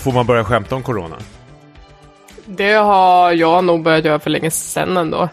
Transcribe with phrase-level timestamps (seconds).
[0.00, 1.16] Får man börja skämta om corona?
[2.44, 5.28] Det har jag nog börjat göra för länge sedan ändå.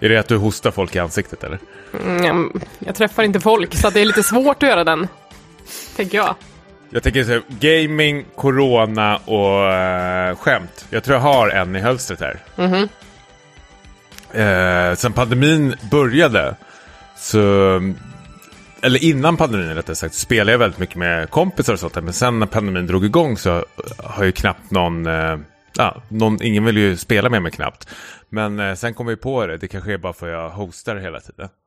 [0.00, 1.58] Är det att du hostar folk i ansiktet eller?
[2.06, 5.08] Mm, jag träffar inte folk så det är lite svårt att göra den.
[5.96, 6.34] Tänker jag.
[6.90, 9.72] Jag tänker så här, gaming, corona och
[10.30, 10.86] uh, skämt.
[10.90, 12.38] Jag tror jag har en i hölstret här.
[12.56, 12.88] Mhm.
[14.32, 16.56] Eh, sen pandemin började
[17.16, 17.38] så...
[18.82, 22.00] Eller innan pandemin rättare sagt, spelade jag väldigt mycket med kompisar och sånt där.
[22.00, 23.64] Men sen när pandemin drog igång så
[23.98, 25.06] har ju knappt någon...
[25.06, 25.38] Eh,
[25.76, 27.88] ja, någon ingen vill ju spela med mig knappt.
[28.28, 30.96] Men eh, sen kom vi på det, det kanske är bara för att jag hostar
[30.96, 31.48] hela tiden.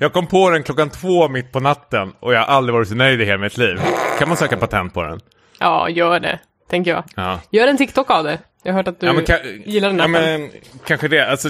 [0.00, 2.94] Jag kom på den klockan två mimitt på natten och jag har aldrig varit så
[2.94, 3.80] nöjd i hela mitt liv.
[4.18, 5.20] Kan man söka patent på den?
[5.58, 6.38] Ja, gör det.
[6.70, 7.04] Tänker jag.
[7.16, 7.40] Ja.
[7.50, 8.38] Gör en TikTok av det.
[8.66, 10.40] Jag har hört att du Ja, men ka- gillar den ja, appen.
[10.40, 10.50] men,
[10.86, 11.30] Kanske det.
[11.30, 11.48] Alltså,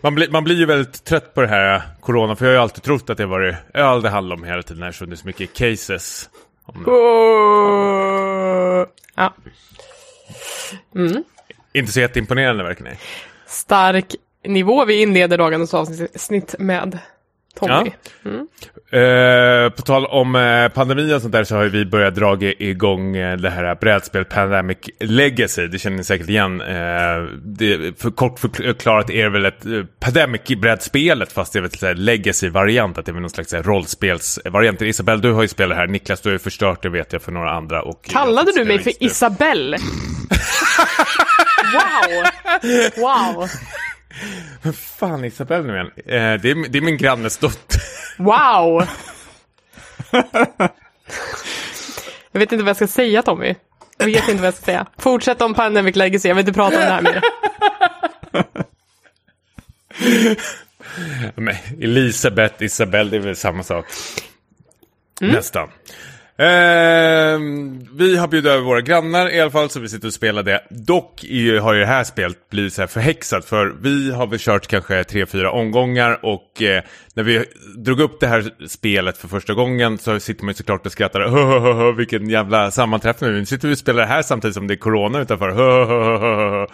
[0.00, 2.36] man, blir, man blir ju väldigt trött på det här äh, corona.
[2.36, 4.82] För jag har ju alltid trott att det varit öl det handlar om hela tiden.
[4.82, 6.30] Eftersom det är så mycket cases.
[6.66, 8.86] Oh.
[9.14, 9.34] Ja.
[11.72, 12.90] Inte så jätteimponerande ni.
[13.46, 14.14] Stark
[14.44, 16.98] nivå vi inleder dagens avsnitt med.
[17.56, 17.90] Tommy.
[18.90, 23.16] Eh, på tal om eh, pandemi och sånt där så har vi börjat dra igång
[23.16, 25.66] eh, det här brädspel Pandemic Legacy.
[25.66, 26.60] Det känner ni säkert igen.
[26.60, 26.66] Eh,
[27.42, 29.64] det, för kort förklarat är det väl ett
[30.00, 32.98] Pandemic-brädspelet fast det är väl här legacy-variant.
[32.98, 34.82] Att det är väl någon slags rollspelsvariant.
[34.82, 35.86] Isabel, du har ju spelat här.
[35.86, 37.82] Niklas, du har ju förstört det vet jag för några andra.
[37.82, 38.92] Och Kallade du mig för.
[39.04, 39.76] Isabelle?
[41.74, 42.24] wow!
[42.96, 43.48] Wow!
[44.72, 45.90] Fan Isabel nu igen.
[45.96, 47.80] Eh, det, är, det är min grannes dotter.
[48.18, 48.86] Wow!
[52.32, 53.54] jag vet inte vad jag ska säga Tommy.
[53.98, 54.86] Jag vet inte vad jag ska säga.
[54.98, 57.22] Fortsätt om Pandemic Legacy, jag vill inte prata om det här mer.
[61.34, 63.86] Men Elisabeth, Isabel, det är väl samma sak.
[65.20, 65.34] Mm.
[65.34, 65.68] Nästan.
[66.38, 67.38] Eh,
[67.92, 70.62] vi har bjudit över våra grannar i alla fall så vi sitter och spelar det.
[70.70, 74.38] Dock ju, har ju det här spelet blivit så här förhäxat för vi har väl
[74.38, 76.82] kört kanske tre, fyra omgångar och eh,
[77.14, 77.44] när vi
[77.76, 81.20] drog upp det här spelet för första gången så sitter man ju såklart och skrattar.
[81.20, 83.32] Hö, hö, hö, hö, vilken jävla sammanträffning.
[83.32, 85.50] Nu sitter vi och spelar det här samtidigt som det är corona utanför.
[85.50, 86.66] Hö, hö, hö, hö.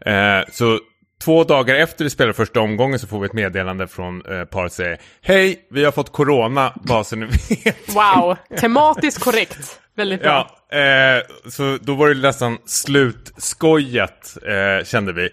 [0.00, 0.78] Eh, så
[1.28, 4.72] Två dagar efter vi spelade första omgången så får vi ett meddelande från eh, paret
[4.72, 7.94] säger Hej, vi har fått corona, bara så ni vet.
[7.94, 9.80] Wow, tematiskt korrekt.
[9.96, 10.50] Väldigt bra.
[10.70, 15.28] Ja, eh, så då var det nästan slutskojat eh, kände vi.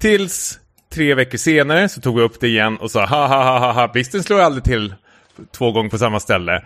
[0.00, 0.58] Tills
[0.94, 3.72] tre veckor senare så tog vi upp det igen och sa ha ha ha ha
[3.72, 4.94] ha, blixten slår aldrig till
[5.56, 6.64] två gånger på samma ställe.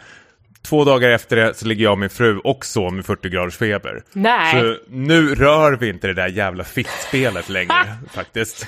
[0.68, 3.56] Två dagar efter det så ligger jag och min fru och son med 40 graders
[3.56, 4.02] feber.
[4.12, 4.60] Nej.
[4.60, 7.74] Så nu rör vi inte det där jävla fittspelet längre
[8.14, 8.66] faktiskt.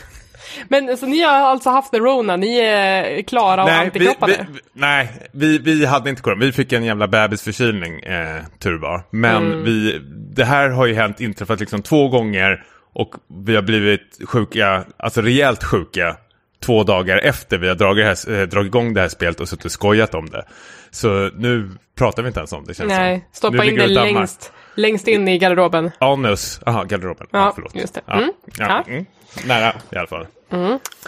[0.68, 4.46] Men alltså, ni har alltså haft the Rona, ni är klara och Nej, vi, antikroppade?
[4.52, 6.44] vi, nej vi, vi hade inte corona.
[6.44, 9.02] Vi fick en jävla bebisförkylning, eh, tur var.
[9.10, 9.64] Men Mm.
[9.64, 10.00] vi,
[10.36, 12.64] det här har ju hänt, inträffat liksom två gånger
[12.94, 13.10] och
[13.46, 16.16] vi har blivit sjuka, alltså rejält sjuka,
[16.66, 19.64] två dagar efter vi har dragit, här, eh, dragit igång det här spelet och suttit
[19.64, 20.44] och skojat om det.
[20.90, 23.24] Så nu pratar vi inte ens om det känns Nej, som.
[23.32, 25.90] stoppa Nu in det längst, längst in i garderoben.
[25.98, 27.26] Anus, aha, garderoben.
[27.30, 27.74] Ja, Ja, förlåt.
[27.74, 28.00] just det.
[28.12, 28.32] Mm.
[28.58, 28.84] Ja.
[28.86, 28.92] Ja.
[28.92, 29.06] Mm.
[29.46, 30.26] Nära i alla fall.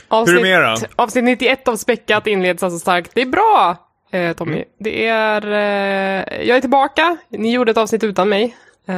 [0.09, 1.03] Avsnitt, Hur är det med då?
[1.03, 3.11] avsnitt 91 av Späckat inleds alltså starkt.
[3.15, 3.77] Det är bra,
[4.13, 4.53] eh, Tommy.
[4.57, 4.65] Mm.
[4.81, 5.47] Det är...
[5.47, 7.17] Eh, jag är tillbaka.
[7.31, 8.57] Ni gjorde ett avsnitt utan mig.
[8.89, 8.95] Eh,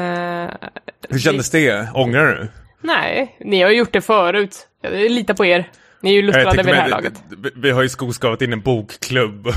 [1.09, 1.88] Hur kändes det?
[1.94, 2.48] Ångrar du?
[2.82, 4.66] nej, ni har gjort det förut.
[4.82, 5.71] Jag litar på er.
[6.03, 7.12] Ni är ju luttrade vid det här laget.
[7.56, 9.54] vi- har ju skoskavat in en bokklubb och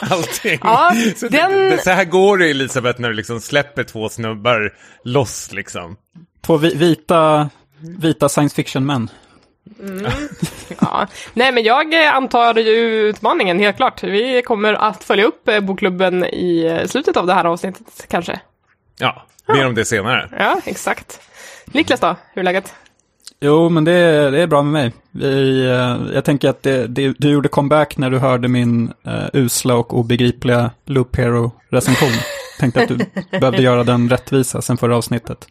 [0.10, 0.58] allting.
[0.62, 4.74] Ja, så, den- det, så här går det Elisabeth när du liksom släpper två snubbar
[5.04, 5.96] loss liksom.
[6.46, 7.50] Två vi- vita,
[8.00, 9.10] vita science fiction-män.
[10.80, 11.06] Ja.
[11.34, 12.72] Nej, men jag eh, antar ju
[13.08, 14.02] utmaningen, helt klart.
[14.02, 18.40] Vi kommer att följa upp eh, bokklubben i eh, slutet av det här avsnittet, kanske.
[18.98, 20.28] Ja, mer om det senare.
[20.38, 21.20] Ja, exakt.
[21.66, 22.74] Niklas då, hur är läget?
[23.40, 24.92] Jo, men det, det är bra med mig.
[25.10, 29.26] Vi, eh, jag tänker att det, det, du gjorde comeback när du hörde min uh,
[29.32, 32.12] usla och obegripliga Loop Hero-recension.
[32.60, 32.98] Tänkte att du
[33.38, 35.48] behövde göra den rättvisa sen förra avsnittet.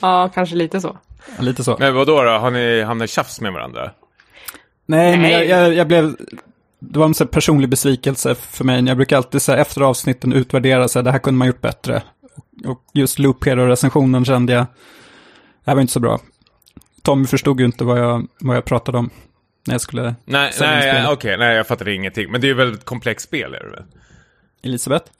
[0.00, 0.96] Ja, kanske lite så.
[1.36, 1.76] Ja, Lite så.
[1.78, 2.16] Men vad då?
[2.16, 3.90] Har ni hamnat i tjafs med varandra?
[4.86, 5.32] Nej, men Nej.
[5.32, 6.16] jag, jag, jag blev...
[6.78, 8.84] Det var en så här personlig besvikelse för mig.
[8.84, 11.60] Jag brukar alltid så här, efter avsnitten utvärdera, så här, det här kunde man gjort
[11.60, 12.02] bättre.
[12.34, 14.62] Och, och just Loop Hero-recensionen kände jag,
[15.64, 16.20] det här var inte så bra.
[17.06, 19.10] Tommy förstod ju inte vad jag, vad jag pratade om
[19.66, 22.30] när jag skulle Nej, nej, okej, nej, jag fattade ingenting.
[22.30, 23.84] Men det är ju väl ett komplext spel, är det väl?
[24.64, 25.10] Elisabeth?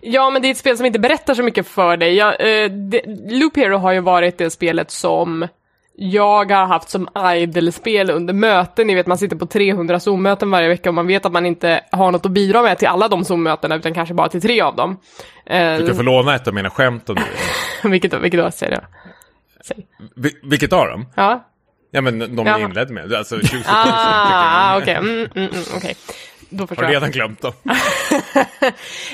[0.00, 2.14] Ja, men det är ett spel som inte berättar så mycket för dig.
[2.14, 2.28] Jag,
[2.64, 5.48] eh, det, Loop Hero har ju varit det spelet som
[5.94, 8.86] jag har haft som idle-spel under möten.
[8.86, 11.80] Ni vet, man sitter på 300 Zoom-möten varje vecka och man vet att man inte
[11.92, 14.76] har något att bidra med till alla de Zoom-mötena, utan kanske bara till tre av
[14.76, 14.96] dem.
[15.46, 17.22] Eh, Du kan få låna ett av mina skämt om du
[17.82, 17.90] vill.
[17.90, 18.82] vilket, då, vilket då, säger jag.
[19.64, 19.86] Säg.
[20.16, 21.06] Vi- Vilket av dem?
[21.16, 21.46] Ja,
[21.90, 23.12] Ja men de jag inledde med.
[23.12, 23.64] Alltså 2017.
[23.74, 24.94] ah, okej.
[24.94, 25.94] Mm, mm, mm, okej.
[26.52, 27.52] Då förstår Har redan glömt dem.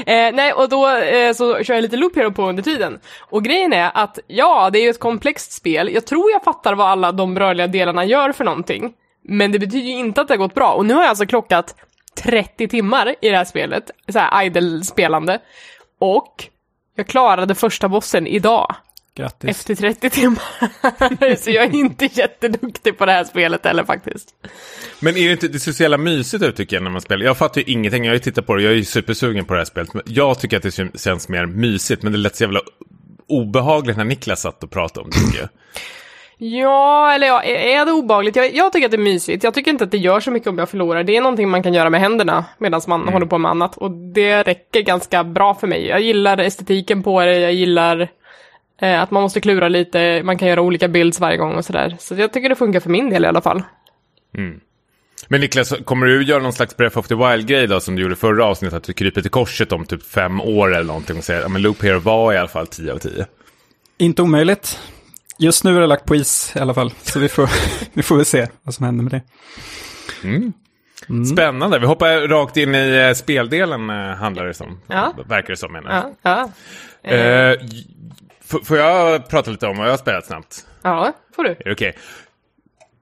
[0.06, 2.98] Eh, nej, och då eh, så kör jag lite Loop Hero på under tiden.
[3.20, 5.90] Och grejen är att, ja, det är ju ett komplext spel.
[5.94, 8.92] Jag tror jag fattar vad alla de rörliga delarna gör för någonting.
[9.25, 10.72] Men det betyder ju inte att det har gått bra.
[10.72, 11.75] Och nu har jag alltså klockat
[12.22, 15.38] 30 timmar i det här spelet, så här idle-spelande.
[16.00, 16.44] Och
[16.96, 18.75] jag klarade första bossen idag,
[19.16, 19.50] Grattis.
[19.50, 21.36] efter 30 timmar.
[21.36, 24.28] så jag är inte jätteduktig på det här spelet heller faktiskt.
[25.00, 27.24] Men är det inte, det ser så jävla mysigt ut tycker jag när man spelar.
[27.24, 29.54] Jag fattar ju ingenting, jag har ju tittat på det, jag är ju supersugen på
[29.54, 29.94] det här spelet.
[29.94, 32.60] Men jag tycker att det kän- känns mer mysigt, men det lät så jävla
[33.28, 35.48] obehagligt när Niklas satt och pratade om det tycker jag.
[36.38, 38.36] Ja, eller ja, är det obehagligt?
[38.36, 39.44] Jag, jag tycker att det är mysigt.
[39.44, 41.04] Jag tycker inte att det gör så mycket om jag förlorar.
[41.04, 43.76] Det är någonting man kan göra med händerna medan man håller på med annat.
[43.76, 45.86] Och det räcker ganska bra för mig.
[45.86, 48.08] Jag gillar estetiken på det, jag gillar
[48.78, 51.96] att man måste klura lite, man kan göra olika builds varje gång och sådär.
[51.99, 53.62] Så jag tycker det funkar för min del i alla fall.
[55.28, 58.17] Men Niklas, kommer du göra någon slags Breath of the Wild-grej då som du gjorde
[58.17, 58.76] förra avsnittet?
[58.76, 61.82] Att du kryper till korset om typ fem år eller någonting och säger att Loop
[61.82, 63.26] Hero var i alla fall 10 av 10.
[63.99, 64.81] Inte omöjligt.
[65.38, 67.50] Just nu är det lagt på is i alla fall, så vi får,
[67.93, 69.23] vi får väl se vad som händer med det.
[71.32, 74.81] Spännande, vi hoppar rakt in i eh, speldelen eh, handlar det som.
[74.87, 75.14] Ja.
[75.26, 76.14] Verkar det som menar jag.
[76.23, 76.50] Ja,
[77.02, 77.11] ja.
[77.11, 77.56] Eh,
[78.52, 80.66] f- får jag prata lite om vad jag har spelat snabbt?
[80.82, 81.72] ja får du.
[81.72, 81.96] Okej?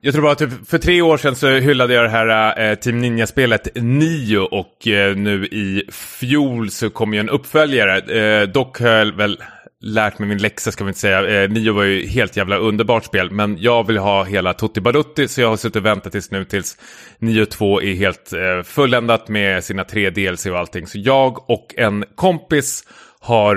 [0.01, 2.75] Jag tror bara att typ för tre år sedan så hyllade jag det här eh,
[2.75, 7.97] Team Ninja-spelet Nio och eh, nu i fjol så kom ju en uppföljare.
[8.19, 9.43] Eh, dock har jag väl
[9.81, 11.47] lärt mig min läxa ska vi inte säga.
[11.47, 15.41] Nio var ju helt jävla underbart spel men jag vill ha hela Tutti Barutti så
[15.41, 16.77] jag har suttit och väntat tills nu tills
[17.19, 18.33] Nio 2 är helt
[18.67, 20.87] fulländat med sina tre DLC och allting.
[20.87, 22.83] Så jag och en kompis
[23.25, 23.55] har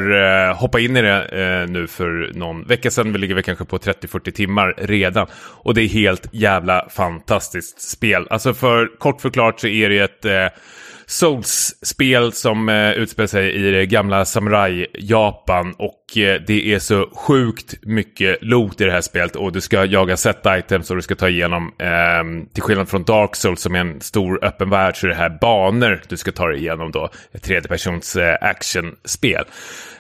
[0.48, 3.12] eh, hoppat in i det eh, nu för någon vecka sedan.
[3.12, 5.26] Vi ligger väl kanske på 30-40 timmar redan.
[5.34, 8.26] Och det är helt jävla fantastiskt spel.
[8.30, 10.60] Alltså för kort förklarat så är det ett eh,
[11.10, 15.74] Souls-spel som eh, utspelar sig i det gamla samurai-Japan.
[15.78, 19.36] Och eh, det är så sjukt mycket loot i det här spelet.
[19.36, 23.04] Och du ska jaga set items och du ska ta igenom, eh, till skillnad från
[23.04, 26.32] Dark Souls som är en stor öppen värld, så är det här banor du ska
[26.32, 27.10] ta dig igenom då.
[27.32, 29.44] Ett tredjepersons eh, actionspel.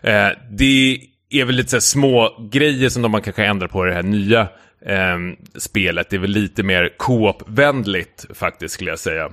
[0.02, 1.00] Eh, det
[1.30, 3.94] är väl lite så här små grejer som de man kanske ändrar på i det
[3.94, 4.40] här nya
[4.86, 5.18] eh,
[5.56, 6.10] spelet.
[6.10, 9.30] Det är väl lite mer co-op-vänligt faktiskt skulle jag säga.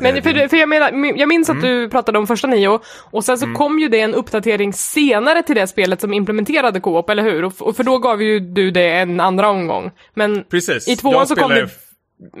[0.00, 2.80] Men för, för jag, menar, jag minns att du pratade om första nio
[3.10, 3.56] och sen så Mm.
[3.56, 7.44] kom ju det en uppdatering senare till det spelet som implementerade Co-op, eller hur?
[7.44, 9.90] Och, för då gav ju du det en andra omgång.
[10.14, 10.88] Men Precis.
[10.88, 11.68] i tvåan Jag så kom det...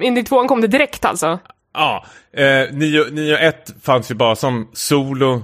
[0.00, 1.38] In I tvåan kom det direkt alltså?
[1.74, 2.04] Ja,
[2.36, 3.52] eh, 9.1
[3.82, 5.42] fanns ju bara som solo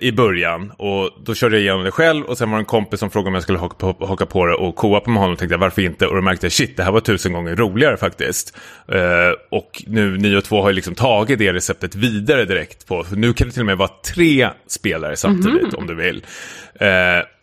[0.00, 3.00] i början och då körde jag igenom det själv och sen var det en kompis
[3.00, 5.38] som frågade om jag skulle haka på, haka på det och co-opa med honom och
[5.38, 7.96] tänkte jag varför inte och då märkte jag shit det här var tusen gånger roligare
[7.96, 8.56] faktiskt.
[8.88, 13.46] Eh, och nu 9.2 har ju liksom tagit det receptet vidare direkt på, nu kan
[13.46, 16.24] det till och med vara tre spelare samtidigt om du vill.
[16.74, 16.88] Eh,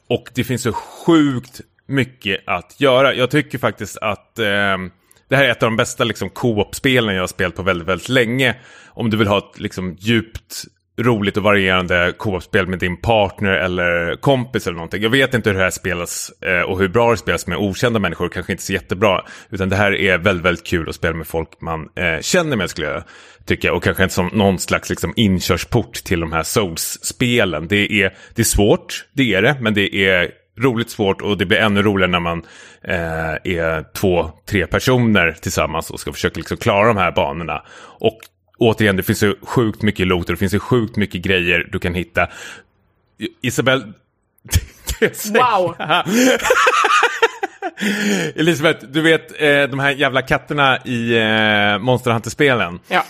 [0.09, 3.13] och det finns så sjukt mycket att göra.
[3.13, 4.91] Jag tycker faktiskt att ehm,
[5.29, 8.09] det här är ett av de bästa liksom, co-op-spelen jag har spelat på väldigt, väldigt
[8.09, 8.55] länge.
[8.87, 10.63] Om du vill ha ett liksom, djupt,
[10.97, 15.03] roligt och varierande co-op-spel med din partner eller kompis eller någonting.
[15.03, 17.99] Jag vet inte hur det här spelas eh, och hur bra det spelas med okända
[17.99, 18.29] människor.
[18.29, 19.21] Kanske inte så jättebra.
[19.49, 22.69] Utan det här är väldigt, väldigt kul att spela med folk man eh, känner med
[22.69, 23.03] skulle jag
[23.45, 23.73] tycka.
[23.73, 27.67] Och kanske inte som någon slags liksom, inkörsport till de här Souls-spelen.
[27.67, 29.57] Det är, det är svårt, det är det.
[29.61, 32.43] Men det är roligt svårt och det blir ännu roligare när man
[32.83, 37.63] eh, är två, tre personer tillsammans och ska försöka liksom klara de här banorna.
[37.99, 38.19] Och
[38.57, 41.79] återigen, det finns ju sjukt mycket loot och det finns ju sjukt mycket grejer du
[41.79, 42.27] kan hitta.
[43.41, 43.83] Isabel...
[45.29, 45.75] Wow!
[48.35, 52.79] Elisabeth, du vet eh, de här jävla katterna i eh, Monster Hunter-spelen.
[52.87, 53.05] Ja.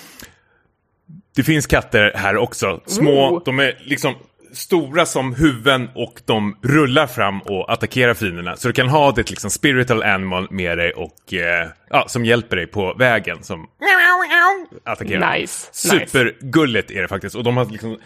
[1.36, 2.82] Det finns katter här också.
[2.86, 3.42] Små, Oh.
[3.46, 4.16] de är liksom
[4.58, 8.56] stora som huvuden och de rullar fram och attackerar fienderna.
[8.56, 12.56] Så du kan ha ditt liksom spiritual animal med dig och eh, ja, som hjälper
[12.56, 13.68] dig på vägen som
[14.84, 15.40] attackerar.
[15.40, 15.70] Nice.
[15.72, 17.36] Supergulligt är det faktiskt.
[17.36, 17.98] Och de har liksom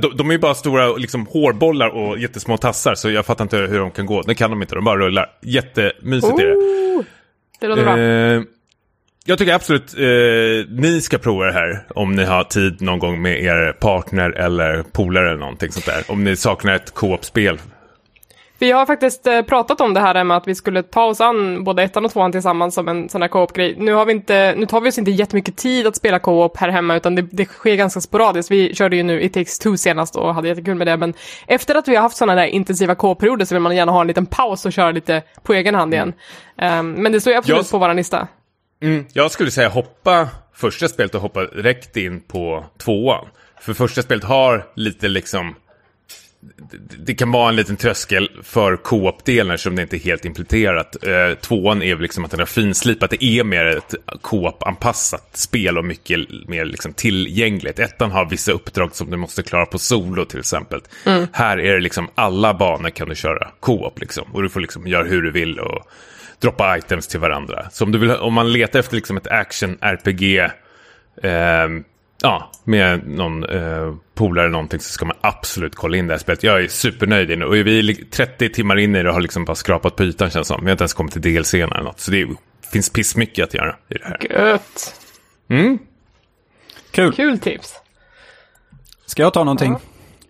[0.00, 3.56] de, de är ju bara stora liksom, hårbollar och jättesmå tassar så jag fattar inte
[3.56, 4.22] hur de kan gå.
[4.22, 5.30] Det kan de inte, de bara rullar.
[5.42, 6.54] Jättemysigt är det.
[6.54, 7.04] Oh,
[7.60, 7.96] det låter bra.
[9.28, 13.22] Jag tycker absolut eh, ni ska prova det här om ni har tid någon gång
[13.22, 16.04] med er partner eller polare eller någonting sånt där.
[16.08, 17.58] Om ni saknar ett co-op-spel.
[18.58, 21.64] Vi har faktiskt eh, pratat om det här med att vi skulle ta oss an
[21.64, 23.74] både ettan och tvåan tillsammans som en sån här co-op-grej.
[23.78, 26.68] Nu, har vi inte, nu tar vi oss inte jättemycket tid att spela co-op här
[26.68, 28.50] hemma, utan det, det sker ganska sporadiskt.
[28.50, 31.14] Vi körde ju nu It takes two senast och hade jättekul med det, men
[31.46, 34.06] efter att vi har haft sådana där intensiva co-op-perioder så vill man gärna ha en
[34.06, 36.12] liten paus och köra lite på egen hand igen.
[36.78, 38.28] Um, men det står ju absolut Jag- på vår lista.
[38.82, 43.26] Mm, jag skulle säga hoppa första spelet och hoppa direkt in på tvåan.
[43.60, 45.54] För första spelet har lite liksom...
[46.98, 51.04] det- kan vara en liten tröskel för co-op-delen eftersom det inte är helt implementerat.
[51.06, 53.10] Eh, tvåan är liksom att den har finslipat.
[53.10, 56.18] Det är mer ett co-op-anpassat spel och mycket
[56.48, 57.78] mer liksom tillgängligt.
[57.78, 60.80] Ettan har vissa uppdrag som du måste klara på solo till exempel.
[61.32, 64.24] Här är det liksom alla banor kan du köra co-op liksom.
[64.32, 65.86] Och du får liksom göra hur du vill och
[66.40, 67.66] droppa items till varandra.
[67.70, 70.50] Så om, du vill, om man letar efter liksom ett action-RPG
[71.22, 71.84] ehm,
[72.22, 76.18] ja, med någon eh, polare eller någonting så ska man absolut kolla in det här
[76.18, 76.42] spelet.
[76.42, 79.44] Jag är supernöjd och vi är li- 30 timmar in i det och har liksom
[79.44, 80.60] bara skrapat på ytan känns som.
[80.60, 82.00] Vi har inte ens kommit till DLC eller något.
[82.00, 82.28] Så det är,
[82.72, 84.18] finns pissmycket att göra i det här.
[84.30, 84.94] Gött!
[85.50, 85.78] Mm.
[86.90, 87.12] Kul.
[87.12, 87.74] Kul tips.
[89.06, 89.76] Ska jag ta någonting?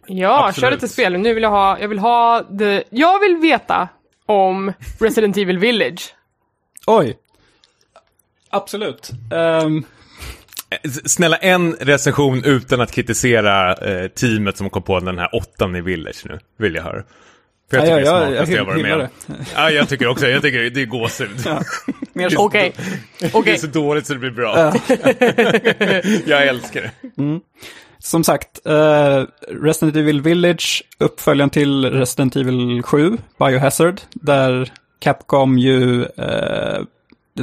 [0.06, 0.60] Ja, Absolut.
[0.64, 1.18] kör lite spel.
[1.18, 3.88] Nu vill jag ha, jag vill ha det, jag vill veta
[4.26, 6.14] om Resident Evil Village.
[6.86, 7.16] Oj.
[8.50, 9.10] Absolut.
[10.84, 15.76] S- Snälla en recension utan att kritisera eh, teamet som kom på den här åttan
[15.76, 16.38] i Village nu.
[16.58, 17.02] Vill jag höra.
[17.70, 19.08] För jag Ja, tycker ja, det är jag- jag jag varit med om.
[19.54, 20.28] Ja, jag tycker också.
[20.28, 21.30] Jag tycker det är gåshud.
[22.12, 22.44] mer så.
[22.46, 22.72] Okej,
[23.20, 23.52] Det okej.
[23.52, 24.74] är så dåligt så det blir bra.
[26.26, 26.90] jag älskar det.
[28.06, 36.04] Som sagt, eh, Resident Evil Village, uppföljaren till Resident Evil 7, Biohazard, där Capcom ju
[36.04, 36.82] eh,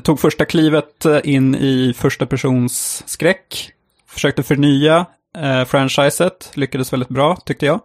[0.04, 3.72] tog första klivet eh, in i första persons skräck,
[4.08, 5.06] försökte förnya
[5.38, 7.80] eh, franchiset, lyckades väldigt bra tyckte jag.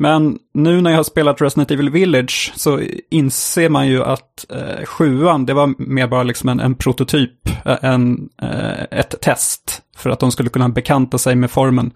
[0.00, 2.80] Men nu när jag har spelat Resident Evil Village så
[3.10, 7.78] inser man ju att eh, sjuan, det var mer bara liksom en, en prototyp, eh,
[7.82, 11.92] en, eh, ett test för att de skulle kunna bekanta sig med formen.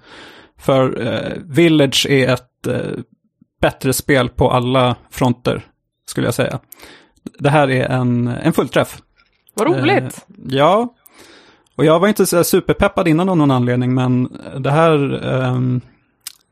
[0.59, 2.99] För eh, Village är ett eh,
[3.61, 5.67] bättre spel på alla fronter,
[6.07, 6.59] skulle jag säga.
[7.39, 8.99] Det här är en, en fullträff.
[9.55, 10.05] Vad roligt.
[10.05, 10.95] Eh, ja,
[11.77, 15.81] och jag var inte så superpeppad innan av någon anledning, men det här ehm,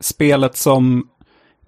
[0.01, 1.09] spelet som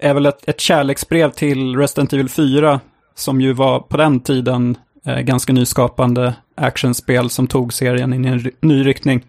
[0.05, 2.81] är väl ett, ett kärleksbrev till Resident Evil 4,
[3.15, 8.29] som ju var på den tiden eh, ganska nyskapande actionspel som tog serien in i
[8.29, 9.25] en ny riktning.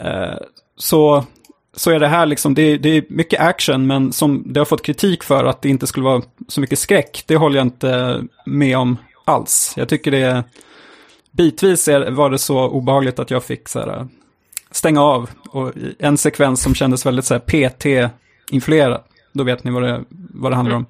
[0.00, 0.34] Eh,
[0.76, 1.24] så,
[1.76, 4.64] så är det här liksom, det, är- det är mycket action, men som det har
[4.64, 8.22] fått kritik för att det inte skulle vara så mycket skräck, det håller jag inte
[8.46, 9.74] med om alls.
[9.76, 10.42] Jag tycker det är
[11.32, 14.04] bitvis är, var det så obehagligt att jag fick så här, eh,
[14.70, 15.30] stänga av.
[15.50, 19.00] Och en sekvens som kändes väldigt så här PT-influerad.
[19.32, 20.86] Då vet ni vad det, vad det handlar om.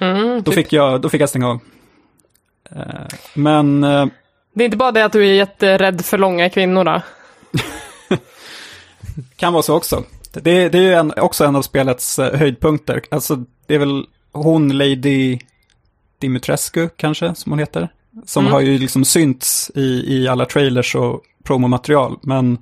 [0.00, 0.54] Mm, Då typ.
[0.54, 1.58] fick jag, då fick jag stänga av.
[2.70, 2.84] Eh,
[3.34, 4.06] Men eh,
[4.54, 7.02] Det är inte bara det att du är jätterädd för långa kvinnor då?
[9.36, 10.04] kan vara så också.
[10.32, 13.02] Det, det är ju en, också en av spelets eh, höjdpunkter.
[13.10, 15.38] Alltså, det är väl hon, Lady
[16.18, 17.88] Dimitrescu kanske, som hon heter.
[18.26, 18.52] Som Mm.
[18.52, 22.18] har ju liksom synts i, i alla trailers och promomaterial.
[22.22, 22.58] Men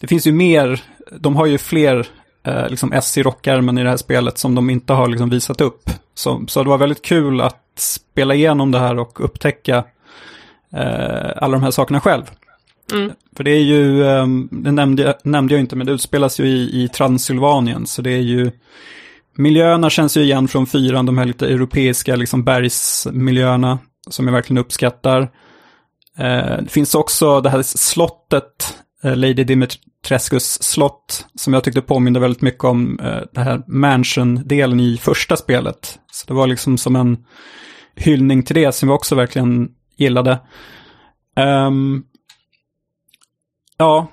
[0.00, 0.82] det finns ju mer,
[1.18, 2.06] de har ju fler
[2.44, 3.22] eh, liksom S i
[3.82, 5.90] det här spelet som de inte har liksom visat upp.
[6.14, 9.84] Så, så det var väldigt kul att spela igenom det här och upptäcka
[10.72, 12.22] eh, alla de här sakerna själv.
[12.92, 13.10] Mm.
[13.36, 16.44] För det är ju, eh, det nämnde, jag- nämnde jag inte, men det utspelas ju
[16.46, 17.86] i, i Transylvanien.
[17.86, 18.50] Så det är ju,
[19.36, 23.78] miljöerna känns ju igen från fyran, de här lite europeiska liksom bergsmiljöerna
[24.10, 25.20] som jag verkligen uppskattar.
[26.18, 32.20] Eh, det finns också det här slottet, Eh, Lady Dimitrescus slott, som jag tyckte påminde
[32.20, 35.98] väldigt mycket om eh, det här mansion-delen i första spelet.
[36.12, 37.24] Så det var liksom som en
[37.94, 40.38] hyllning till det som jag också verkligen gillade.
[41.36, 42.04] Um,
[43.76, 44.12] ja,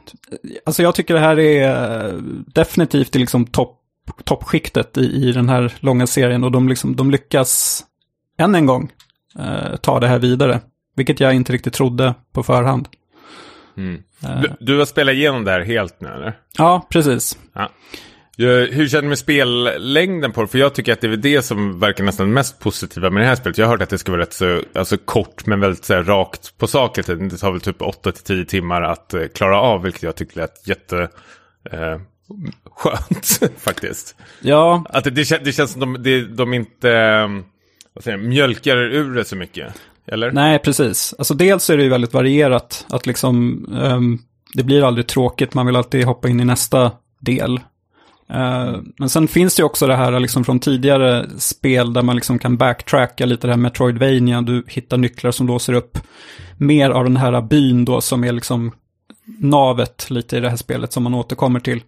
[0.66, 2.14] alltså jag tycker det här är eh,
[2.54, 3.76] definitivt i liksom topp
[4.24, 7.84] toppskiktet i, i den här långa serien och de, liksom, de lyckas
[8.38, 8.92] än en gång
[9.40, 10.62] eh, ta det här vidare.
[10.96, 12.88] Vilket jag inte riktigt trodde på förhand.
[13.80, 14.04] Mm.
[14.24, 16.34] Eh, Du, du har spelat igenom det här helt nu eller?
[16.58, 17.38] ja, precis.
[17.54, 17.70] Ja.
[18.72, 20.48] Hur känner du med spellängden på det?
[20.48, 23.36] För jag tycker att det är det som verkar nästan mest positiva med det här
[23.36, 23.58] spelet.
[23.58, 26.04] Jag har hört att det ska vara rätt så alltså, kort men väldigt så här,
[26.04, 27.16] rakt på saker.
[27.30, 31.10] Det tar väl typ 8-10 timmar att eh, klara av, vilket jag tycker lät jätte...
[31.72, 32.00] Eh,
[32.76, 34.16] skönt faktiskt.
[34.42, 37.28] Ja, Att det, det, kän- det känns som de, det, de inte eh,
[37.94, 39.74] vad säger, mjölkar ur det så mycket.
[40.12, 40.32] Eller?
[40.32, 41.16] nej precis.
[41.18, 42.86] Alltså dels är det ju väldigt varierat.
[42.90, 44.20] Att liksom, um,
[44.54, 47.60] det blir aldrig tråkigt, man vill alltid hoppa in i nästa del.
[48.34, 52.16] Uh, men sen finns det ju också det här liksom från tidigare spel där man
[52.16, 54.42] liksom kan backtracka lite det här Metroidvania.
[54.42, 55.98] Du hittar nycklar som låser upp
[56.58, 58.72] mer av den här byn då som är liksom
[59.40, 61.84] navet lite i det här spelet som man återkommer till.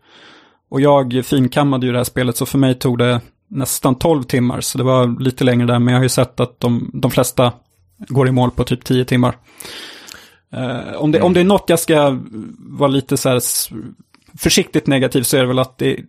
[0.69, 4.61] Och jag finkammade ju det här spelet så för mig tog det nästan 12 timmar.
[4.61, 7.53] Så det var lite längre där men jag har ju sett att de, de flesta
[8.07, 9.37] går i mål på typ 10 timmar.
[10.57, 12.19] Uh, om, det, om det är något jag ska
[12.57, 13.41] vara lite så här
[14.37, 16.03] försiktigt negativ så är det väl att det är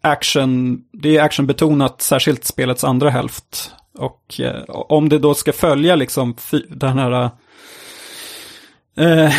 [0.00, 3.70] action, det är actionbetonat, särskilt spelets andra hälft.
[3.98, 6.36] Och uh, om det då ska följa liksom
[6.68, 7.30] den här,
[9.00, 9.32] uh,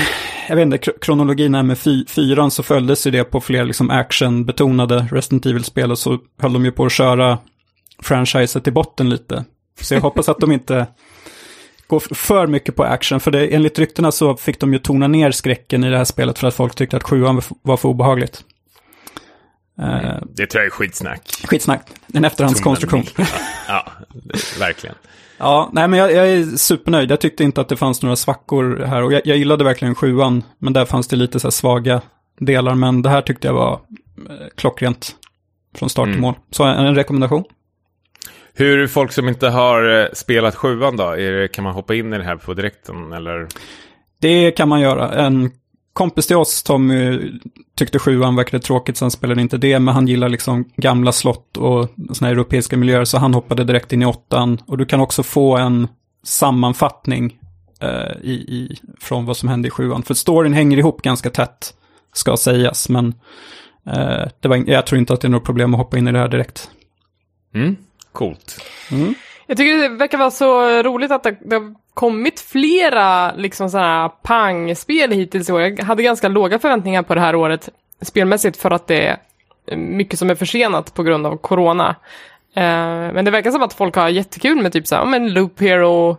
[0.48, 3.90] jag vet inte, kronologin här med fy, fyran så följdes ju det på fler liksom
[3.90, 7.38] actionbetonade Resident Evil-spel och så höll de ju på att köra
[8.02, 9.46] franchiset i botten lite.
[9.82, 10.88] Så jag hoppas att de inte
[11.90, 13.20] gå för mycket på action.
[13.20, 16.40] För det, enligt ryktena så fick de ju tona ner skräcken i det här spelet
[16.40, 18.44] för att folk tyckte att sjuan var för obehagligt.
[19.82, 21.22] Mm, det tror jag är skitsnack.
[21.44, 23.04] Skitsnack, en efterhandskonstruktion.
[23.18, 23.26] Ja,
[23.68, 23.86] ja
[24.60, 24.96] verkligen.
[25.42, 27.12] Ja, nej men jag, jag, är supernöjd.
[27.12, 30.44] Jag tyckte inte att det fanns några svackor här och jag, jag gillade verkligen sjuan.
[30.58, 32.02] Men där fanns det lite så här svaga
[32.40, 32.76] delar.
[32.76, 33.74] Men det här tyckte jag var
[34.30, 35.16] eh, klockrent
[35.76, 36.22] från start till mm.
[36.22, 36.36] mål.
[36.52, 37.44] Så en, en rekommendation.
[38.60, 41.16] Hur folk som inte har eh, spelat sjuan då?
[41.16, 43.48] Det, kan man hoppa in i det här på direkten eller?
[44.22, 45.12] Det kan man göra.
[45.12, 45.52] En
[45.94, 47.32] kompis till oss, Tommy,
[47.78, 49.80] tyckte sjuan verkade tråkigt så han spelade inte det.
[49.80, 54.02] Men han gillar liksom gamla slott och sådana europeiska miljöer så han hoppade direkt in
[54.02, 54.58] i åttan.
[54.66, 55.88] Och du kan också få en
[56.24, 57.40] sammanfattning
[57.82, 60.04] eh, i, i, från vad som hände i sjuan.
[60.04, 61.74] För storyn hänger ihop ganska tätt,
[62.14, 62.90] ska sägas.
[62.90, 63.08] Men
[63.86, 66.12] eh, det var, jag tror inte att det är något problem att hoppa in i
[66.12, 66.70] det här direkt.
[67.56, 67.76] Mm.
[68.20, 68.64] Coolt.
[68.92, 69.14] Mm.
[69.48, 74.10] Jag tycker det verkar vara så roligt att det, det har kommit flera liksom sådana
[74.10, 75.62] pangspel hittills i år.
[75.62, 77.70] Jag hade ganska låga förväntningar på det här året
[78.02, 79.18] spelmässigt för att det
[79.68, 81.90] är mycket som är försenat på grund av corona.
[82.58, 85.60] Uh, men det verkar som att folk har jättekul med typ så här, men Loop
[85.60, 86.18] Hero,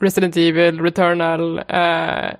[0.00, 2.30] Resident Evil, Returnal, uh,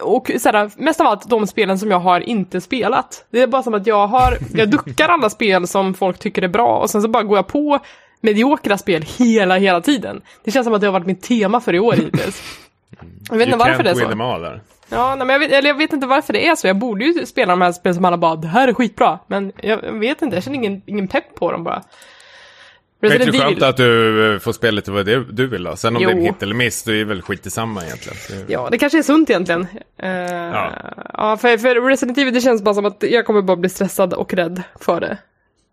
[0.00, 3.26] och såhär, mest av allt de spelen som jag har inte spelat.
[3.30, 6.48] Det är bara som att jag har, jag duckar alla spel som folk tycker är
[6.48, 7.78] bra och sen så bara går jag på
[8.20, 10.22] mediokra spel hela, hela tiden.
[10.44, 12.42] Det känns som att det har varit mitt tema för i år hittills.
[13.30, 14.60] Jag vet inte varför det är så.
[14.90, 16.66] Ja, nej, men jag vet, eller jag vet inte varför det är så.
[16.66, 19.18] Jag borde ju spela de här spelen som alla bara, det här är skitbra.
[19.26, 21.82] Men jag vet inte, jag känner ingen, ingen pepp på dem bara.
[23.00, 25.76] Resident det är skönt att du eh, får spela lite vad det du vill ha.
[25.76, 26.08] Sen om jo.
[26.08, 28.46] det är en hit eller miss, det är väl skit i samma egentligen.
[28.48, 29.60] Ja, det kanske är sunt egentligen.
[30.02, 30.72] Uh, ja,
[31.12, 34.14] ja för, för Resident Evil det känns bara som att jag kommer bara bli stressad
[34.14, 35.18] och rädd för det.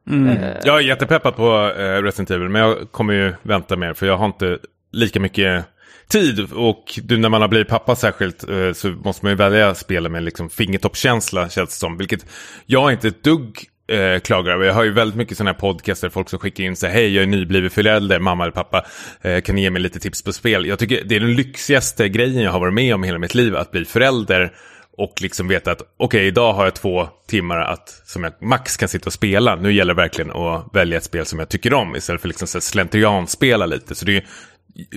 [0.08, 0.28] Mm.
[0.28, 4.06] Uh, jag är jättepeppad på uh, Resident Evil, men jag kommer ju vänta mer för
[4.06, 4.58] jag har inte
[4.92, 5.66] lika mycket
[6.08, 6.52] tid.
[6.54, 10.10] Och du, när man har blivit pappa särskilt uh, så måste man ju välja spela
[10.10, 11.98] med liksom fingertoppskänsla känns det som.
[11.98, 12.26] Vilket
[12.66, 14.66] jag inte ett dugg eh, klagar över.
[14.66, 17.24] Jag har ju väldigt mycket sådana här podcaster, folk som skickar in sig, hej jag
[17.24, 18.86] är nybliven förälder, mamma eller pappa,
[19.22, 20.66] eh, kan ni ge mig lite tips på spel?
[20.66, 23.36] Jag tycker det är den lyxigaste grejen jag har varit med om i hela mitt
[23.36, 24.54] liv, att bli förälder
[24.98, 28.78] och liksom veta att okej, okay, idag har jag två timmar att, som jag max
[28.78, 29.56] kan sitta och spela.
[29.56, 32.48] Nu gäller det verkligen att välja ett spel som jag tycker om istället för liksom
[32.48, 33.96] slentrianspela lite.
[33.96, 34.26] Så det är,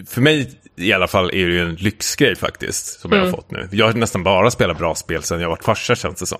[0.06, 3.16] för mig i alla fall är det ju en lyxgrej faktiskt som mm.
[3.16, 3.36] jag har mm.
[3.36, 3.68] fått nu.
[3.78, 6.38] Jag har nästan bara spelat bra spel sedan jag varit farsa känns det som.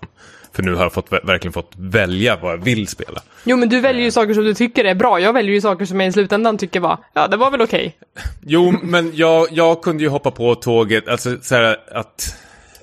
[0.52, 3.22] För nu har jag fått, verkligen fått välja vad jag vill spela.
[3.44, 5.20] Jo men du väljer ju saker som du tycker är bra.
[5.20, 7.96] Jag väljer ju saker som jag i slutändan tycker var, ja det var väl okej.
[7.96, 8.24] Okay.
[8.46, 12.36] Jo men jag, jag kunde ju hoppa på tåget, alltså så här att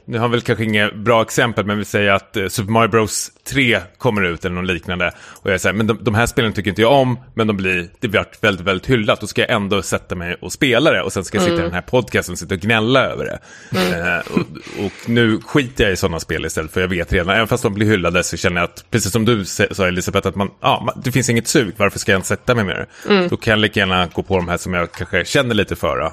[0.08, 3.32] nu har väl kanske inga bra exempel, men vi säger att eh, Super Mario Bros
[3.44, 5.12] 3 kommer ut eller något liknande.
[5.41, 7.89] Och jag säger, men de, de här spelen tycker inte jag om, men de blir,
[8.00, 9.22] det blir väldigt, väldigt hyllat.
[9.22, 11.65] Då ska jag ändå sätta mig och spela det och sen ska jag sitta mm.
[11.65, 13.39] i den här podcasten och sitta och gnälla över det.
[13.80, 14.08] Mm.
[14.08, 17.48] Eh, och, och, nu skiter jag i sådana spel istället, för jag vet redan, även
[17.48, 20.50] fast de blir hyllade så känner jag att, precis som du sa Elisabeth, att man,
[20.62, 23.13] ja, det finns inget sug, varför ska jag inte sätta mig med det?
[23.13, 23.28] Mm.
[23.28, 26.12] Då kan jag lika gärna gå på de här som jag kanske känner lite för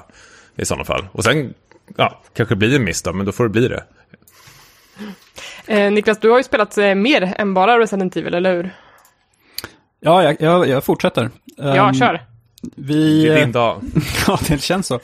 [0.55, 1.05] i sådana fall.
[1.11, 1.53] Och sen
[1.95, 3.83] ja, kanske blir en miss då, men då får det bli det.
[5.67, 8.75] Eh, Niklas, du har ju spelat eh, mer än bara Resident Evil, eller hur?
[9.99, 11.29] Ja, jag, jag, jag fortsätter.
[11.57, 12.21] Ja, um, kör.
[12.75, 13.81] Vi, det är din dag.
[14.27, 14.99] ja, det känns så.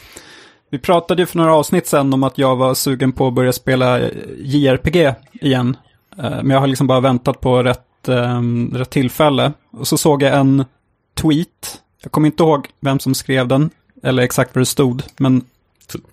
[0.70, 3.54] Vi pratade ju för några avsnitt sedan om att jag var sugen på att börja
[3.54, 4.00] spela
[4.38, 5.78] JRPG igen.
[6.20, 9.54] Uh, men jag har liksom bara väntat på rätt, um, rätt tillfälle.
[9.72, 10.66] Och så såg jag en
[11.14, 11.82] tweet.
[12.02, 13.70] Jag kommer inte ihåg vem som skrev den,
[14.04, 15.44] eller exakt vad det stod, men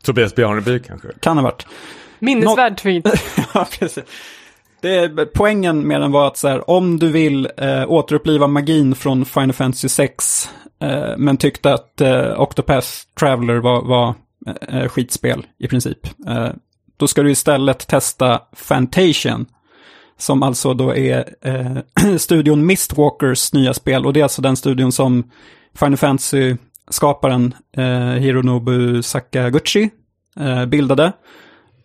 [0.02, 1.08] Tobias Bjarneby kanske?
[1.20, 1.66] Kan ha varit.
[2.18, 3.04] Minnesvärd tweet.
[3.54, 4.04] ja, precis.
[4.80, 8.94] Det är, poängen med den var att så här, om du vill eh, återuppliva magin
[8.94, 10.50] från Final Fantasy 6,
[10.82, 12.88] eh, men tyckte att eh, Octopath
[13.20, 14.14] Traveler var, var
[14.68, 16.48] eh, skitspel i princip, eh,
[16.96, 19.46] då ska du istället testa Fantasian,
[20.18, 24.06] Som alltså då är eh, studion Mistwalkers nya spel.
[24.06, 25.30] Och det är alltså den studion som
[25.74, 25.96] Final
[26.86, 29.90] Fantasy-skaparen eh, Hironobu Sakaguchi
[30.40, 31.12] eh, bildade.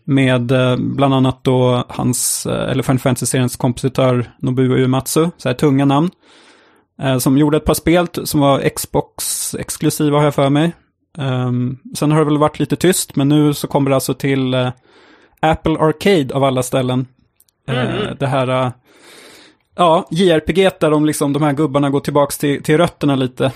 [0.05, 5.53] Med eh, bland annat då hans, eh, eller Final Fantasy-seriens kompositör Nobuo Uematsu, så här
[5.53, 6.09] tunga namn.
[7.01, 10.71] Eh, som gjorde ett par spel som var Xbox-exklusiva har jag för mig.
[11.17, 14.53] Um, sen har det väl varit lite tyst, men nu så kommer det alltså till
[14.53, 14.69] uh,
[15.41, 17.07] Apple Arcade av alla ställen.
[17.67, 18.17] Mm.
[18.19, 18.71] Det här,
[19.75, 23.51] ja, JRPG där de, liksom, de här gubbarna går tillbaka till, till rötterna lite.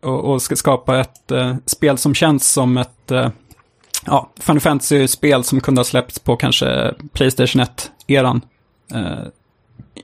[0.00, 1.32] Och, och ska skapa ett
[1.66, 3.12] spel som känns som ett
[4.06, 7.62] ja, Final Fantasy-spel som kunde ha släppts på kanske Playstation
[8.06, 8.40] 1-eran.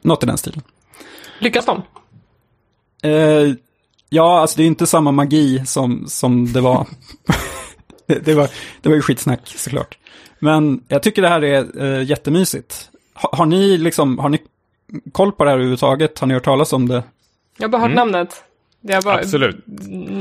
[0.02, 0.62] något i den stilen.
[1.38, 1.82] Lyckas de?
[4.14, 6.86] Ja, alltså det är inte samma magi som, som det var.
[8.06, 8.50] det, det, var.
[8.82, 9.98] Det var ju skitsnack såklart.
[10.38, 12.90] Men jag tycker det här är äh, jättemysigt.
[13.14, 14.38] Ha, har ni liksom, har ni
[15.12, 16.18] koll på det här överhuvudtaget?
[16.18, 17.02] Har ni hört talas om det?
[17.56, 17.96] Jag har bara hört mm.
[17.96, 18.44] namnet.
[18.84, 19.56] Bara, Absolut.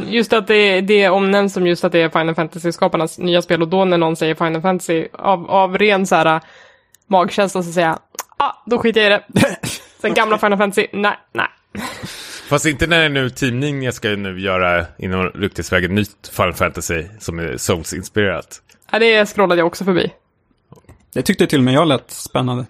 [0.08, 3.67] Just att det, det omnämns som just att det är Final Fantasy-skaparnas nya spel och
[3.67, 6.41] då när någon säger Final Fantasy av, av ren så här
[7.08, 7.99] magkänsla så säger jag,
[8.38, 9.56] ah, då skiter jag i det.
[10.02, 11.47] Sen gamla Final Fantasy, nej, nej.
[12.49, 17.39] Fast inte när nu Team Ninja ska nu göra inom ryktesvägen nytt Final Fantasy som
[17.39, 18.62] är Souls-inspirerat.
[18.91, 20.13] Ja, det scrollade jag också förbi.
[21.13, 22.65] Det tyckte till och med jag lät spännande.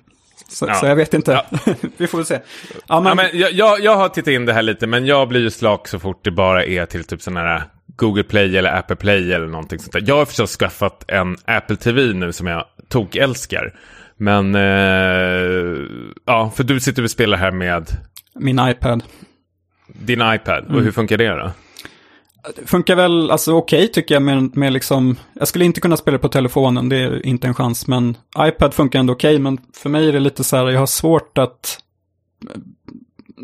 [0.47, 0.73] Så, ja.
[0.73, 1.31] så jag vet inte.
[1.31, 1.45] Ja.
[1.97, 2.39] Vi får väl se.
[2.87, 3.17] Ja, men...
[3.17, 5.87] men jag, jag, jag, har tittat in det här lite, men jag blir ju slak
[5.87, 7.63] så fort det bara är till typ sådana här
[7.95, 10.03] Google Play eller Apple Play eller någonting sånt där.
[10.05, 13.73] Jag har förstås skaffat en Apple TV nu som jag tok älskar.
[14.17, 15.77] Men, eh,
[16.25, 17.89] ja, för du sitter och spelar här med...
[18.35, 19.03] Min iPad.
[19.87, 20.83] Din iPad, och mm.
[20.83, 21.51] hur funkar det då?
[22.55, 25.97] Det funkar väl alltså okej okay, tycker jag med, med liksom, jag skulle inte kunna
[25.97, 29.57] spela på telefonen, det är inte en chans, men iPad funkar ändå okej, okay, men
[29.73, 31.79] för mig är det lite så här, jag har svårt att,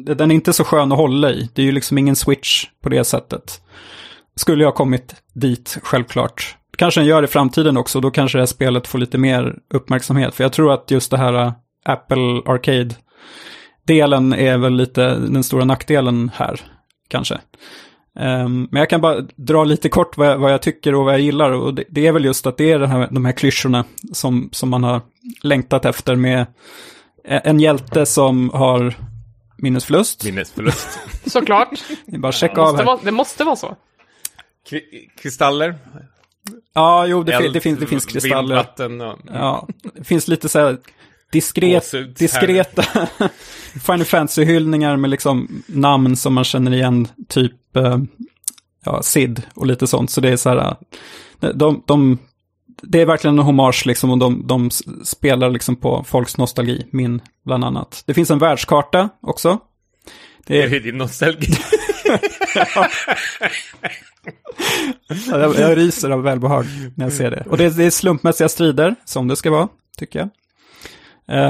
[0.05, 2.89] den är inte så skön att hålla i, det är ju liksom ingen switch på
[2.89, 3.61] det sättet.
[4.35, 6.55] Skulle jag kommit dit, självklart.
[6.77, 9.55] Kanske den gör det i framtiden också, då kanske det här spelet får lite mer
[9.73, 11.53] uppmärksamhet, för jag tror att just det här äh,
[11.85, 12.95] Apple Arcade,
[13.87, 16.61] delen är väl lite den stora nackdelen här,
[17.07, 17.39] kanske.
[18.15, 21.13] Um, men jag kan bara dra lite kort vad jag, vad jag tycker och vad
[21.13, 21.51] jag gillar.
[21.51, 24.69] Och det, det, är väl just att det är här, de här klyschorna som, som
[24.69, 25.01] man har
[25.41, 26.45] längtat efter med
[27.23, 28.93] en hjälte som har
[29.57, 30.23] minnesförlust.
[30.23, 30.99] Minnesförlust.
[31.25, 31.69] Såklart.
[32.05, 32.85] Bara checka av här.
[32.85, 33.75] Vara, det måste vara så.
[35.21, 35.75] Kristaller?
[36.73, 38.55] Ja, jo, det, Eld, det, finns, det finns kristaller.
[38.55, 39.19] Vatten och...
[39.33, 40.77] Ja, det finns lite så här
[41.31, 42.83] diskret, diskreta
[43.85, 47.97] Final Fantasy-hyllningar med liksom namn som man känner igen, typ eh,
[48.85, 50.11] ja, Sid och lite sånt.
[50.11, 50.75] Så det är så här,
[51.41, 52.17] eh, de, de,
[52.81, 54.69] det är verkligen en hommage liksom och de, de
[55.03, 58.03] spelar liksom på folks nostalgi, min bland annat.
[58.05, 59.59] Det finns en världskarta också.
[60.45, 61.53] Det är, det är din nostalgi.
[62.55, 62.89] ja.
[65.27, 67.43] jag, jag ryser av välbehag när jag ser det.
[67.49, 70.29] Och det, det är slumpmässiga strider, som det ska vara, tycker jag.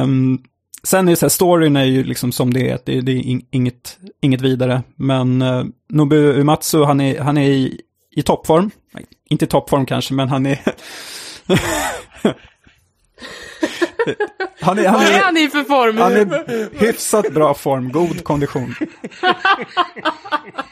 [0.04, 0.44] Um,
[0.84, 3.42] sen är det så här, storyn är ju liksom som det är, det, det är
[3.52, 4.84] inget, inget vidare.
[4.96, 7.82] Men uh, Nobu Umatsu, han är, han är i,
[8.16, 8.72] i toppform.
[9.30, 10.60] Inte i toppform kanske, men han är...
[14.60, 15.98] Han är, han är, Vad är han i för form?
[15.98, 18.76] Han är hyfsat bra form, god kondition.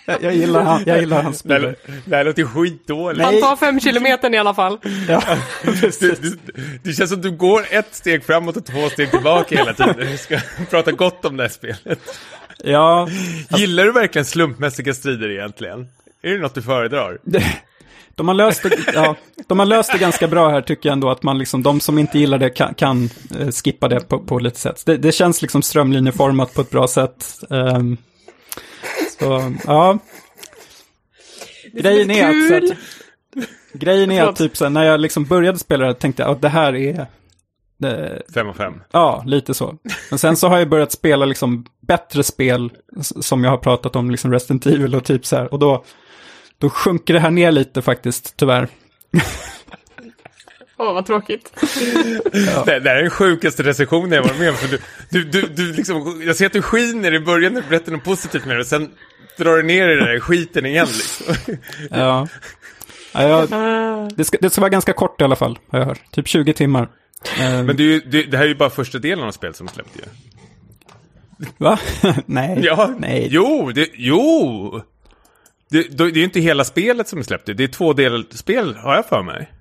[0.05, 1.61] jag, jag, gillar, han, jag gillar hans spel.
[1.61, 3.25] Det, det här låter skitdåligt.
[3.25, 4.79] Han tar fem kilometer i alla fall.
[5.07, 5.23] Ja,
[5.63, 6.37] det, det,
[6.83, 9.95] det känns som att du går ett steg framåt och två steg tillbaka hela tiden.
[9.97, 11.99] Du ska prata gott om det här spelet.
[12.63, 13.07] Ja.
[13.49, 15.87] Gillar du verkligen slumpmässiga strider egentligen?
[16.21, 17.17] Är det något du föredrar?
[18.17, 19.15] De har, löst det, ja,
[19.47, 21.97] de har löst det ganska bra här tycker jag ändå, att man liksom, de som
[21.97, 24.83] inte gillar det kan, kan uh, skippa det på, på lite sätt.
[24.85, 27.25] Det, det, känns liksom strömlinjeformat på ett bra sätt.
[27.49, 27.97] Um,
[29.19, 29.99] så, ja.
[31.73, 32.77] Grejen är, att, så att,
[33.73, 36.41] grejen är att typ så här, när jag liksom började spela det tänkte jag att
[36.41, 37.07] det här är...
[37.77, 38.73] Det, fem och fem.
[38.91, 39.75] Ja, lite så.
[40.09, 44.11] Men sen så har jag börjat spela liksom bättre spel som jag har pratat om,
[44.11, 45.53] liksom Resident Evil och typ så här.
[45.53, 45.83] Och då
[46.57, 48.67] då sjunker det här ner lite faktiskt, tyvärr.
[50.79, 51.53] Åh, oh, vad tråkigt.
[52.33, 52.63] ja.
[52.65, 54.55] det, det här är den sjukaste recensionen jag varit med om.
[54.55, 57.67] För du, du, du, du liksom, jag ser att du skiner i början när du
[57.67, 58.59] berättar något positivt med det.
[58.59, 58.89] Och sen
[59.37, 60.87] drar du ner i den där skiten igen.
[60.87, 61.35] Liksom.
[61.89, 62.27] ja.
[63.11, 63.49] ja jag,
[64.15, 66.11] det, ska, det ska vara ganska kort i alla fall, har jag hört.
[66.11, 66.89] Typ 20 timmar.
[67.39, 70.05] Men det, det, det här är ju bara första delen av spelet som släppte ju.
[71.57, 71.79] Va?
[72.25, 72.59] nej.
[72.63, 73.27] Ja, nej.
[73.31, 74.81] Jo, det, jo!
[75.69, 78.95] Det, det är ju inte hela spelet som är släppt, det är två delspel har
[78.95, 79.51] jag för mig.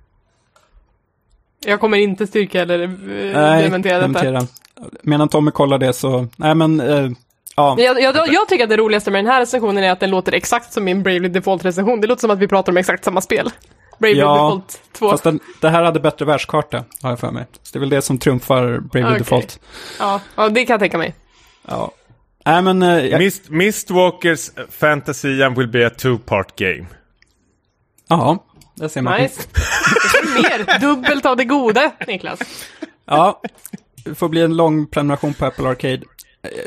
[1.65, 2.89] Jag kommer inte styrka eller eh,
[3.41, 4.23] Nej, dementera detta.
[4.23, 4.47] dementera.
[5.01, 7.09] Medan Tommy kollar det så, nej men, eh,
[7.55, 7.75] ja.
[7.79, 10.31] Jag, jag, jag tycker att det roligaste med den här recensionen är att den låter
[10.33, 12.01] exakt som min Bravely Default-recension.
[12.01, 13.49] Det låter som att vi pratar om exakt samma spel.
[13.99, 15.09] Bravely Ja, Default 2.
[15.09, 17.45] Fast den, det här hade bättre världskarta, har jag för mig.
[17.63, 19.19] Så det är väl det som trumfar Bravely Okej.
[19.19, 19.59] Default.
[19.99, 21.15] Ja, ja, det kan jag tänka mig.
[21.67, 21.91] Ja.
[22.47, 26.85] Nej men, eh, jag, Mist, Mistwalkers Fantasy will be a two-part game.
[28.09, 28.43] ja,
[28.75, 29.21] det ser man.
[29.21, 29.41] Nice.
[30.35, 30.79] Mer.
[30.79, 32.39] Dubbelt av det goda, Niklas.
[33.05, 33.41] Ja,
[34.05, 36.01] det får bli en lång prenumeration på Apple Arcade.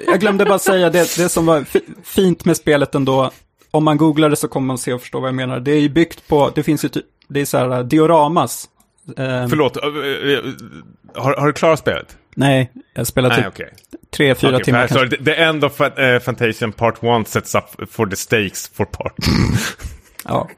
[0.07, 3.31] Jag glömde bara säga det, det som var fi- fint med spelet ändå.
[3.71, 5.61] Om man googlar det så kommer man se och förstå vad jag menar.
[5.61, 6.89] Det är ju byggt på, det finns ju
[7.29, 8.69] det är så här dioramas.
[9.17, 12.17] Eh, Förlåt, eh, eh, har, har du klarat spelet?
[12.37, 13.73] Nej, jag spelar typ okej.
[14.11, 18.07] tre, fyra Okej, timmar så the, end of uh, Fantasia Part 1 sets up for
[18.07, 19.15] the stakes for part
[20.25, 20.49] Ja.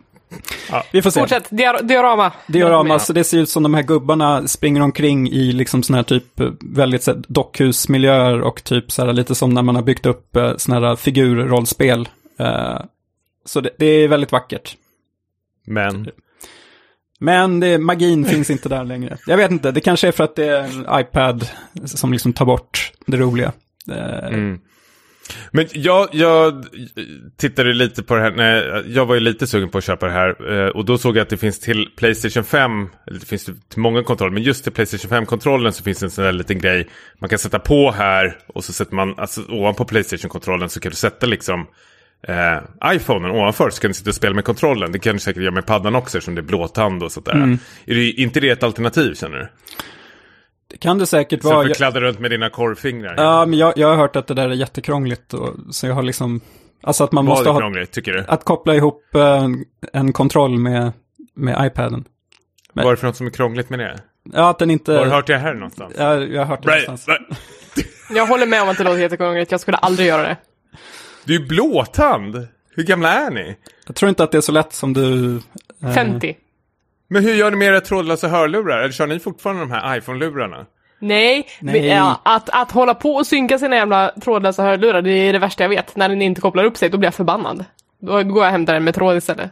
[0.70, 0.84] Ja.
[0.92, 1.20] Vi får se.
[1.20, 1.46] Fortsätt.
[1.50, 2.32] Dior diorama.
[2.46, 6.02] Diorama, så det ser ut som de här gubbarna springer omkring i liksom såna här
[6.02, 9.82] typ eh, väldigt så här, dockhusmiljöer och typ så här lite som när man har
[9.82, 12.08] byggt upp eh, såna här figurrollspel.
[13.44, 14.76] Så det, det är väldigt vackert.
[15.66, 16.10] Men,
[17.22, 19.18] Men det, magin finns inte där längre.
[19.26, 21.48] Jag vet inte, det kanske är för att det är en iPad
[21.84, 23.52] som liksom tar bort det roliga.
[23.90, 24.58] Eh, mm.
[25.50, 26.64] Men jag, jag
[27.36, 30.12] tittade lite på det här, nej, jag var ju lite sugen på att köpa det
[30.12, 30.52] här.
[30.52, 33.56] eh, Och då såg jag att det finns till Playstation 5, eller det finns till
[33.76, 36.88] många kontroller, men just till Playstation 5-kontrollen så finns det en sån där liten grej
[37.20, 40.96] man kan sätta på här och så sätter man, alltså ovanpå Playstation-kontrollen så kan du
[40.96, 41.66] sätta liksom
[42.28, 44.92] eh, iPhonen ovanför så kan du sitta och spela med kontrollen.
[44.92, 47.58] Det kan du säkert göra med paddan också eftersom det är blåtand och sådär.
[47.86, 49.48] Är det inte det ett alternativ känner du?
[50.70, 51.54] det kan det säkert vara.
[51.54, 53.14] för Jag, att kladda runt med dina korvfingrar.
[53.16, 55.34] ja, men jag, jag har hört att det där är jättekrångligt.
[55.34, 56.40] Och, så jag har liksom,
[56.82, 58.24] alltså att man Vad måste är ha, krångligt tycker du?
[58.28, 60.92] att koppla ihop eh, en, en kontroll med,
[61.34, 62.04] med iPaden.
[62.72, 63.98] Vad är det för något som är krångligt med det?
[64.32, 64.92] Ja, att den inte...
[64.92, 65.94] Har du hört det här någonstans?
[65.98, 66.86] Ja, jag har hört det Right.
[66.86, 67.20] någonstans.
[68.10, 69.50] Jag håller med om att det låter jättekrångligt.
[69.50, 70.36] Jag skulle aldrig göra det.
[71.24, 72.46] Du är blåtand!
[72.74, 73.56] Hur gamla är ni?
[73.86, 75.36] Jag tror inte att det är så lätt som du...
[75.82, 76.36] eh, 50.
[77.08, 78.78] Men hur gör ni med era trådlösa hörlurar?
[78.78, 80.66] Eller kör ni fortfarande de här iPhone-lurarna?
[80.98, 81.80] Nej, Nej.
[81.80, 85.38] Men, ja, att, att hålla på och synka sina jävla trådlösa hörlurar, det är det
[85.38, 85.96] värsta jag vet.
[85.96, 87.64] När den inte kopplar upp sig, då blir jag förbannad.
[88.00, 89.50] Då går jag och hämtar den med tråd istället.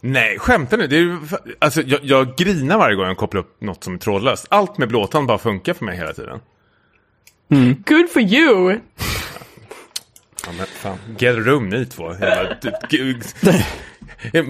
[0.00, 0.86] Nej, skämtar ni?
[0.86, 3.94] Det är ju, fa- alltså, jag, jag grinar varje gång jag kopplar upp något som
[3.94, 4.46] är trådlöst.
[4.50, 6.40] Allt med blåtand bara funkar för mig hela tiden.
[7.86, 8.78] Good for you!
[10.46, 12.04] Ja, men fan, get a room ni två.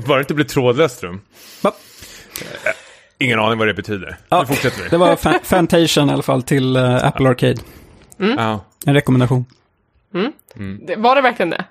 [0.06, 1.20] Bara det inte blir trådlöst rum.
[1.62, 1.72] Va?
[3.18, 4.16] Ingen aning vad det betyder.
[4.28, 4.88] Ja, Nu fortsätter vi.
[4.88, 7.56] Det var Fa- Fantation i alla fall till eh, Apple Arcade.
[8.16, 8.64] Ja.
[8.86, 9.44] En rekommendation.
[10.86, 11.64] Det- Var det verkligen det?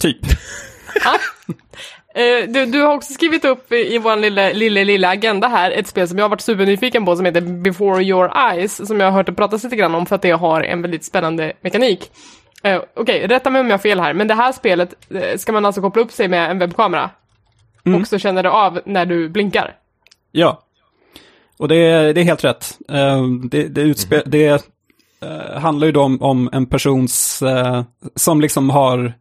[0.00, 0.18] Typ.
[2.14, 5.86] Eh, du, du har också skrivit upp i vår lilla, lilla, lilla agenda här ett
[5.86, 9.12] spel som jag har varit supernyfiken på som heter Before Your Eyes, som jag har
[9.12, 12.10] hört pratas lite grann om för att det har en väldigt spännande mekanik.
[12.62, 15.52] Eh, Okej, rätta mig om jag har fel här, men det här spelet eh, ska
[15.52, 17.10] man alltså koppla upp sig med en webbkamera
[18.00, 19.76] och så känner det av när du blinkar.
[20.32, 20.62] Ja.
[21.58, 22.78] Och det är, det är helt rätt.
[22.88, 24.66] Eh, det det, utspe- det
[25.22, 27.42] eh, handlar ju då om, om en persons,
[28.14, 29.12] som liksom har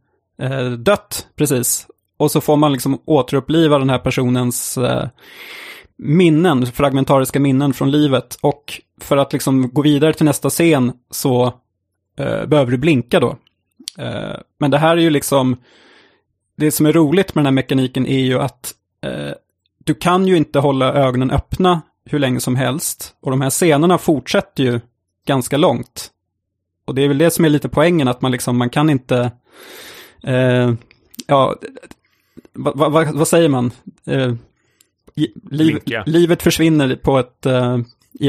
[0.78, 1.88] dött precis.
[2.18, 4.78] Och så får man liksom återuppliva den här personens
[5.98, 8.38] minnen, fragmentariska minnen från livet.
[8.42, 11.54] Och för att liksom gå vidare till nästa scen så
[12.22, 13.38] eh, behöver du blinka då.
[13.98, 15.58] Eh, men det här är ju liksom,
[16.56, 18.74] det som är roligt med den här mekaniken är ju att
[19.06, 19.32] eh,
[19.84, 23.16] du kan ju inte hålla ögonen öppna hur länge som helst.
[23.22, 24.80] Och de här scenerna fortsätter ju
[25.28, 26.10] ganska långt.
[26.86, 29.32] Och det är väl det som är lite poängen, att man liksom, man kan inte,
[31.28, 31.56] ja,
[32.54, 33.72] vad va, va, vad säger man?
[35.52, 37.42] Liv, livet försvinner på ett,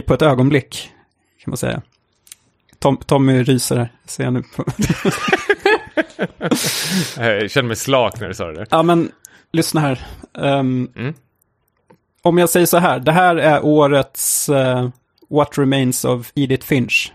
[0.06, 0.90] på ett ögonblick,
[1.44, 1.82] kan man säga.
[2.82, 4.42] Tom, Tommy ryser här, ser jag nu.
[4.56, 4.64] På.
[7.16, 8.66] Jag känner mig slak när du sa det där.
[8.70, 9.10] Ja, men
[9.52, 10.06] lyssna här.
[10.38, 11.14] Ehm, Mm.
[12.24, 14.88] Om jag säger så här, det här är årets eh,
[15.30, 17.12] What Remains of Edith Finch.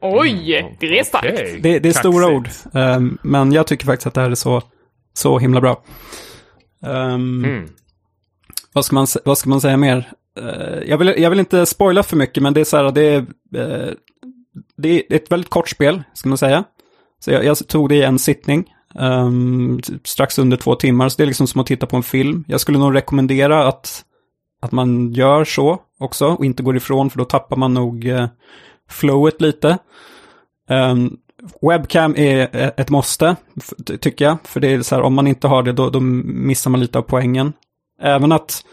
[0.00, 1.26] Oj, det är starkt.
[1.32, 1.60] Okej.
[1.62, 4.62] Det, det är stora ord, ehm, men jag tycker faktiskt att det här är så,
[5.14, 5.82] så himla bra.
[6.86, 7.68] Ehm, Mm.
[8.72, 10.12] vad, ska man, vad ska man säga mer?
[10.40, 13.02] Eh, jag, vill, jag vill inte spoila för mycket, men det är så här, det
[13.02, 13.90] är, eh,
[14.76, 16.64] det är ett väldigt kort spel, ska man säga.
[17.24, 21.24] Så jag, jag tog det i en sittning, um, strax under två timmar, så det
[21.24, 22.44] är liksom som att titta på en film.
[22.48, 24.04] Jag skulle nog rekommendera att,
[24.62, 28.26] att man gör så också, och inte går ifrån, för då tappar man nog uh,
[28.88, 29.78] flowet lite.
[30.68, 31.18] Um,
[31.62, 33.36] webcam är eh, ett måste,
[34.00, 34.36] tycker jag.
[34.44, 36.98] För det är så här, om man inte har det, då, då missar man lite
[36.98, 37.52] av poängen.
[38.00, 38.64] Även att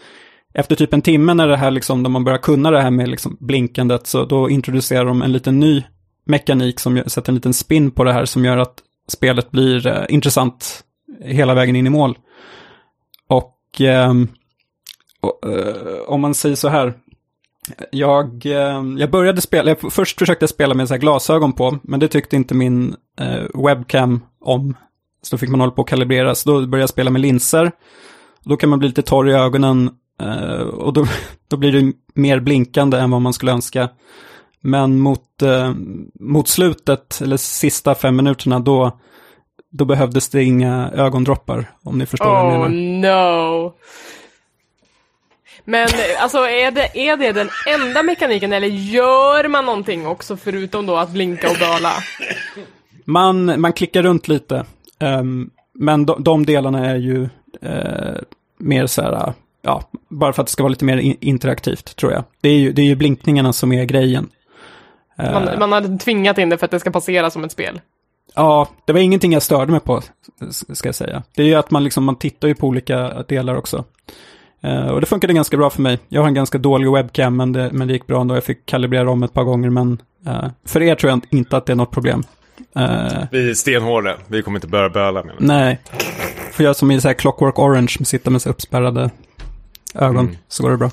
[0.54, 3.08] efter typ en timme när det här liksom, när man börjar kunna det här med
[3.08, 5.84] liksom blinkandet, så då introducerar de en liten ny
[6.26, 10.04] mekanik som sätter en liten spin på det här som gör att spelet blir eh,
[10.08, 10.84] intressant
[11.20, 12.18] hela vägen in i mål.
[13.28, 14.14] Och, eh,
[15.20, 16.94] och eh, om man säger så här,
[17.90, 22.00] jag, eh, jag började spela, jag först försökte jag spela med så glasögon på, men
[22.00, 24.76] det tyckte inte min eh, webcam om.
[25.22, 27.72] Så då fick man hålla på att kalibrera, så då började jag spela med linser.
[28.44, 31.06] Då kan man bli lite torr i ögonen eh, och då,
[31.48, 33.88] då blir det mer blinkande än vad man skulle önska.
[34.60, 35.72] Men mot, eh,
[36.20, 38.98] mot slutet, eller sista fem minuterna, då,
[39.70, 43.62] då behövdes det inga ögondroppar, om ni förstår oh, vad jag menar.
[43.62, 43.74] no!
[45.64, 50.86] Men alltså är det, är det den enda mekaniken eller gör man någonting också förutom
[50.86, 51.92] då att blinka och böla?
[53.04, 54.64] Man, man klickar runt lite.
[55.00, 57.20] Um, men de, de, delarna är ju
[57.64, 58.18] uh,
[58.58, 62.12] mer så här, ja, bara för att det ska vara lite mer in interaktivt tror
[62.12, 62.24] jag.
[62.40, 64.28] Det är ju, det är ju blinkningarna som är grejen.
[65.16, 67.80] Man, uh, man hade tvingat in det för att det ska passera som ett spel.
[68.34, 70.02] Ja, det var ingenting jag störde mig på,
[70.72, 71.22] ska jag säga.
[71.36, 73.84] Det är ju att man liksom, man tittar ju på olika delar också.
[74.64, 75.98] Uh, och det funkade ganska bra för mig.
[76.08, 78.34] Jag har en ganska dålig webcam, men det, men det gick bra ändå.
[78.34, 81.66] Jag fick kalibrera om ett par gånger, men uh, för er tror jag inte att
[81.66, 82.22] det är något problem.
[82.76, 85.44] Uh, vi är stenhårda, vi kommer inte börja böla med det.
[85.46, 85.80] Nej,
[86.52, 89.10] får göra som i så här Clockwork Orange, sitta med så uppspärrade
[89.94, 90.36] ögon, mm.
[90.48, 90.90] så går det bra.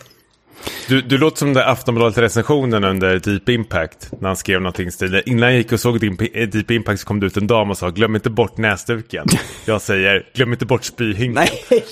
[0.88, 4.12] Du, du låter som den där Aftonbladet-recensionen under Deep Impact.
[4.20, 5.22] När han skrev någonting stil.
[5.26, 6.00] Innan jag gick och såg
[6.52, 9.26] Deep Impact så kom det ut en dam och sa glöm inte bort näsduken.
[9.66, 11.34] Jag säger glöm inte bort spyhinken.
[11.34, 11.64] Nej.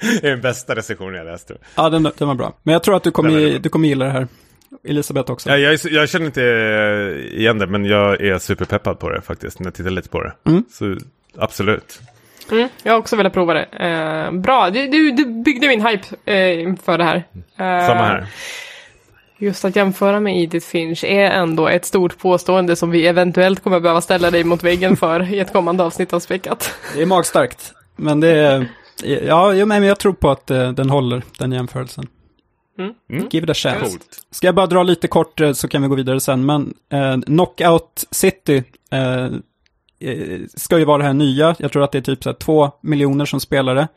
[0.00, 1.50] det är den bästa recensionen jag läst.
[1.74, 2.56] Ja, den, den var bra.
[2.62, 4.28] Men jag tror att du kommer, du kommer gilla det här.
[4.84, 5.50] Elisabeth också.
[5.50, 6.42] Ja, jag, jag, känner inte
[7.32, 9.58] igen det, men jag är superpeppad på det faktiskt.
[9.58, 10.32] När jag tittar lite på det.
[10.44, 10.64] Mm.
[10.70, 10.96] Så
[11.36, 12.00] absolut.
[12.50, 13.64] Mm, jag har också velat prova det.
[13.64, 17.16] Eh, bra, du, du, du byggde min hype eh, för det här.
[17.36, 18.26] Eh, Samma här.
[19.38, 23.80] Just att jämföra med Edith Finch är ändå ett stort påstående som vi eventuellt kommer
[23.80, 26.74] behöva ställa dig mot väggen för i ett kommande avsnitt av Späckat.
[26.94, 28.66] Det är magstarkt, men det är,
[29.26, 32.06] ja, men jag tror på att eh, den håller, den jämförelsen.
[32.78, 32.92] Mm.
[33.10, 33.28] Mm.
[33.30, 33.80] Give it a chance.
[33.80, 34.26] Coolt.
[34.30, 37.20] Ska jag bara dra lite kort eh, så kan vi gå vidare sen, men eh,
[37.20, 39.28] Knockout City Eh,
[40.54, 41.56] ska ju vara det här nya.
[41.58, 43.88] Jag tror att det är typ så här två miljoner som spelar det.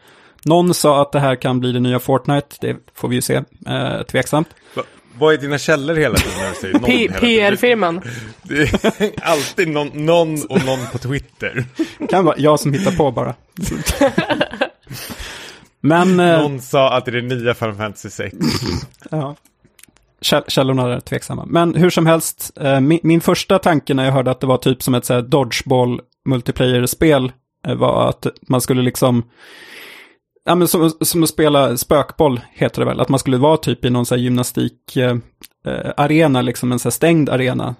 [0.45, 3.35] Någon sa att det här kan bli det nya Fortnite, det får vi ju se,
[3.67, 4.47] eh, tveksamt.
[4.75, 4.83] Va,
[5.17, 6.81] vad är dina källor hela tiden?
[7.19, 8.01] PR-firman.
[8.43, 11.65] Det är alltid någon, någon och någon på Twitter.
[11.97, 13.35] Det kan vara jag som hittar på bara.
[15.81, 16.19] Men...
[16.19, 18.35] Eh, någon sa att det är det nya Final Fantasy 6.
[19.11, 19.35] ja
[20.23, 21.45] källorna är tveksamma.
[21.47, 24.57] Men hur som helst, eh, min, min, första tanke när jag hörde att det var
[24.57, 27.31] typ som ett så här, dodgeball multiplayer-spel
[27.67, 29.23] eh, var att man skulle liksom,
[30.45, 33.85] ja men som, som att spela spökboll heter det väl, att man skulle vara typ
[33.85, 34.15] i någon så
[34.95, 35.17] eh,
[35.67, 37.75] eh liksom en så stängd arena.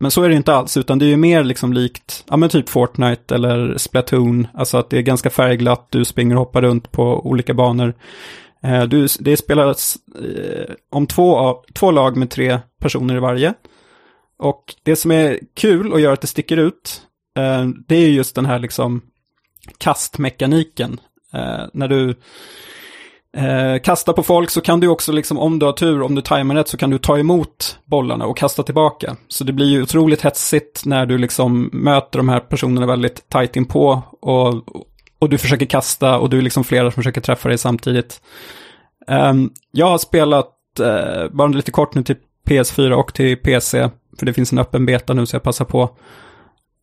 [0.00, 2.48] Men så är det inte alls, utan det är ju mer liksom likt, ja men
[2.48, 6.92] typ Fortnite eller Splatoon, alltså att det är ganska färgglatt, du springer och hoppar runt
[6.92, 7.94] på olika banor.
[8.64, 13.54] Eh, du, det spelas eh, om två, två lag med tre personer i varje.
[14.38, 17.02] Och det som är kul och gör att det sticker ut,
[17.38, 19.02] eh, det är just den här liksom
[19.78, 21.00] kastmekaniken.
[21.32, 22.14] Eh, när du
[23.36, 26.22] eh, kastar på folk så kan du också, liksom, om du har tur, om du
[26.22, 29.16] tajmar rätt, så kan du ta emot bollarna och kasta tillbaka.
[29.28, 33.56] Så det blir ju otroligt hetsigt när du liksom möter de här personerna väldigt tajt
[33.56, 34.54] inpå och,
[35.24, 38.20] och du försöker kasta och du är liksom flera som försöker träffa dig samtidigt.
[39.06, 42.16] Um, jag har spelat, uh, bara lite kort nu till
[42.48, 45.90] PS4 och till PC, för det finns en öppen beta nu så jag passar på.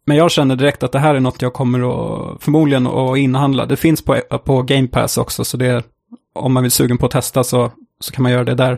[0.06, 3.66] Men jag känner direkt att det här är något jag kommer att förmodligen att inhandla.
[3.66, 5.84] Det finns på, på Game Pass också, så det,
[6.36, 8.78] om man vill sugen på att testa så, så kan man göra det där.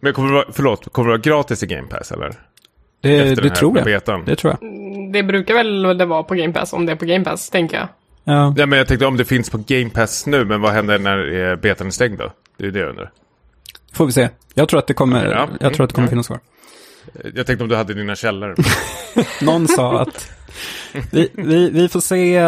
[0.00, 2.32] Men kommer det vara, förlåt, kommer det vara gratis i Game Pass eller?
[3.00, 3.84] Det, det tror jag.
[3.84, 4.24] Betan.
[4.24, 4.70] Det tror jag.
[5.12, 7.76] Det brukar väl det vara på Game Pass, om det är på Game Pass, tänker
[7.76, 7.88] jag.
[8.28, 8.54] Ja.
[8.56, 11.50] ja, men jag tänkte om det finns på Game Pass nu, men vad händer när
[11.50, 12.32] eh, betan är stängd då?
[12.56, 13.10] Det är det jag undrar.
[13.92, 14.28] Får vi se.
[14.54, 15.48] Jag tror att det kommer, ja.
[15.60, 16.10] jag tror att det kommer ja.
[16.10, 16.40] finnas kvar.
[17.34, 18.54] Jag tänkte om du hade dina källor.
[19.44, 20.30] Någon sa att
[21.10, 22.40] vi, vi, vi får se.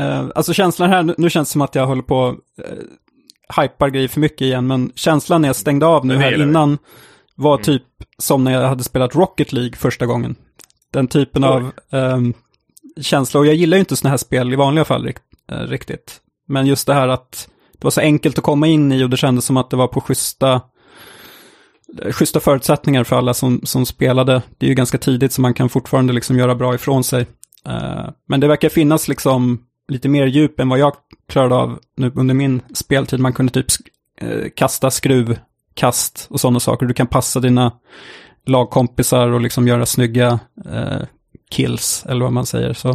[0.00, 4.08] Uh, alltså känslan här, nu, känns det som att jag håller på uh, hypar grejer
[4.08, 6.78] för mycket igen, men känslan när jag stängde av nu här innan
[7.34, 7.64] var mm.
[7.64, 7.82] typ
[8.18, 10.36] som när jag hade spelat Rocket League första gången.
[10.92, 11.50] Den typen Oj.
[11.50, 12.34] av um,
[13.00, 15.22] känsla, och jag gillar ju inte sådana här spel i vanliga fall rikt,
[15.52, 16.20] eh, riktigt.
[16.48, 19.16] Men just det här att det var så enkelt att komma in i och det
[19.16, 20.60] kändes som att det var på schyssta,
[22.02, 24.42] eh, schyssta förutsättningar för alla som, som spelade.
[24.58, 27.26] Det är ju ganska tidigt så man kan fortfarande liksom göra bra ifrån sig.
[27.66, 30.92] Eh, men det verkar finnas liksom lite mer djup än vad jag
[31.28, 33.20] klarade av nu under min speltid.
[33.20, 33.66] Man kunde typ
[34.20, 36.86] eh, kasta skruvkast och sådana saker.
[36.86, 37.72] Du kan passa dina
[38.46, 40.38] lagkompisar och liksom göra snygga
[40.72, 41.02] eh,
[41.50, 42.72] kills, eller vad man säger.
[42.72, 42.88] Så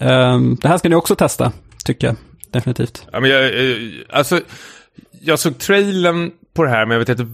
[0.00, 1.52] eh, det här ska ni också testa,
[1.84, 2.16] tycker jag.
[2.50, 3.06] Definitivt.
[3.12, 3.76] Ja, men jag, eh,
[4.10, 4.40] alltså,
[5.22, 7.26] jag såg trailern på det här, men jag vet inte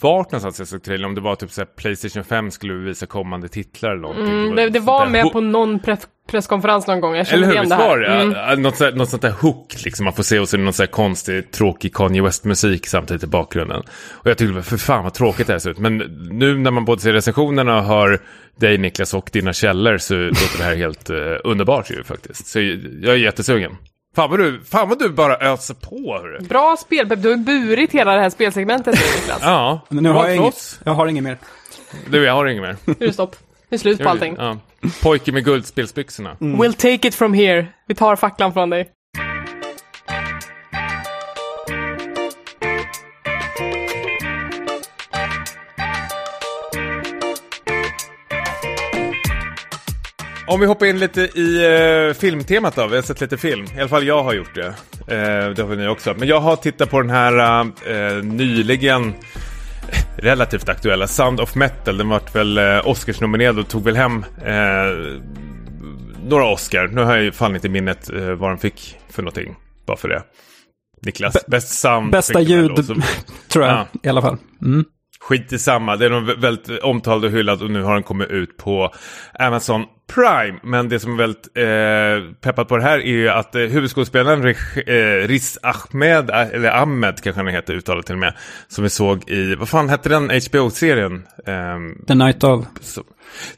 [0.00, 1.04] vart någonstans jag såg trailern.
[1.04, 4.42] Om det var typ så här, Playstation 5 skulle visa kommande titlar eller någonting.
[4.42, 7.14] Mm, det, det var med på någon press, presskonferens någon gång.
[7.16, 8.20] Jag kände Eller hur, igen det här.
[8.48, 8.62] Mm.
[8.62, 10.72] Något, sånt- något sånt där hook liksom man får se och så är det någon
[10.72, 13.82] sån här konstig, tråkig Kanye West-musik samtidigt i bakgrunden.
[14.10, 15.78] Och jag tyckte, för fan vad tråkigt det här ser ut.
[15.78, 15.96] Men
[16.30, 18.20] nu när man både ser recensionerna och hör
[18.56, 22.46] dig Niklas och dina källor så låter det här helt eh, underbart ju faktiskt.
[22.46, 23.72] Så jag är jättesugen.
[24.16, 26.40] Fan vad du, fan vad du bara öser på hörru.
[26.48, 29.38] Bra spelpepp, du har ju burit hela det här spelsegmentet nu, Niklas.
[29.42, 30.80] Ja, Men nu har jag, inget, oss.
[30.84, 31.38] jag har inget mer.
[32.10, 32.76] Du, jag har inget mer.
[32.84, 33.36] Nu är det stopp.
[33.70, 34.34] Nu är slut på allting.
[34.38, 34.58] Ja.
[35.02, 36.36] Pojke med guldspelsbyxorna.
[36.40, 37.66] We'll take it from here.
[37.86, 38.88] Vi tar facklan från dig.
[50.46, 51.66] Om vi hoppar in lite i
[52.08, 52.86] uh, filmtemat då.
[52.86, 53.66] Vi har sett lite film.
[53.76, 54.66] I alla fall jag har gjort det.
[54.66, 56.14] Uh, det har ni också.
[56.18, 59.14] Men jag har tittat på den här uh, nyligen
[60.18, 61.98] relativt aktuella Sound of Metal.
[61.98, 64.16] Den vart väl uh, Oscarsnominerad och tog väl hem
[64.46, 65.22] uh,
[66.28, 66.86] några Oscar.
[66.88, 69.56] Nu har jag ju fan inte i minnet uh, vad den fick för någonting.
[69.86, 70.22] Bara för det.
[71.06, 72.10] Niklas, Bä- bäst sound.
[72.12, 72.76] Bästa ljud,
[73.48, 73.86] tror jag, Ja.
[74.02, 74.36] i alla fall.
[74.62, 74.84] Mm.
[75.20, 78.56] Skit i samma, det är väldigt omtalad och hyllad och nu har den kommit ut
[78.56, 78.94] på
[79.38, 80.58] Amazon Prime.
[80.62, 84.46] Men det som är väldigt eh, peppat på det här är ju att eh, huvudskådespelaren
[84.86, 88.34] eh, Riz Ahmed, eh, eller Ahmed kanske han heter uttalat till och med,
[88.68, 91.26] som vi såg i, vad fan hette den HBO-serien?
[91.46, 92.66] Ehm, The Night of.
[92.80, 93.02] så,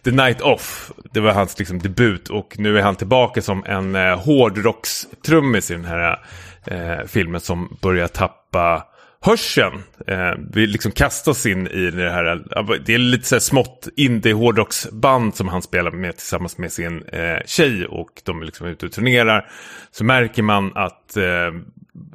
[0.05, 3.95] The Night Off, det var hans liksom, debut och nu är han tillbaka som en
[3.95, 6.21] eh, hårdrockstrummis i den här
[6.65, 8.87] eh, filmen som börjar tappa
[9.21, 9.83] hörseln.
[10.07, 12.43] Eh, vi liksom kastar oss in i det här,
[12.87, 17.03] det är lite så här smått indie hårdrocksband som han spelar med tillsammans med sin
[17.03, 19.51] eh, tjej och de är liksom ute och turnerar.
[19.91, 21.51] Så märker man att eh,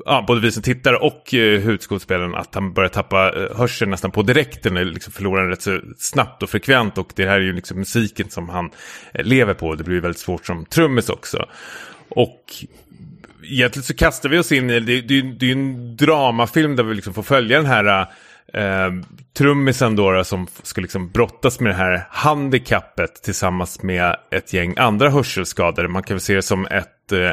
[0.06, 4.12] ja, både vi som tittar och eh, huvudskådespelaren att han börjar tappa eh, hörseln nästan
[4.12, 4.78] på direkten.
[4.78, 6.98] och Liksom förlorar den rätt så snabbt och frekvent.
[6.98, 8.72] Och det här är ju liksom musiken som han
[9.14, 9.76] eh, lever på.
[9.76, 11.46] Det blir ju väldigt svårt som trummis också.
[12.10, 12.42] Och
[13.48, 16.84] egentligen så kastar vi oss in i, det, det, det är ju en dramafilm där
[16.84, 18.08] vi liksom får följa den här
[18.54, 18.94] eh,
[19.38, 24.74] trummisen då, då som ska liksom brottas med det här handikappet tillsammans med ett gäng
[24.78, 25.88] andra hörselskadade.
[25.88, 27.32] Man kan väl se det som ett eh,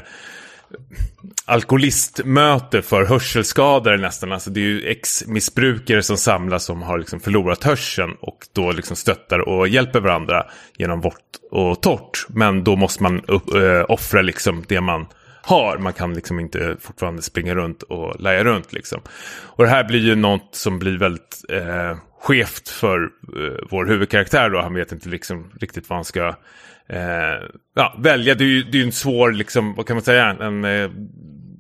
[1.45, 4.33] alkoholistmöte för hörselskadade nästan.
[4.33, 8.97] Alltså det är ju ex-missbrukare som samlas som har liksom förlorat hörseln och då liksom
[8.97, 10.47] stöttar och hjälper varandra
[10.77, 11.17] genom vått
[11.51, 12.27] och torrt.
[12.29, 15.07] Men då måste man upp, äh, offra liksom det man
[15.43, 15.79] har.
[15.79, 19.01] Man kan liksom inte fortfarande springa runt och lära runt liksom.
[19.41, 24.51] Och det här blir ju något som blir väldigt eh, skevt för eh, vår huvudkaraktär
[24.51, 24.61] då.
[24.61, 26.29] Han vet inte liksom riktigt vad han ska
[26.89, 28.35] eh, ja, välja.
[28.35, 30.91] Det är ju det är en svår, liksom, vad kan man säga, en eh,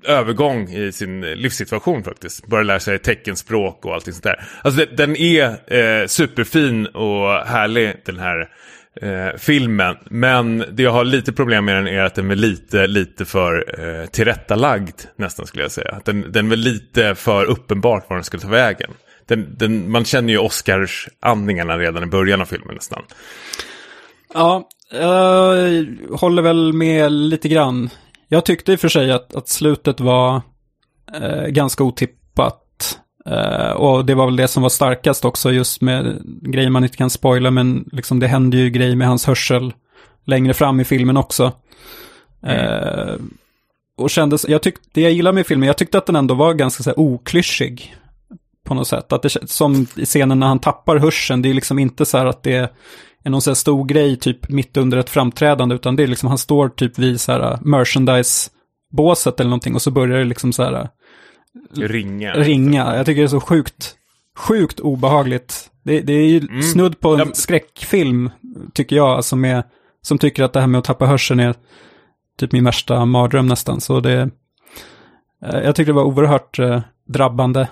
[0.05, 2.47] övergång i sin livssituation faktiskt.
[2.47, 4.45] Börja lära sig teckenspråk och allting sånt där.
[4.63, 8.49] Alltså det, den är eh, superfin och härlig den här
[9.01, 9.97] eh, filmen.
[10.05, 13.81] Men det jag har lite problem med den är att den är lite, lite för
[13.81, 16.01] eh, tillrättalagd nästan skulle jag säga.
[16.05, 18.91] Den, den är lite för uppenbart var den skulle ta vägen.
[19.27, 23.03] Den, den, man känner ju Oscars andningarna redan i början av filmen nästan.
[24.35, 27.91] Ja, jag håller väl med lite grann.
[28.29, 30.43] Jag tyckte i och för sig att, att slutet var
[31.15, 32.62] eh, ganska otippat.
[33.27, 36.97] Eh, och det var väl det som var starkast också, just med grejer man inte
[36.97, 39.73] kan spoila, men liksom det hände ju grejer med hans hörsel
[40.25, 41.53] längre fram i filmen också.
[42.47, 43.15] Eh,
[43.99, 46.55] och kändes, jag tyckte, det jag gillar med filmen, jag tyckte att den ändå var
[46.55, 47.97] ganska så här, oklyschig
[48.65, 49.13] på något sätt.
[49.13, 52.27] Att det, som i scenen när han tappar hörseln, det är liksom inte så här
[52.27, 52.71] att det
[53.25, 56.29] är någon så här stor grej typ mitt under ett framträdande, utan det är liksom,
[56.29, 60.63] han står typ vid så här merchandise-båset eller någonting och så börjar det liksom så
[60.63, 60.89] här
[61.77, 62.33] Ringa.
[62.35, 62.97] ringa.
[62.97, 63.97] Jag tycker det är så sjukt,
[64.37, 65.71] sjukt obehagligt.
[65.85, 67.27] Det, det är ju snudd på en Ja.
[67.35, 68.31] skräckfilm,
[68.75, 69.63] tycker jag, alltså med,
[70.03, 71.55] som tycker att det här med att tappa hörseln är
[72.39, 73.81] typ min värsta mardröm nästan.
[73.81, 74.31] Så det,
[75.47, 77.69] eh, jag tycker det var oerhört eh, drabbande,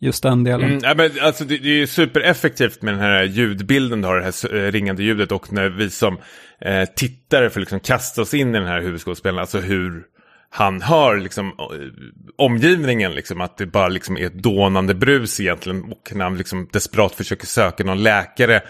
[0.00, 0.70] just den delen.
[0.70, 4.16] Mm, ja, men alltså, det, det är ju supereffektivt med den här ljudbilden, du har
[4.16, 6.18] det här eh, ringande ljudet och när vi som
[6.60, 10.02] eh, tittare får liksom kasta oss in i den här huvudskådespelaren, alltså hur
[10.50, 11.64] han hör liksom, eh,
[12.36, 16.68] omgivningen, liksom, att det bara liksom är ett dånande brus egentligen och när han liksom
[16.72, 18.62] desperat försöker söka någon läkare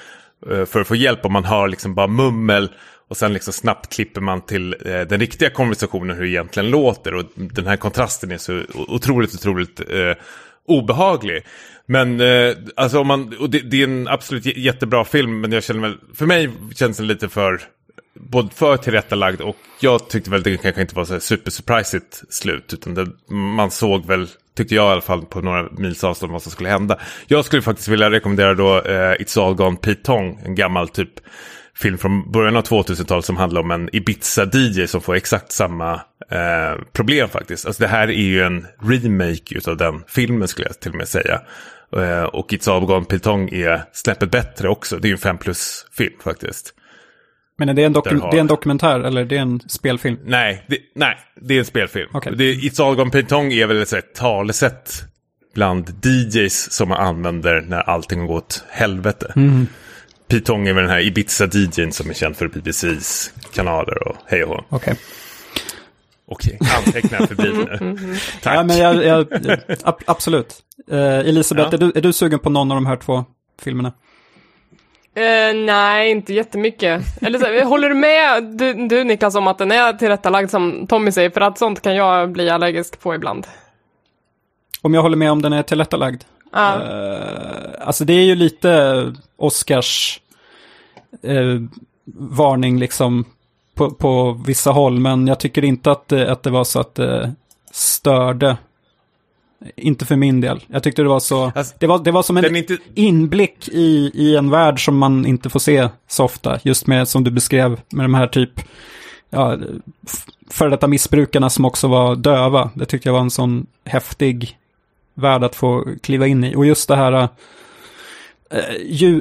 [0.51, 2.71] eh, för att få hjälp och man hör liksom bara mummel
[3.11, 7.15] och sen liksom snabbt klipper man till eh, den riktiga konversationen hur det egentligen låter.
[7.15, 10.15] Och den här kontrasten är så otroligt, otroligt eh,
[10.67, 11.43] obehaglig.
[11.87, 15.65] Men eh, alltså om man, och det, det, är en absolut jättebra film, men jag
[15.65, 17.61] känner väl, för mig känns den lite för,
[18.15, 22.95] både för tillrättalagd och jag tyckte väl det kanske inte var så supersurprisigt slut, utan
[22.95, 26.53] det, man såg väl, tyckte jag i alla fall på några mils avstånd vad som
[26.53, 26.99] skulle hända.
[27.27, 31.11] Jag skulle faktiskt vilja rekommendera då eh, It's All Gone Pete Tong, en gammal typ
[31.75, 35.95] film från början av 2000-talet som handlar om en Ibiza-DJ som får exakt samma
[36.31, 37.67] eh, problem faktiskt.
[37.67, 41.09] Alltså det här är ju en remake av den filmen skulle jag till och med
[41.09, 41.41] säga.
[41.97, 44.99] Eh, och It's All Gone Pitong är snäppet bättre också.
[44.99, 46.75] Det är ju en 5 plus-film faktiskt.
[47.61, 50.19] Men är det, en det är en dokumentär eller det är en spelfilm?
[50.25, 52.09] Nej, det, nej, det är en spelfilm.
[52.17, 52.35] Okay.
[52.35, 55.03] Det, It's All Gone Pitong är väl ett talesätt
[55.55, 59.33] bland DJs som man använder när allting har gått helvete.
[59.37, 59.67] Mm.
[60.29, 64.73] Pitong är väl den här Ibiza-DJn som är känd för BBCs kanaler och hej och.
[64.73, 64.95] Okay.
[66.29, 68.17] Okej, anteckna för bil nu.
[68.43, 68.57] Tack.
[68.57, 69.27] Ja, men jag, jag,
[70.05, 70.55] absolut.
[70.93, 71.75] Uh, Elisabeth, ja.
[71.75, 73.25] är, du, är du sugen på någon av de här två
[73.63, 73.93] filmerna?
[75.17, 77.03] Uh, nej, inte jättemycket.
[77.23, 81.13] Eller så, håller du med du, du Niklas om att den är tillrättalagd som Tommy
[81.13, 81.31] säger?
[81.31, 83.47] För att sånt kan jag bli allergisk på ibland.
[84.83, 86.25] Om jag håller med om den är tillrättalagd?
[86.57, 86.63] Uh.
[86.63, 90.21] Uh, alltså det är ju lite Oscars
[91.27, 91.61] uh,
[92.15, 93.25] varning liksom
[93.75, 95.01] på, på vissa håll.
[95.01, 97.35] Men jag tycker inte att, att det var så att det
[97.73, 98.57] störde.
[99.77, 100.61] Inte för min del.
[100.67, 101.53] Jag tyckte det var så.
[101.55, 102.79] Alltså, det, var, det var som en inte...
[102.95, 106.59] inblick i, i en värld som man inte får se så ofta.
[106.63, 108.51] Just med, som du beskrev, med de här typ,
[109.31, 109.59] ja,
[110.51, 112.71] före detta missbrukarna som också var döva.
[112.75, 114.59] Det tyckte jag var en sån häftig
[115.15, 116.57] värd att få kliva in i.
[116.57, 117.29] Och just det här äh,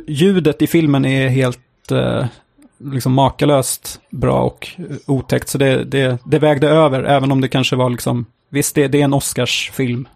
[0.08, 2.26] ljudet i filmen är helt äh,
[2.78, 4.68] liksom makalöst bra och
[5.06, 5.50] otäckt.
[5.50, 9.02] Så det, det, det vägde över, även om det kanske var liksom, visst det, det
[9.02, 10.08] är en Oscarsfilm.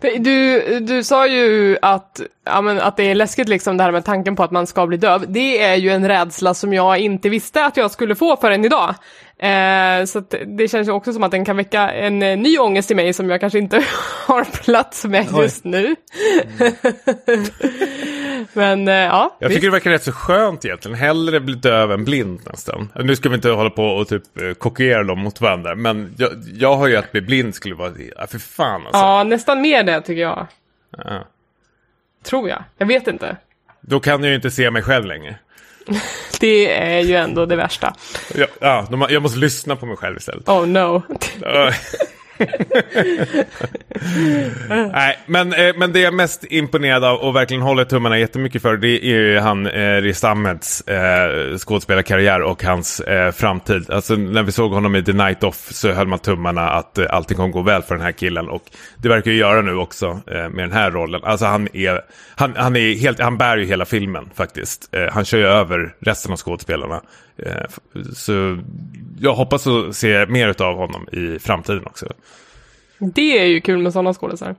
[0.00, 4.04] Du, du sa ju att, ja, men, att det är läskigt liksom det här med
[4.04, 5.24] tanken på att man ska bli döv.
[5.28, 8.94] Det är ju en rädsla som jag inte visste att jag skulle få förrän idag.
[9.38, 12.90] Eh, så det känns ju också som att den kan väcka en eh, ny ångest
[12.90, 13.84] i mig som jag kanske inte
[14.26, 15.96] har plats med just nu.
[16.58, 17.44] Mm.
[18.52, 19.36] Men eh, ja.
[19.38, 20.98] Jag tycker det verkar rätt så skönt egentligen.
[20.98, 22.92] Hellre bli döv än blind nästan.
[22.94, 25.74] Nu ska vi inte hålla på och typ eh, kopiera dem mot varandra.
[25.74, 29.00] Men jag, jag har ju att bli blind skulle vara, ja för fan alltså.
[29.00, 30.46] Ja, nästan mer det tycker jag.
[30.98, 31.24] Ja.
[32.24, 32.64] Tror jag.
[32.78, 33.36] Jag vet inte.
[33.80, 35.38] Då kan jag ju inte se mig själv längre.
[36.40, 37.94] det är ju ändå det värsta.
[38.34, 40.48] Ja, ja, jag måste lyssna på mig själv istället.
[40.48, 41.02] Oh no.
[44.92, 48.62] Nej, men, eh, men det jag är mest imponerad av och verkligen håller tummarna jättemycket
[48.62, 53.90] för det är ju han eh, Riz Ahmeds eh, skådespelarkarriär och hans eh, framtid.
[53.90, 57.06] Alltså när vi såg honom i The Night Off så höll man tummarna att eh,
[57.10, 58.62] allting kommer gå väl för den här killen och
[58.96, 61.20] det verkar ju göra nu också eh, med den här rollen.
[61.24, 62.00] Alltså han är,
[62.34, 64.94] han, han är helt, han bär ju hela filmen faktiskt.
[64.94, 67.00] Eh, han kör ju över resten av skådespelarna.
[67.38, 68.58] Eh, så
[69.20, 72.12] jag hoppas att se mer av honom i framtiden också.
[72.98, 74.54] Det är ju kul med sådana skådisar.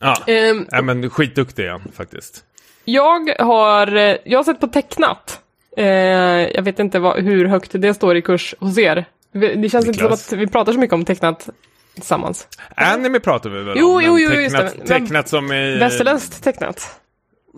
[0.00, 0.16] Ja,
[0.50, 2.44] um, ja men skitduktig är han faktiskt.
[2.84, 5.40] Jag har, eh, jag har sett på tecknat.
[5.78, 9.04] Uh, jag vet inte vad, hur högt det står i kurs hos er.
[9.32, 9.86] Det känns Niklas.
[9.86, 11.48] inte som att vi pratar så mycket om tecknat
[11.94, 12.48] tillsammans.
[12.74, 14.02] Anime pratar vi väl jo, om?
[14.04, 14.86] Jo, jo, tecknat, just det.
[14.86, 15.78] Tecknat som i...
[15.78, 17.00] Västerländskt tecknat.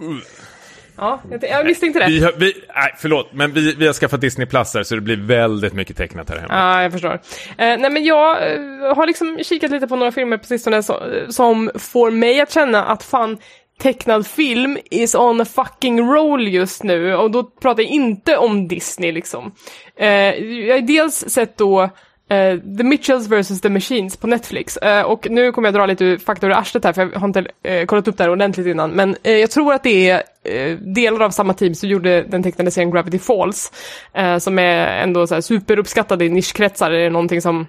[0.02, 0.18] Uh.
[0.96, 2.06] Ja, jag misstänkte det.
[2.06, 5.00] Vi, har, vi, nej, förlåt, men vi, vi har skaffat Disney Plus här så det
[5.00, 6.54] blir väldigt mycket tecknat här hemma.
[6.54, 7.12] Ja, jag förstår.
[7.12, 7.18] Eh,
[7.56, 11.70] nej, men jag eh, har liksom kikat lite på några filmer på sistone så, som
[11.74, 13.38] får mig att känna att fan,
[13.78, 17.14] tecknad film is on a fucking roll just nu.
[17.14, 19.54] Och då pratar jag inte om Disney liksom.
[19.98, 21.90] Eh, jag har dels sett då
[22.32, 23.60] Uh, the Mitchells vs.
[23.60, 24.78] The Machines på Netflix.
[24.84, 27.40] Uh, och nu kommer jag dra lite fakta ur arslet här, för jag har inte
[27.40, 28.90] uh, kollat upp det här ordentligt innan.
[28.90, 30.22] Men jag tror att det är
[30.94, 33.72] delar av samma team som gjorde den tecknade serien Gravity Falls.
[34.40, 36.90] som är ändå så här superuppskattad i nischkretsar.
[36.90, 37.66] Det är någonting som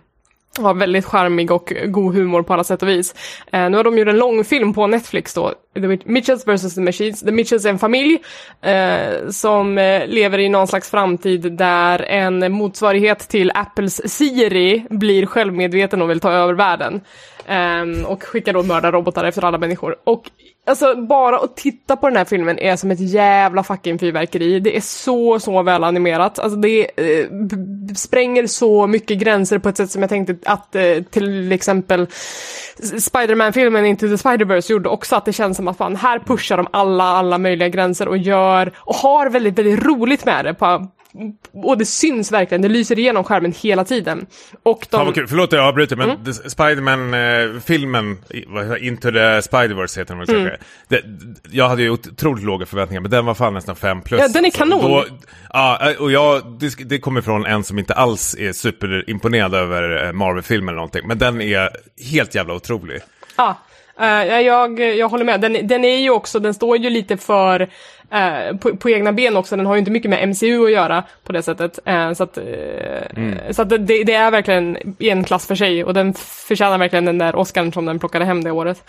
[0.60, 3.16] var väldigt charmig och god humor på alla sätt och vis.
[3.52, 6.76] Eh, nu har de gjort en långfilm på Netflix då, The Mitchells vs.
[6.76, 7.20] The Machines.
[7.20, 8.18] The Mitchells är en familj
[8.62, 15.26] eh, som eh, lever i någon slags framtid där en motsvarighet till Apples Siri blir
[15.26, 17.02] självmedveten och vill ta över världen.
[17.46, 19.96] Eh, och skickar då mördarrobotar efter alla människor.
[20.04, 20.24] Och
[20.68, 24.60] alltså bara att titta på den här filmen är som ett jävla fucking fyrverkeri.
[24.60, 26.40] Det är så, så väl animerat.
[26.40, 27.28] Alltså det eh,
[27.96, 32.08] spränger så mycket gränser på ett sätt som jag tänkte att eh, till exempel
[33.00, 36.68] Spiderman-filmen Into the Spider-Verse gjorde också att det känns som att fan, här pushar de
[36.72, 40.88] alla, alla möjliga gränser och gör och har väldigt, väldigt roligt med det på
[41.54, 44.26] och det syns verkligen, det lyser igenom skärmen hela tiden.
[44.64, 44.98] Och de...
[44.98, 46.34] Fan vad kul, förlåt att jag avbryter men Mm.
[46.34, 48.18] Spiderman-filmen,
[48.80, 50.54] Into the Spider-Verse heter den väl Mm.
[50.88, 51.02] Det,
[51.52, 54.22] jag hade ju otroligt låga förväntningar men den var fan nästan 5 plus.
[54.22, 54.92] Ja, den är kanon.
[54.92, 55.06] Då,
[55.54, 60.12] ja, och jag, det, det kommer från en som inte alls är superimponerad över eh,
[60.14, 61.08] Marvel-filmen eller någonting.
[61.08, 61.70] Men den är
[62.12, 63.02] helt jävla otrolig.
[63.38, 63.56] Ja,
[64.00, 64.08] eh,
[64.42, 65.42] jag, jag håller med.
[65.42, 67.70] Den, den är ju också, den står ju lite för
[68.12, 69.56] eh, på, på egna ben också.
[69.56, 71.80] Den har ju inte mycket med MCU att göra på det sättet.
[71.86, 75.84] Eh, så att, eh, så att det, det är verkligen i en klass för sig
[75.84, 78.84] och den förtjänar verkligen den där Oscarn som den plockade hem det året.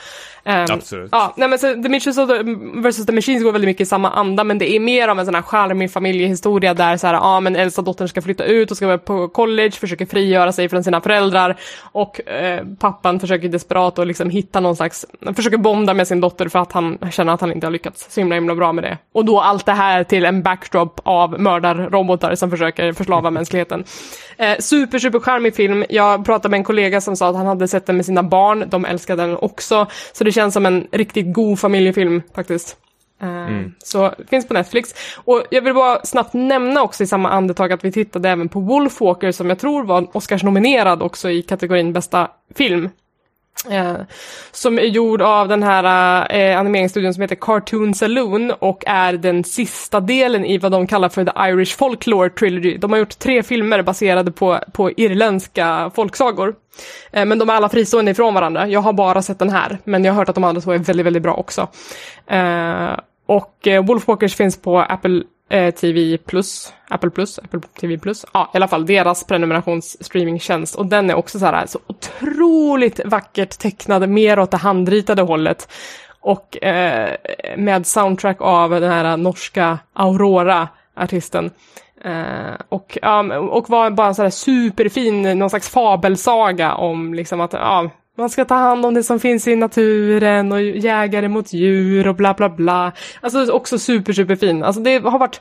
[0.45, 1.09] Eh, Absolut.
[1.13, 2.43] Ja, nej men så The Mitchells och the,
[2.75, 5.25] versus The Machines går väldigt mycket i samma anda men det är mer av en
[5.25, 8.77] sån här charmig familjehistoria där så här, ja men äldsta dottern ska flytta ut och
[8.77, 13.99] ska vara på college, försöker frigöra sig från sina föräldrar och eh, pappan försöker desperat
[13.99, 15.07] att liksom hitta någon slags,
[15.37, 18.21] försöker bonda med sin dotter för att han känner att han inte har lyckats så
[18.21, 18.99] himla himla bra med det.
[19.19, 23.85] Och då allt det här till en backdrop av mördarrobotar som försöker förslava mänskligheten.
[24.41, 25.85] Eh, super, super charmig film.
[25.89, 28.65] Jag pratade med en kollega som sa att han hade sett den med sina barn.
[28.69, 29.87] De älskade den också.
[30.13, 32.77] Så det känns som en riktigt god familjefilm faktiskt.
[33.23, 33.29] Eh,
[33.79, 34.95] Så finns på Netflix.
[35.25, 38.61] Och jag vill bara snabbt nämna också i samma andetag att vi tittade även på
[38.61, 42.91] Wolfwalker som jag tror var Oscars-nominerad också i kategorin bästa film.
[43.71, 43.97] Eh,
[44.53, 45.85] som är gjord av den här
[46.31, 50.87] eh, eh, animeringsstudion som heter Cartoon Saloon och är den sista delen i vad de
[50.87, 52.77] kallar för The Irish Folklore Trilogy.
[52.79, 56.55] De har gjort tre filmer baserade på, på irländska folksagor.
[57.13, 58.69] Eh, men de är alla fristående ifrån varandra.
[58.69, 60.79] Jag har bara sett den här, men jag har hört att de andra två är
[60.79, 61.69] väldigt, väldigt bra också.
[62.27, 68.25] Eh, och eh, Wolfwalkers finns på Apple eh, TV Plus, Apple Plus, Apple TV Plus,
[68.33, 70.75] ja i alla fall deras prenumerationsstreamingtjänst.
[70.75, 75.69] Och den är också så här så otroligt vackert tecknad, mer åt det handritade hållet.
[76.21, 77.17] Och eh,
[77.57, 81.51] med soundtrack av den här norska Aurora artisten.
[82.05, 87.41] Eh, och, um, och var bara en sån här superfin, någon slags fabelsaga om liksom
[87.41, 91.53] att ja, man ska ta hand om det som finns i naturen och jägare mot
[91.53, 92.93] djur och bla bla bla.
[93.21, 94.63] Alltså också super superfin.
[94.63, 95.41] Alltså det har varit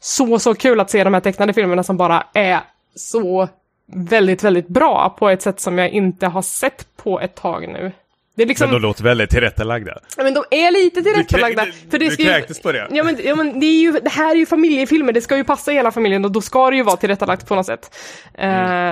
[0.00, 2.60] så så kul att se de här tecknade filmerna som bara är
[2.94, 3.48] så
[3.86, 7.92] väldigt väldigt bra på ett sätt som jag inte har sett på ett tag nu.
[8.38, 8.70] Det är liksom...
[8.70, 9.98] Men de låter väldigt tillrättalagda.
[10.16, 11.64] Ja, men de är lite tillrättalagda.
[11.64, 12.88] Du- för det du ska ju, kräktes på det.
[12.90, 15.44] Ja men, ja, men det, är ju, det här är ju familjefilmer, det ska ju
[15.44, 17.94] passa hela familjen och då ska det ju vara tillrättalagt på något sätt.
[18.34, 18.48] Eh,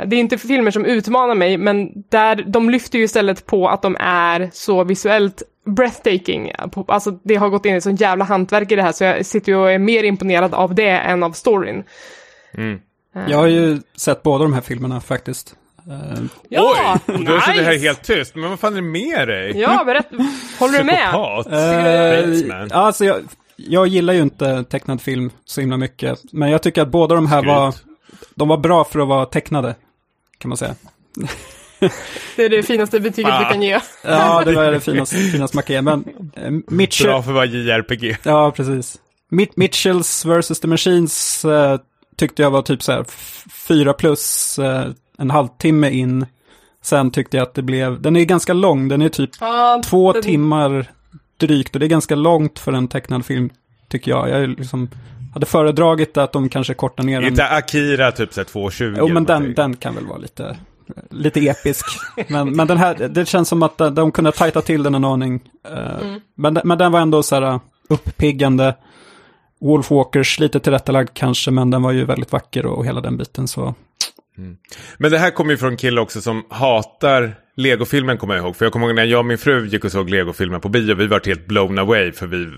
[0.06, 3.82] det är inte filmer som utmanar mig, men där, de lyfter ju istället på att
[3.82, 6.52] de är så visuellt breathtaking.
[6.88, 9.52] Alltså det har gått in ett sånt jävla hantverk i det här så jag sitter
[9.52, 11.84] ju och är mer imponerad av det än av storyn.
[13.28, 15.54] Jag har ju sett båda de här filmerna faktiskt.
[15.90, 17.14] Eh, Ja, Oj!
[17.14, 17.86] Och då är det här nice!
[17.86, 18.34] helt tyst.
[18.34, 19.58] Men vad fan är det med dig?
[19.60, 20.16] Ja, berätta.
[20.58, 21.12] Håller du med?
[22.32, 22.68] Psykopat.
[22.70, 23.16] Ja, alltså jag,
[23.56, 26.18] jag gillar ju inte tecknad film så himla mycket.
[26.32, 27.48] Men jag tycker att båda de här Skryt.
[27.54, 27.74] var,
[28.34, 29.74] de var bra för att vara tecknade.
[30.38, 30.74] Kan man säga.
[32.36, 33.38] Det är det finaste betyget Ah.
[33.38, 33.80] du kan ge.
[34.04, 35.82] Ja, det var det finaste, finaste man kan ge.
[35.82, 36.04] Men
[36.36, 38.16] eh, Mitchell, Bra för att vara JRPG.
[38.22, 38.96] ja precis.
[39.30, 40.60] Mit Mitchells vs.
[40.60, 41.78] The Machines eh,
[42.16, 44.84] tyckte jag var typ så här f- fyra plus eh,
[45.18, 46.26] en halvtimme in.
[46.82, 50.12] Sen tyckte jag att det blev, den är ganska lång, den är typ Ja, två
[50.12, 50.86] den- timmar
[51.36, 53.50] drygt och det är ganska långt för en tecknad film,
[53.88, 54.28] tycker jag.
[54.28, 54.88] Jag är liksom,
[55.34, 57.28] hade föredragit att de kanske kortar ner den.
[57.30, 58.94] Inte Akira typ såhär 2.20.
[58.98, 60.56] Jo, men den, den kan väl vara lite,
[61.10, 61.86] lite episk.
[62.28, 65.04] men, men den här, det känns som att de, de kunde tajta till den en
[65.04, 65.40] aning.
[65.70, 68.74] Eh, men, den- men den var ändå så här uppiggande.
[69.60, 73.16] Wolf Walkers lite tillrättalagd kanske, men den var ju väldigt vacker och, och hela den
[73.16, 73.74] biten så.
[74.98, 78.56] Men det här kommer ju från en kille också som hatar Lego-filmen kommer jag ihåg.
[78.56, 80.94] För jag kommer ihåg när jag och min fru gick och såg Lego-filmen på bio.
[80.94, 82.12] Vi var helt blown away.
[82.12, 82.48] För vi,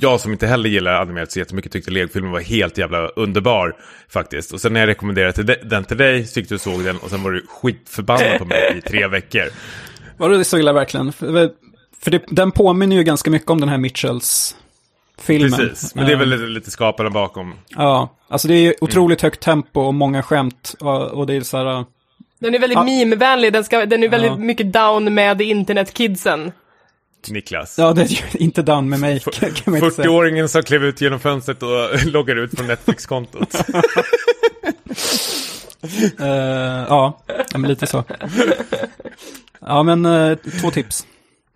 [0.00, 3.76] jag som inte heller gillar animerat så jättemycket tyckte Lego-filmen var helt jävla underbar.
[4.08, 4.52] Faktiskt.
[4.52, 6.96] Och sen när jag rekommenderade den till dig så gick du och såg den.
[6.96, 9.44] Och sen var du skitförbannad på mig i tre veckor.
[10.16, 11.12] Var det så illa verkligen?
[11.12, 11.50] För,
[12.00, 14.56] för det, den påminner ju ganska mycket om den här Mitchells
[15.22, 15.50] filmen.
[15.58, 15.94] Precis.
[15.94, 17.54] Men det är väl lite, lite skaparna bakom.
[17.68, 20.74] Ja, alltså det är otroligt högt tempo och många skämt.
[20.80, 21.78] Och, och det är så här...
[21.78, 21.84] uh,
[22.38, 22.84] Den är väldigt Ja.
[22.84, 24.36] meme-vänlig, den, ska, den är väldigt Ja.
[24.36, 26.52] mycket down med internetkidsen.
[27.28, 27.78] Niklas.
[27.78, 30.08] Ja, det är ju inte down med mig, kan, kan man inte säga.
[30.08, 33.54] 40-åringen som klev ut genom fönstret och loggar ut från Netflix-kontot.
[36.20, 38.04] Eh, ja, men lite så.
[39.60, 41.06] Ja, men eh, två tips.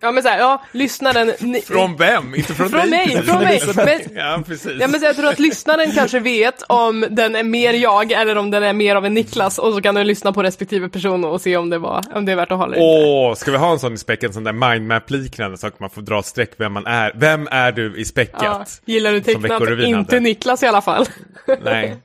[0.01, 1.31] Ja men såhär, ja, lyssnaren...
[1.39, 2.35] Ni, Från vem?
[2.35, 2.89] Inte från, Från dig?
[2.89, 3.25] mig, precis.
[3.73, 4.07] från mig.
[4.13, 4.71] Men, Ja, precis.
[4.79, 8.35] ja, men så jag tror att lyssnaren kanske vet om den är mer jag eller
[8.37, 11.23] om den är mer av en Niklas och så kan du lyssna på respektive person
[11.23, 13.09] och se om det, var, om det är värt att hålla eller inte.
[13.09, 15.89] Åh, ska vi ha en sån i späck, en sån där mindmap-liknande så att man
[15.89, 17.11] får dra streck vem man är.
[17.15, 18.41] Vem är du i späcket?
[18.41, 19.61] Ja, gillar du tecknat?
[19.79, 20.19] Inte.
[20.19, 21.05] Niklas i alla fall.
[21.63, 21.95] Nej.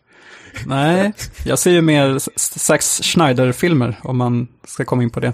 [0.66, 1.12] Nej,
[1.44, 2.18] jag ser ju mer
[2.58, 5.32] Zack Schneider-filmer om man ska komma in på det.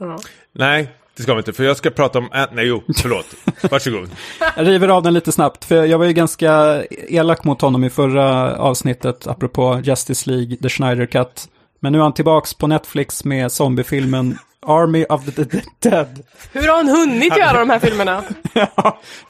[0.00, 0.18] Ja.
[0.52, 0.88] Nej,
[1.18, 1.52] det ska vi inte.
[1.52, 2.28] För jag ska prata om...
[2.34, 3.26] Äh, nej, jo, förlåt.
[3.70, 4.10] Varsågod.
[4.56, 7.90] Jag river av den lite snabbt, för jag var ju ganska elak mot honom i
[7.90, 11.48] förra avsnittet, apropå Justice League, The Schneider Cut.
[11.80, 15.44] Men nu är han tillbaks på Netflix med zombiefilmen Army of the
[15.82, 16.22] Dead.
[16.52, 18.22] Hur har han hunnit göra de här filmerna?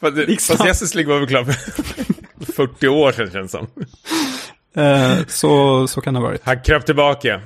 [0.01, 0.57] Fast, det- Liksom.
[0.57, 1.53] fast Justice League var väl klar för
[2.53, 3.67] 40 år sedan känns det som.
[4.83, 6.41] Eh, så, så kan det ha varit.
[6.45, 7.41] Han kröp tillbaka.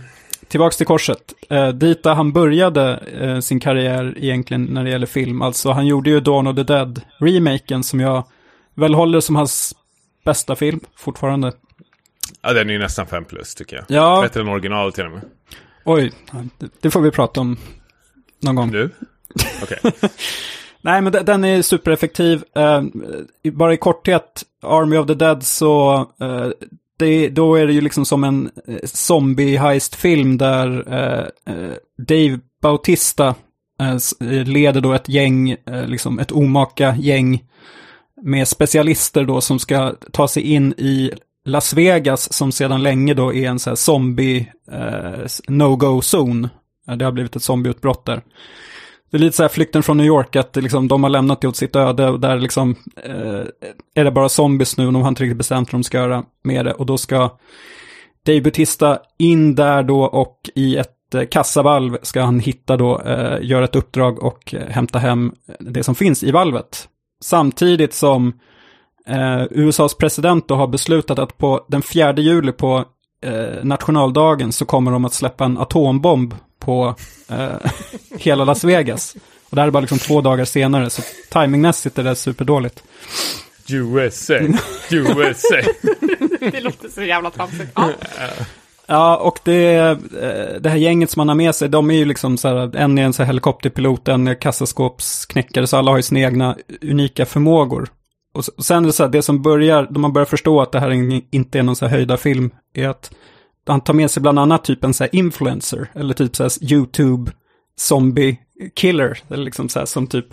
[0.53, 1.33] Tillbaks till korset.
[1.49, 5.41] Eh, dit där han började eh, sin karriär egentligen när det gäller film.
[5.41, 8.23] Alltså han gjorde ju Dawn of the Dead, remaken som jag
[8.73, 9.75] väl håller som hans
[10.25, 11.51] bästa film fortfarande.
[12.41, 13.85] Ja, den är ju nästan 5 plus tycker jag.
[13.87, 15.21] Ja, Bättre än original till och med.
[15.85, 16.11] oj,
[16.81, 17.57] det, får vi prata om
[18.39, 18.71] någon gång.
[18.71, 18.89] Nu?
[19.63, 19.79] Okej.
[20.81, 22.43] Nej, men de- den är supereffektiv.
[22.55, 22.83] Eh,
[23.53, 26.47] bara i korthet, Army of the Dead så, eh,
[27.03, 33.35] det, då är det ju liksom som en eh, zombie-heist-film där eh, eh Dave Bautista
[33.79, 33.95] eh,
[34.29, 37.43] eh, leder då ett gäng, eh, liksom ett omaka gäng
[38.21, 41.11] med specialister då som ska ta sig in i
[41.45, 46.49] Las Vegas som sedan länge då är en så här zombie eh, no-go-zon.
[46.97, 48.21] Det har blivit ett zombieutbrott där.
[49.13, 51.47] Det är lite så här flykten från New York, att liksom, de har lämnat det
[51.47, 53.41] åt sitt öde och där liksom eh,
[53.95, 56.23] är det bara zombies nu och de har inte riktigt bestämt vad de ska göra
[56.43, 56.73] med det.
[56.73, 57.29] Och då ska
[58.25, 63.37] Dave Bautista in där då och i ett eh, kassavalv ska han hitta då, eh,
[63.41, 66.87] göra ett uppdrag och eh, hämta hem det som finns i valvet.
[67.23, 68.33] Samtidigt som
[69.07, 72.85] eh, USAs president då har beslutat att på den 4 juli på
[73.25, 76.35] eh, nationaldagen så kommer de att släppa en atombomb
[76.65, 76.95] på
[77.29, 77.55] eh,
[78.17, 79.15] hela Las Vegas.
[79.49, 82.83] Och det här är bara liksom två dagar senare, så timingmässigt är det superdåligt.
[83.69, 84.33] USA.
[84.89, 85.55] USA.
[86.51, 87.71] Det låter så jävla tramsigt.
[87.75, 87.89] Ja.
[88.85, 89.97] Ja, och det, eh,
[90.59, 92.97] det här gänget som man har med sig, de är ju liksom så här, en
[92.97, 97.25] är en så här helikopterpilot, en är kassaskåpsknäckare, så alla har ju sina egna unika
[97.25, 97.87] förmågor.
[98.33, 100.79] Och sen är det så här, det som börjar, då man börjar förstå att det
[100.79, 103.11] här inte är någon så här höjda film, är att
[103.65, 106.73] han tar med sig bland annat typ en så här influencer, eller typ så här
[106.73, 107.31] YouTube
[107.75, 108.37] zombie
[108.73, 110.25] killer, eller liksom så här som typ,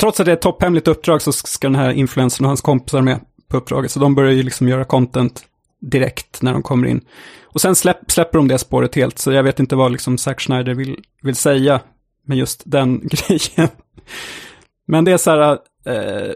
[0.00, 3.02] trots att det är ett topphemligt uppdrag så ska den här influencern och hans kompisar
[3.02, 5.44] med på uppdraget, så de börjar ju liksom göra content
[5.80, 7.00] direkt när de kommer in.
[7.44, 10.40] Och sen släpp, släpper de det spåret helt, så jag vet inte vad liksom Zack
[10.40, 11.80] Schneider vill, vill säga
[12.26, 13.68] med just den grejen.
[14.86, 15.50] Men det är så här,
[15.84, 16.32] eh,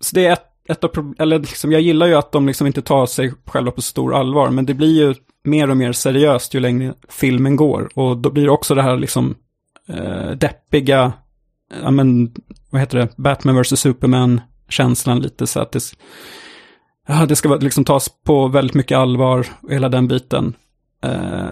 [0.00, 2.66] så det är ett, ett av prob- eller liksom, jag gillar ju att de liksom
[2.66, 5.14] inte tar sig själva på stor allvar, men det blir ju
[5.46, 7.88] mer och mer seriöst ju längre filmen går.
[7.94, 9.34] Och då blir det också det här liksom
[9.88, 11.12] eh, deppiga,
[11.82, 12.34] ja men,
[12.70, 13.80] vad heter det, Batman vs.
[13.80, 15.80] Superman-känslan lite så att det,
[17.08, 20.54] ja, det ska liksom tas på väldigt mycket allvar, hela den biten.
[21.04, 21.46] Eh,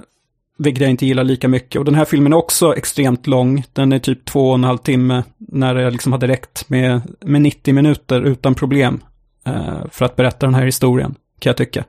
[0.59, 1.78] vilket jag inte gillar lika mycket.
[1.78, 3.64] Och den här filmen är också extremt lång.
[3.72, 7.42] Den är typ två och en halv timme när jag liksom hade räckt med, med
[7.42, 9.01] 90 minuter utan problem.
[9.47, 11.84] Eh, för att berätta den här historien, kan jag tycka.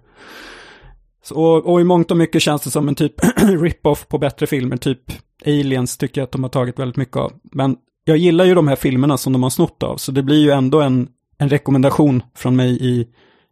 [1.25, 4.47] Så, och, och i mångt och mycket känns det som en typ rip-off på bättre
[4.47, 5.01] filmer, typ
[5.45, 7.33] Aliens tycker jag att de har tagit väldigt mycket av.
[7.43, 10.43] Men jag gillar ju de här filmerna som de har snott av, så det blir
[10.43, 11.07] ju ändå en,
[11.37, 13.07] en rekommendation från mig i,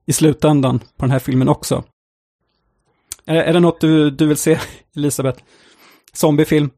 [0.06, 1.84] i slutändan på den här filmen också.
[3.26, 4.60] Är, är det något du, du vill se,
[4.96, 5.44] Elisabeth?
[6.14, 6.70] Zombiefilm?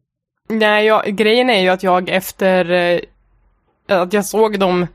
[0.50, 3.00] Nej, jag, grejen är ju att jag efter eh,
[3.88, 4.88] att jag såg dem,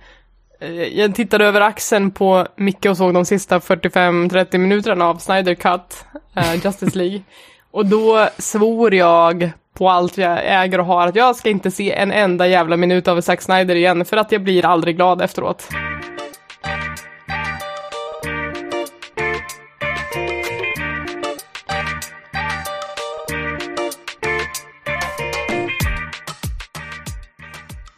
[0.93, 6.05] jag tittade över axeln på Micke och såg de sista 45-30 minuterna av Snyder Cut,
[6.37, 7.23] eh, Justice League.
[7.73, 11.93] Och då svor jag på allt jag äger och har att jag ska inte se
[11.93, 15.69] en enda jävla minut av Zack Snyder igen, för att jag blir aldrig glad efteråt.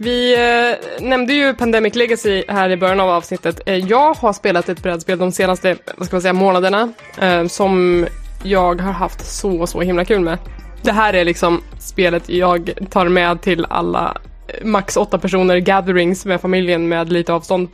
[0.03, 3.61] Vi eh, nämnde ju Pandemic Legacy här i början av avsnittet.
[3.67, 8.07] Eh, jag har spelat ett brädspel de senaste, vad ska man säga, månaderna eh, som
[8.43, 10.39] jag har haft så, så himla kul med.
[10.83, 14.17] Det här är liksom spelet jag tar med till alla
[14.49, 17.69] eh, max åtta personer gatherings med familjen med lite avstånd.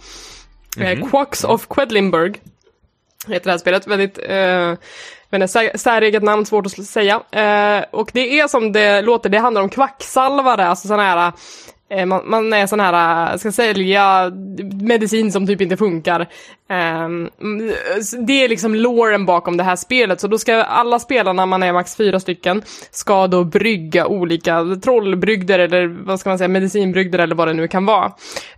[0.81, 2.41] Eh, Quacks of Quedlinburg
[3.29, 3.87] heter det här spelet.
[3.87, 4.75] Väldigt, eh,
[5.31, 7.15] väldigt sä- säreget namn, svårt att säga.
[7.15, 11.33] Eh, och det är som det låter, det handlar om kvacksalvare, alltså sådana här Eh,
[11.91, 14.33] Eh, man, man är sån här, eh, ska sälja
[14.83, 16.29] medicin som typ inte funkar.
[16.71, 17.31] Ehm,
[18.27, 21.73] det är liksom loren bakom det här spelet, så då ska alla spelarna, man är
[21.73, 27.35] max fyra stycken, ska då brygga olika trollbrygder eller vad ska man säga, medicinbrygder eller
[27.35, 28.13] vad det nu kan vara.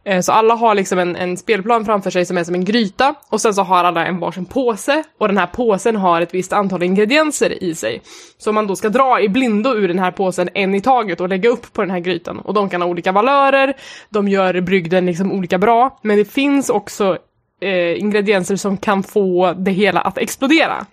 [0.05, 3.15] Eh, så alla har liksom en, en spelplan framför sig som är som en gryta
[3.29, 6.53] och sen så har alla en varsin påse och den här påsen har ett visst
[6.53, 8.03] antal ingredienser i sig.
[8.39, 11.29] Så man då ska dra i blindo ur den här påsen en i taget och
[11.29, 13.75] lägga upp på den här grytan och de kan ha olika valörer,
[14.09, 17.19] de gör brygden liksom olika bra, men det finns också
[17.61, 20.87] eh, ingredienser som kan få det hela att explodera.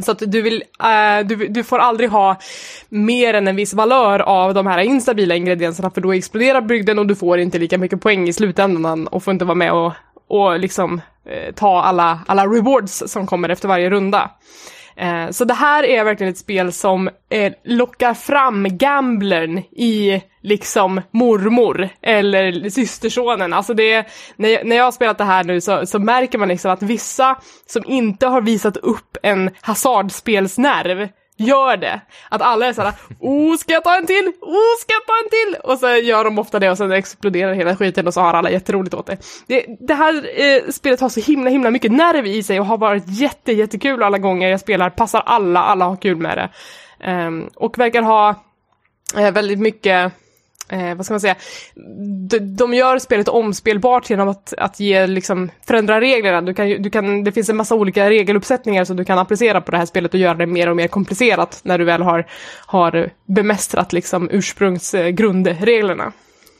[0.00, 2.36] Så att du, vill, eh, du, du får aldrig ha
[2.88, 7.06] mer än en viss valör av de här instabila ingredienserna för då exploderar brygden och
[7.06, 9.92] du får inte lika mycket poäng i slutändan och får inte vara med och,
[10.28, 14.30] och liksom eh, ta alla, alla rewards som kommer efter varje runda.
[14.96, 21.00] Eh, så det här är verkligen ett spel som eh, lockar fram gamblern i liksom
[21.10, 23.52] mormor eller systersonen.
[23.52, 26.48] Alltså det när, jag, när jag har spelat det här nu så, så märker man
[26.48, 27.36] liksom att vissa
[27.66, 31.08] som inte har visat upp en hasardspelsnerv
[31.42, 32.00] gör det.
[32.28, 34.32] Att alla är såhär, oh ska jag ta en till?
[34.40, 35.70] Oh ska jag ta en till?
[35.70, 38.50] Och så gör de ofta det och sen exploderar hela skiten och så har alla
[38.50, 39.16] jätteroligt åt det.
[39.46, 42.78] Det, det här eh, spelet har så himla himla mycket nerv i sig och har
[42.78, 46.50] varit jätte jättekul alla gånger jag spelar, passar alla, alla har kul med det.
[47.10, 48.44] Um, och verkar ha
[49.16, 50.12] eh, väldigt mycket
[50.72, 51.36] eh, vad ska man säga,
[52.28, 56.40] de, de gör spelet omspelbart genom att, att ge, liksom, förändra reglerna.
[56.40, 59.70] Du kan, du kan, det finns en massa olika regeluppsättningar som du kan applicera på
[59.70, 62.26] det här spelet och göra det mer och mer komplicerat när du väl har,
[62.66, 66.12] har bemästrat liksom, ursprungsgrundreglerna.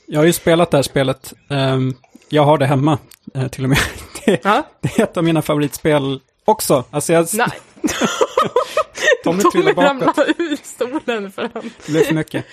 [0.07, 1.33] Jag har ju spelat det här spelet.
[1.51, 1.95] Ehm,
[2.29, 2.99] jag har det hemma
[3.35, 3.79] eh, till och med.
[4.25, 4.43] Det,
[4.81, 6.85] det är ett av mina favoritspel också.
[6.91, 7.49] Alltså jag, Nej.
[9.25, 12.45] Tommy Tommy ramlar ur stolen för, han, Det blev för mycket.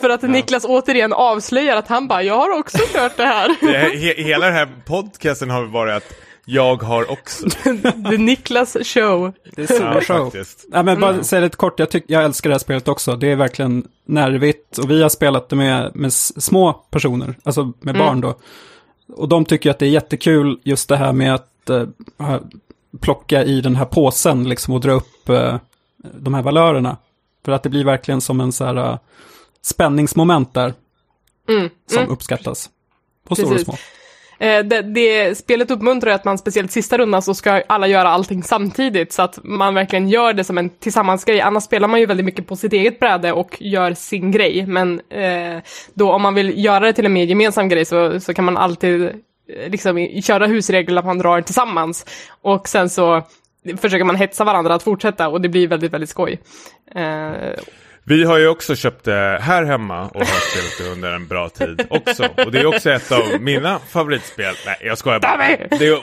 [0.00, 3.56] för att Niklas återigen avslöjar att han bara, jag har också kört det här.
[3.60, 6.12] Det, he, hela den här podcasten har varit att
[6.44, 7.50] jag har också.
[8.10, 9.32] The Niklas show.
[9.56, 10.24] Det är Ja, show.
[10.24, 10.64] faktiskt.
[10.68, 13.16] Nej, men bara säga lite kort, jag, tyck, jag älskar det här spelet också.
[13.16, 17.98] Det är verkligen nervigt och vi har spelat det med, med små personer, alltså med
[17.98, 18.34] barn då.
[19.16, 21.70] Och de tycker att det är jättekul just det här med att
[22.18, 22.40] ha-
[23.00, 25.56] plocka i den här påsen liksom och dra upp eh,
[26.14, 26.96] de här valörerna.
[27.44, 28.98] För att det blir verkligen som en så här eh,
[29.62, 30.74] spänningsmoment där
[31.48, 31.70] Mm.
[31.86, 32.70] som uppskattas.
[33.28, 33.74] På stora och små.
[34.38, 38.42] Eh, det, det, spelet uppmuntrar att man speciellt sista rundan så ska alla göra allting
[38.42, 41.40] samtidigt så att man verkligen gör det som en tillsammansgrej.
[41.40, 44.66] Annars spelar man ju väldigt mycket på sitt eget bräde och gör sin grej.
[44.66, 45.62] Men eh,
[45.94, 48.56] då om man vill göra det till en mer gemensam grej så, så kan man
[48.56, 49.10] alltid eh,
[49.70, 52.06] liksom köra husregler att man drar tillsammans.
[52.42, 53.22] Och sen så
[53.76, 56.40] försöker man hetsa varandra att fortsätta och det blir väldigt, väldigt skoj.
[56.94, 57.52] Eh,
[58.08, 61.48] vi har ju också köpt det här hemma och har spelat det under en bra
[61.48, 62.28] tid också.
[62.44, 64.54] Och det är också ett av mina favoritspel.
[64.66, 65.36] Nej, jag skojar bara.
[65.78, 66.00] Det,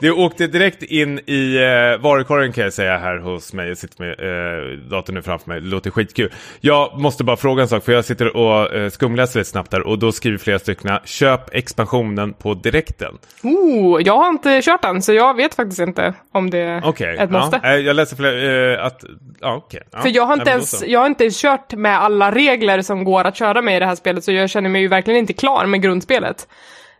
[0.00, 3.68] det åkte direkt in i eh, varukorgen kan jag säga här hos mig.
[3.68, 5.60] Jag sitter med eh, datorn nu framför mig.
[5.60, 6.32] Det låter skitkul.
[6.60, 9.86] Jag måste bara fråga en sak för jag sitter och eh, skumläser lite snabbt här
[9.86, 13.18] och då skriver flera stycken köp expansionen på direkten.
[13.42, 17.16] oh, jag har inte kört den så jag vet faktiskt inte om det är Okej,
[17.16, 17.60] ett måste.
[17.62, 19.04] ja, eh, jag läser fler, eh, att,
[19.40, 19.82] ja okej.
[19.92, 20.85] Ja, För jag har, nej, inte då ens.
[20.86, 23.94] Jag har inte kört med alla regler som går att köra med i det här
[23.94, 26.48] spelet, så jag känner mig ju verkligen inte klar med grundspelet.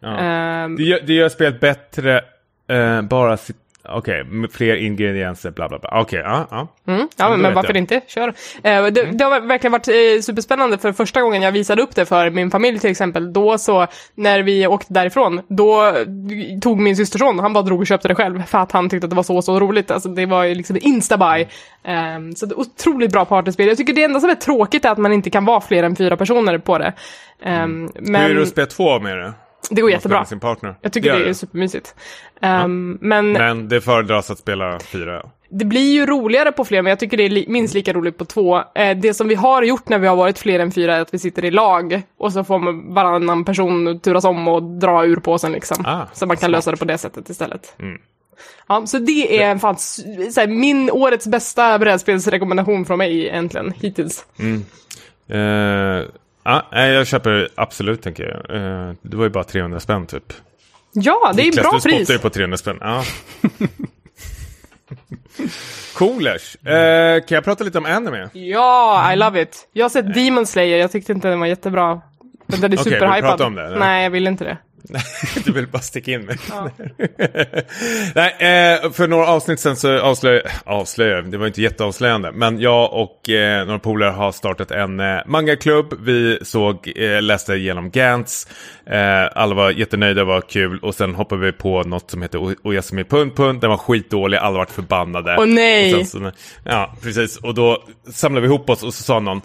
[0.01, 0.19] Ja.
[0.19, 2.21] Ehm, Det gör, det gör spelet bättre,
[2.69, 3.57] eh, bara sitt,
[3.89, 6.01] okej, med fler ingredienser, bla bla bla.
[6.01, 6.69] Okej, ja, ja.
[6.87, 7.77] mm, ja, men, vet varför jag.
[7.77, 8.01] inte?
[8.07, 8.29] Kör.
[8.63, 12.07] Eh, det, det har verkligen varit eh, superspännande för första gången jag visade upp det
[12.07, 13.33] för min familj till exempel.
[13.33, 15.93] Då så, när vi åkte därifrån, då
[16.63, 19.11] tog min systerson, han bara drog och köpte det själv för att han tyckte att
[19.11, 19.91] det var så, så roligt.
[19.91, 21.49] Alltså det var ju liksom instabuy.
[22.17, 23.69] Um, så det är otroligt bra partyspel.
[23.69, 25.97] Jag tycker det enda som är tråkigt är att man inte kan vara fler än
[25.97, 26.93] fyra personer på det.
[27.43, 29.33] Ehm, men Hur är det att spela två med det?
[29.71, 30.25] Det går jättebra.
[30.25, 30.75] Sin partner.
[30.81, 31.95] Jag tycker gör det är supermysigt.
[32.41, 35.23] Ehm, men Men det föredras att spela fyra.
[35.51, 38.19] det blir ju roligare på fler, men jag tycker det är li- minst lika roligt
[38.19, 38.63] på två.
[38.75, 41.15] Eh, det som vi har gjort när vi har varit fler än fyra är att
[41.15, 45.17] vi sitter i lag och så får man varannan person turas om och dra ur
[45.17, 45.85] påsen liksom.
[45.87, 46.51] Ah, så man kan smart.
[46.51, 47.75] lösa det på det sättet istället.
[47.79, 47.99] Mm.
[48.69, 50.01] Ja, så det är fan s-
[50.35, 54.25] så här, min årets bästa brädspelsrekommendation från mig egentligen, hittills.
[55.29, 56.05] Eh,
[56.47, 58.57] ja, nej, jag köper absolut tänker jag.
[58.57, 60.33] Eh, det var ju bara 300 spänn typ.
[60.93, 62.11] Ja, det är Niklas, bra du pris.
[62.11, 62.79] ju på 300 spänn.
[62.81, 63.05] Ja.
[65.95, 66.57] Coolers.
[66.57, 68.29] Eh, kan jag prata lite om anime?
[68.33, 69.69] Ja, I love it.
[69.73, 72.01] Jag har sett Demon Slayer, jag tyckte inte den var jättebra.
[72.47, 73.31] Men den är Okej, du superhypad.
[73.31, 73.79] prata om det, eller?
[73.79, 74.59] Nej, jag vill inte det.
[75.45, 76.37] du vill bara sticka in mig.
[76.49, 76.71] Ja.
[78.15, 82.93] Nej, eh, för några avsnitt sen så avslöjade, avslöjade, det var inte jätteavslöjande, men jag
[82.93, 85.95] och eh, några polare har startat en eh, mangaklubb.
[86.01, 88.49] Vi såg, läste igenom Gantz,
[89.33, 93.37] alla var jättenöjda, var kul och sen hoppade vi på något som heter Oyasumi Punt
[93.37, 95.37] Punt, den var skitdålig, alla vart förbannade.
[95.39, 96.05] Åh nej!
[96.05, 96.31] Så,
[96.65, 99.41] ja, precis, och då samlade vi ihop oss och så sa någon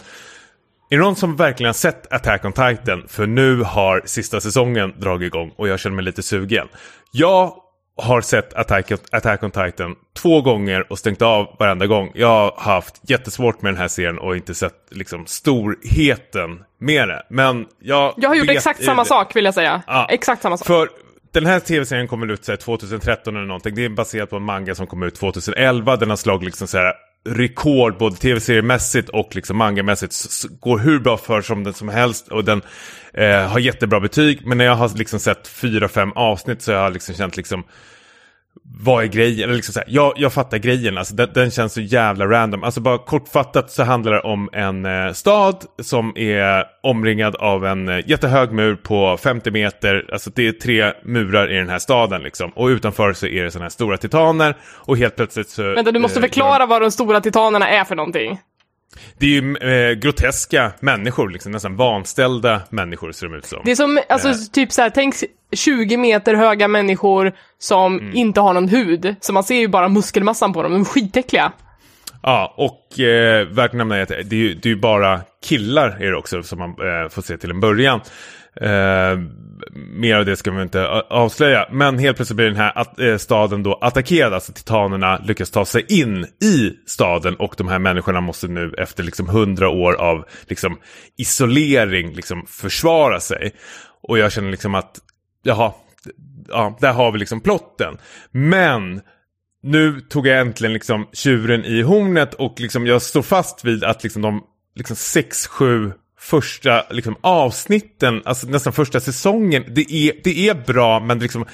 [0.92, 3.04] är det någon som verkligen har sett Attack on Titan?
[3.08, 6.68] För nu har sista säsongen dragit igång och jag känner mig lite sugen.
[7.12, 7.54] Jag
[7.96, 12.10] har sett Attack, Attack on Titan två gånger och stängt av varenda gång.
[12.14, 17.22] Jag har haft jättesvårt med den här serien och inte sett liksom storheten med det.
[17.30, 18.14] Men jag...
[18.16, 19.82] Jag har gjort exakt samma sak vill jag säga.
[19.86, 20.66] Ja, exakt samma sak.
[20.66, 20.88] För
[21.32, 23.74] den här tv-serien kommer ut så 2013 eller någonting.
[23.74, 25.96] Det är baserat på en manga som kom ut 2011.
[25.96, 26.92] Den har slagit liksom så här
[27.24, 30.16] rekord både tv-seriemässigt och liksom mangamässigt.
[30.60, 32.62] Går hur bra för som den som helst och den
[33.14, 34.46] eh, har jättebra betyg.
[34.46, 37.64] Men när jag har liksom sett fyra, fem avsnitt så har jag liksom känt liksom
[38.84, 39.44] vad är grejen?
[39.44, 42.64] Eller liksom så här, jag, jag fattar grejen, alltså den, den, känns så jävla random.
[42.64, 47.88] Alltså bara kortfattat så handlar det om en eh, stad som är omringad av en
[47.88, 50.08] eh, jättehög mur på 50 meter.
[50.12, 52.50] Alltså det är tre murar i den här staden liksom.
[52.50, 54.56] Och utanför så är det sådana här stora titaner.
[54.62, 55.74] Och helt plötsligt så...
[55.74, 58.38] Vänta, du måste eh, förklara vad de stora titanerna är för någonting.
[59.18, 63.62] Det är ju eh, groteska människor, liksom, nästan vanställda människor ser de ut som.
[63.64, 64.34] Det är som, alltså eh.
[64.52, 65.14] typ så här, tänk
[65.52, 68.16] 20 meter höga människor som mm.
[68.16, 69.14] inte har någon hud.
[69.20, 71.52] Så man ser ju bara muskelmassan på dem, de är skitäckliga.
[72.22, 75.88] Ja, och eh, värt att nämna är att det är ju det är bara killar
[76.00, 78.00] är det också som man eh, får se till en början.
[78.60, 79.18] Eh,
[79.72, 81.68] mer av det ska vi inte eh, avslöja.
[81.70, 84.34] Men helt plötsligt blir den här att, eh, staden då attackerad.
[84.34, 87.34] Alltså titanerna lyckas ta sig in i staden.
[87.36, 90.78] Och de här människorna måste nu efter liksom hundra år av liksom,
[91.18, 93.52] isolering liksom, försvara sig.
[94.02, 94.98] Och jag känner liksom att,
[95.42, 95.72] jaha,
[96.48, 97.98] ja, där har vi liksom plotten.
[98.30, 99.00] Men
[99.62, 104.02] nu tog jag äntligen liksom tjuren i hornet och liksom jag står fast vid att
[104.02, 104.42] liksom de
[104.74, 105.92] liksom sex, sju
[106.22, 109.64] första liksom, avsnitten, alltså nästan första säsongen.
[109.68, 111.44] Det är, det är bra men liksom,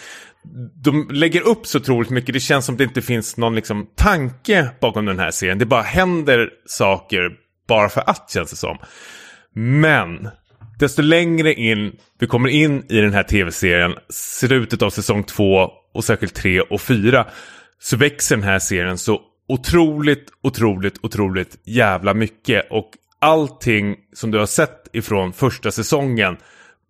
[0.85, 2.33] de lägger upp så otroligt mycket.
[2.33, 5.59] Det känns som det inte finns någon liksom, tanke bakom den här serien.
[5.59, 7.31] Det bara händer saker
[7.69, 8.79] bara för att känns det som.
[9.55, 10.29] Men
[10.79, 16.05] desto längre in vi kommer in i den här tv-serien, slutet av säsong två och
[16.05, 17.27] särskilt tre och fyra,
[17.81, 22.67] så växer den här serien så otroligt, otroligt, otroligt jävla mycket.
[22.71, 22.91] Och
[23.21, 26.37] allting som du har sett ifrån första säsongen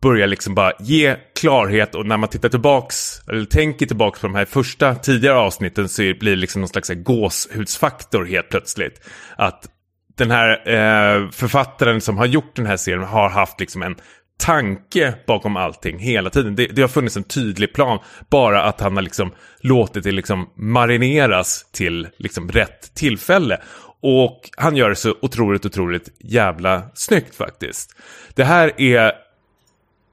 [0.03, 4.35] börjar liksom bara ge klarhet och när man tittar tillbaks eller tänker tillbaks på de
[4.35, 9.01] här första tidigare avsnitten så blir det liksom någon slags gåshudsfaktor helt plötsligt.
[9.37, 9.69] Att
[10.17, 13.97] den här eh, författaren som har gjort den här serien har haft liksom en
[14.39, 16.57] tanke bakom allting hela tiden.
[16.57, 17.99] Det, det, har funnits en tydlig plan,
[18.31, 23.61] bara att han har liksom låtit det liksom marineras till liksom rätt tillfälle.
[24.03, 27.97] Och han gör det så otroligt, otroligt jävla snyggt faktiskt.
[28.35, 29.13] Det här är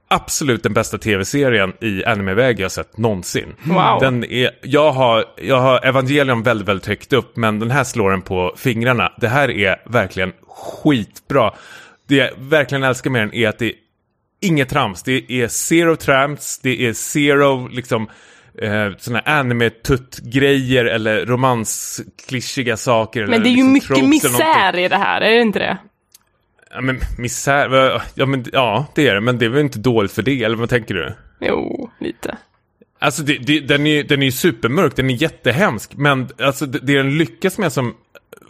[0.07, 3.55] absolut den bästa tv-serien i animeväg jag sett någonsin.
[3.63, 3.99] Wow.
[3.99, 8.11] Den är, jag, har, jag har Evangelion väldigt, väldigt högt upp, men den här slår
[8.11, 9.13] den på fingrarna.
[9.17, 11.53] Det här är verkligen skitbra.
[12.07, 13.73] Det jag verkligen älskar med den är att det är
[14.41, 15.03] inget trams.
[15.03, 18.09] Det är zero trams, det är zero liksom
[18.61, 23.27] eh, såna anime-tutt-grejer eller romansklyschiga saker.
[23.27, 25.77] Men det är ju liksom mycket misär i det här, är det inte det?
[26.73, 30.11] Ja men misär, ja men ja det är det, men det är väl inte dåligt
[30.11, 31.15] för det, eller vad tänker du?
[31.39, 32.37] Jo, lite.
[32.99, 36.79] Alltså det, det, den är ju den är supermörk, den är jättehemsk, men alltså det,
[36.79, 37.95] det den lyckas med som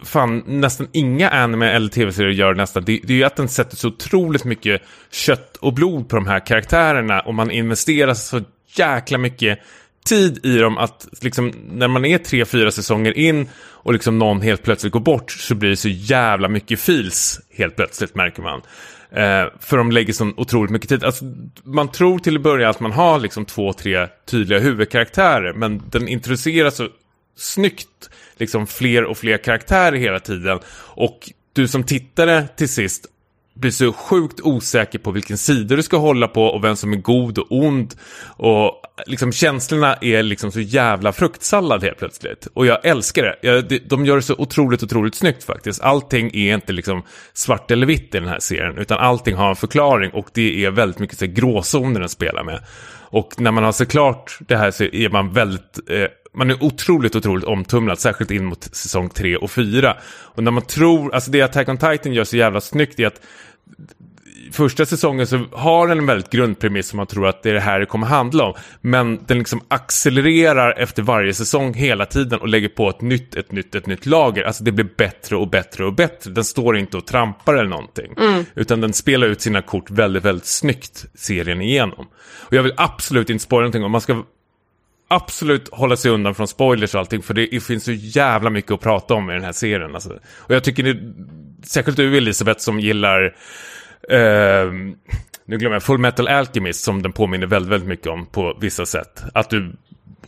[0.02, 3.76] fan nästan inga anime eller tv-serier gör nästan, det, det är ju att den sätter
[3.76, 8.40] så otroligt mycket kött och blod på de här karaktärerna och man investerar så
[8.76, 9.58] jäkla mycket
[10.06, 14.40] tid i dem att liksom, när man är tre, fyra säsonger in och liksom någon
[14.40, 18.62] helt plötsligt går bort så blir det så jävla mycket fils helt plötsligt märker man.
[19.10, 21.04] Eh, för de lägger så otroligt mycket tid.
[21.04, 21.24] Alltså,
[21.64, 26.08] man tror till att börja att man har liksom två, tre tydliga huvudkaraktärer men den
[26.08, 26.88] introducerar så
[27.36, 30.58] snyggt liksom fler och fler karaktärer hela tiden.
[30.78, 33.06] Och du som tittare till sist
[33.60, 36.96] blir så sjukt osäker på vilken sida du ska hålla på och vem som är
[36.96, 37.94] god och ond.
[38.36, 42.48] Och liksom känslorna är liksom så jävla fruktsallad helt plötsligt.
[42.54, 43.36] Och jag älskar det.
[43.40, 45.82] Jag, de gör det så otroligt, otroligt snyggt faktiskt.
[45.82, 47.02] Allting är inte liksom
[47.32, 50.70] svart eller vitt i den här serien, utan allting har en förklaring och det är
[50.70, 52.60] väldigt mycket så gråzoner den spelar med.
[53.08, 56.64] Och när man har sett klart det här så är man väldigt eh, man är
[56.64, 59.96] otroligt, otroligt omtumlad, särskilt in mot säsong 3 och 4.
[60.06, 63.20] Och när man tror, alltså det Attack on Titan gör så jävla snyggt är att
[64.52, 67.60] första säsongen så har den en väldigt grundpremiss som man tror att det är det
[67.60, 68.54] här det kommer handla om.
[68.80, 73.52] Men den liksom accelererar efter varje säsong hela tiden och lägger på ett nytt, ett
[73.52, 74.44] nytt, ett nytt lager.
[74.44, 76.30] Alltså det blir bättre och bättre och bättre.
[76.30, 78.14] Den står inte och trampar eller någonting.
[78.54, 82.06] Utan den spelar ut sina kort väldigt, väldigt snyggt serien igenom.
[82.38, 83.84] Och jag vill absolut inte spåra någonting.
[83.84, 84.22] Om man ska
[85.08, 88.80] absolut hålla sig undan från spoilers och allting för det finns så jävla mycket att
[88.80, 89.94] prata om i den här serien.
[89.94, 90.10] Alltså.
[90.36, 90.96] Och jag tycker det,
[91.62, 93.24] särskilt du Elisabeth som gillar
[94.10, 94.72] eh,
[95.48, 98.86] nu glömmer jag Full Metal Alchemist som den påminner väldigt, väldigt mycket om på vissa
[98.86, 99.22] sätt.
[99.34, 99.72] Att du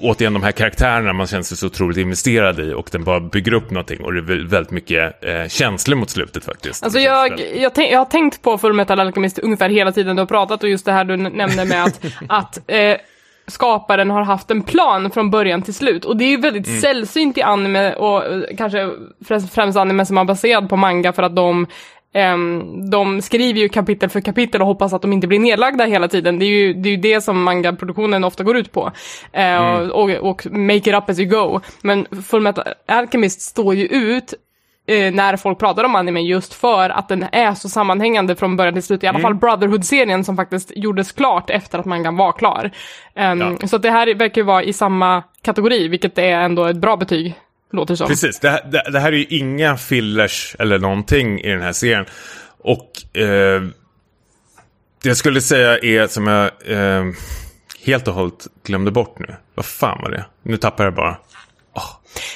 [0.01, 3.53] återigen de här karaktärerna man känner sig så otroligt investerad i och den bara bygger
[3.53, 6.85] upp någonting och det är väldigt mycket eh, känslor mot slutet faktiskt.
[6.85, 10.23] Alltså jag, jag, tänk, jag har tänkt på Full Metal Alchemist ungefär hela tiden du
[10.23, 12.97] har pratat och just det här du nämnde med att, att eh,
[13.49, 16.05] skaparen har haft en plan från början till slut.
[16.05, 16.81] Och det är ju väldigt mm.
[16.81, 18.91] sällsynt i anime och eh, kanske
[19.53, 21.67] främst anime som är baserad på manga för att de
[22.15, 26.09] Um, de skriver ju kapitel för kapitel och hoppas att de inte blir nedlagda hela
[26.09, 26.39] tiden.
[26.39, 28.87] Det är ju det, är ju det som mangaproduktionen ofta går ut på.
[28.87, 28.91] Uh,
[29.33, 29.91] mm.
[29.91, 31.61] och, och, make it up as you go.
[31.83, 34.35] Men Fullmetal Alchemist står ju ut
[34.91, 38.75] uh, när folk pratar om anime just för att den är så sammanhängande från början
[38.75, 39.05] till slut.
[39.05, 39.23] I alla mm.
[39.23, 42.71] fall Brotherhood-serien som faktiskt gjordes klart efter att mangan var klar.
[43.17, 43.69] Um, ja.
[43.69, 47.35] Så det här verkar ju vara i samma kategori, vilket är ändå ett bra betyg
[47.71, 48.09] Låter som.
[48.09, 52.07] Precis, det, det, det, här är ju inga fillers eller någonting i den här serien.
[52.59, 53.63] Och eh,
[55.03, 57.05] det jag skulle säga är som jag eh,
[57.85, 59.35] helt och hållet glömde bort nu.
[59.55, 60.25] Vad fan var det?
[60.43, 61.17] Nu tappar jag bara.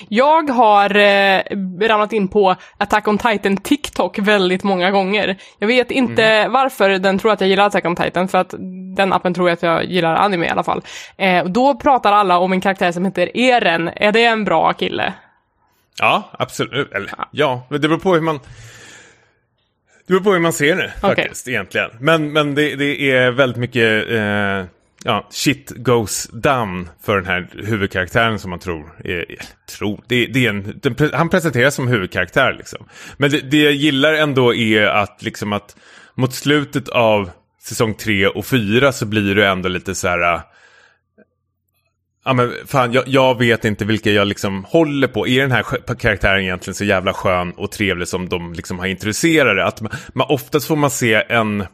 [0.09, 1.43] Jag har eh,
[1.81, 5.37] ramlat in på Attack on Titan TikTok väldigt många gånger.
[5.59, 6.53] Jag vet inte mm.
[6.53, 8.55] varför den tror att jag gillar Attack on Titan, för att
[8.97, 10.83] den appen tror jag att jag gillar anime i alla fall.
[11.17, 13.91] Eh, då pratar alla om en karaktär som heter Eren.
[13.97, 15.13] Är det en bra kille?
[15.99, 16.93] Ja, absolut.
[16.93, 18.41] Eller, ja, men det beror på hur man...
[20.07, 21.15] Det beror på hur man ser det okay.
[21.15, 21.91] faktiskt, egentligen.
[22.01, 24.11] Men, men det, det är väldigt mycket...
[24.11, 24.65] Eh,
[25.05, 29.25] ja, shit goes down för den här huvudkaraktären som man tror är,
[29.79, 32.87] tror, det, det är en, den, han presenteras som huvudkaraktär liksom.
[33.17, 35.77] Men det, det jag gillar ändå är att liksom att
[36.15, 37.31] mot slutet av
[37.63, 40.43] säsong 3 och 4 så blir det ändå lite så här
[42.25, 45.29] Ja men fan, jag, jag, vet inte vilka jag liksom håller på.
[45.29, 49.57] Är den här karaktären egentligen så jävla skön och trevlig som de liksom har introducerat
[49.57, 49.65] det?
[49.65, 51.67] Att man, man, oftast får man se en,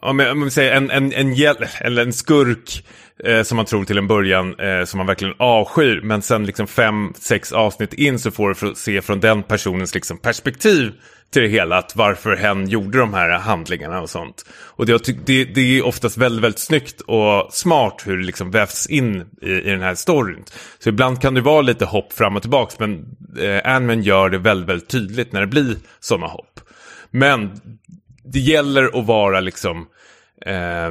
[0.00, 2.84] om, jag, om man säger en, en, en, hjäl, eller en skurk
[3.24, 6.00] eh, som man tror till en början eh, som man verkligen avskyr.
[6.02, 10.18] Men sen liksom fem, sex avsnitt in så får du se från den personens liksom
[10.18, 10.92] perspektiv
[11.30, 14.44] till det hela, att varför hen gjorde de här handlingarna och sånt.
[14.50, 18.86] Och det, det, det är oftast väldigt, väldigt snyggt och smart hur det liksom vävs
[18.86, 20.44] in i, i den här storyn.
[20.78, 24.38] Så ibland kan det vara lite hopp fram och tillbaka, men eh, Anman gör det
[24.38, 26.60] väldigt, väldigt tydligt när det blir sådana hopp.
[27.10, 27.60] Men
[28.32, 29.86] det gäller att vara liksom
[30.46, 30.90] eh,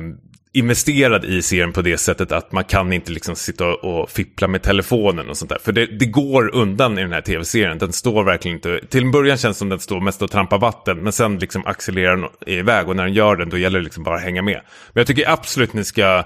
[0.54, 4.64] investerad i serien på det sättet att man kan inte liksom sitta och fippla med
[4.64, 5.60] telefonen och sånt där.
[5.64, 7.78] För det, det går undan i den här tv-serien.
[7.78, 8.80] Den står verkligen inte...
[8.90, 10.98] Till en början känns det som den står mest och trampar vatten.
[10.98, 14.04] Men sen liksom accelererar den iväg och när den gör den då gäller det liksom
[14.04, 14.62] bara att hänga med.
[14.94, 16.24] Men jag tycker absolut ni ska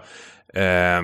[0.56, 1.02] eh,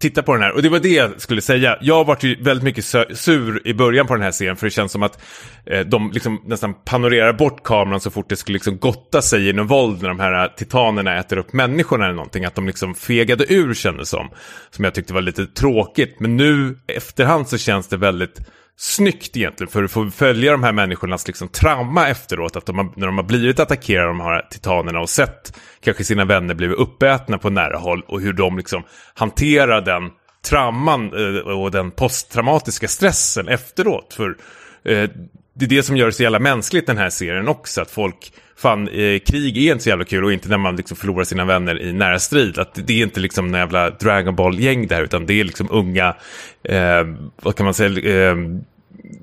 [0.00, 0.52] titta på den här.
[0.52, 1.78] Och det var det jag skulle säga.
[1.80, 2.84] Jag har varit ju väldigt mycket
[3.18, 5.22] sur i början på den här serien för det känns som att
[5.66, 9.52] eh, de liksom nästan panorerar bort kameran så fort det skulle liksom gotta sig i
[9.52, 12.44] någon våld när de här eh, titanerna äter upp människorna eller någonting.
[12.44, 14.30] Att de liksom fegade ur kändes som.
[14.70, 16.20] Som jag tyckte var lite tråkigt.
[16.20, 18.40] Men nu efterhand så känns det väldigt
[18.76, 22.56] snyggt egentligen för att få följa de här människornas liksom trauma efteråt.
[22.56, 26.04] Att de har, när de har blivit attackerade av de här titanerna och sett kanske
[26.04, 28.82] sina vänner blivit uppätna på nära håll och hur de liksom
[29.14, 30.10] hanterar den
[30.44, 34.14] trauman eh, och den posttraumatiska stressen efteråt.
[34.14, 34.36] För
[34.84, 35.10] eh,
[35.58, 37.80] det är det som gör det så jävla mänskligt den här serien också.
[37.80, 40.96] Att folk, fan, eh, krig är inte så jävla kul och inte när man liksom
[40.96, 42.58] förlorar sina vänner i nära strid.
[42.58, 46.16] Att det är inte liksom någon jävla Dragon Ball-gäng där utan det är liksom unga,
[46.62, 47.04] eh,
[47.42, 48.36] vad kan man säga, eh,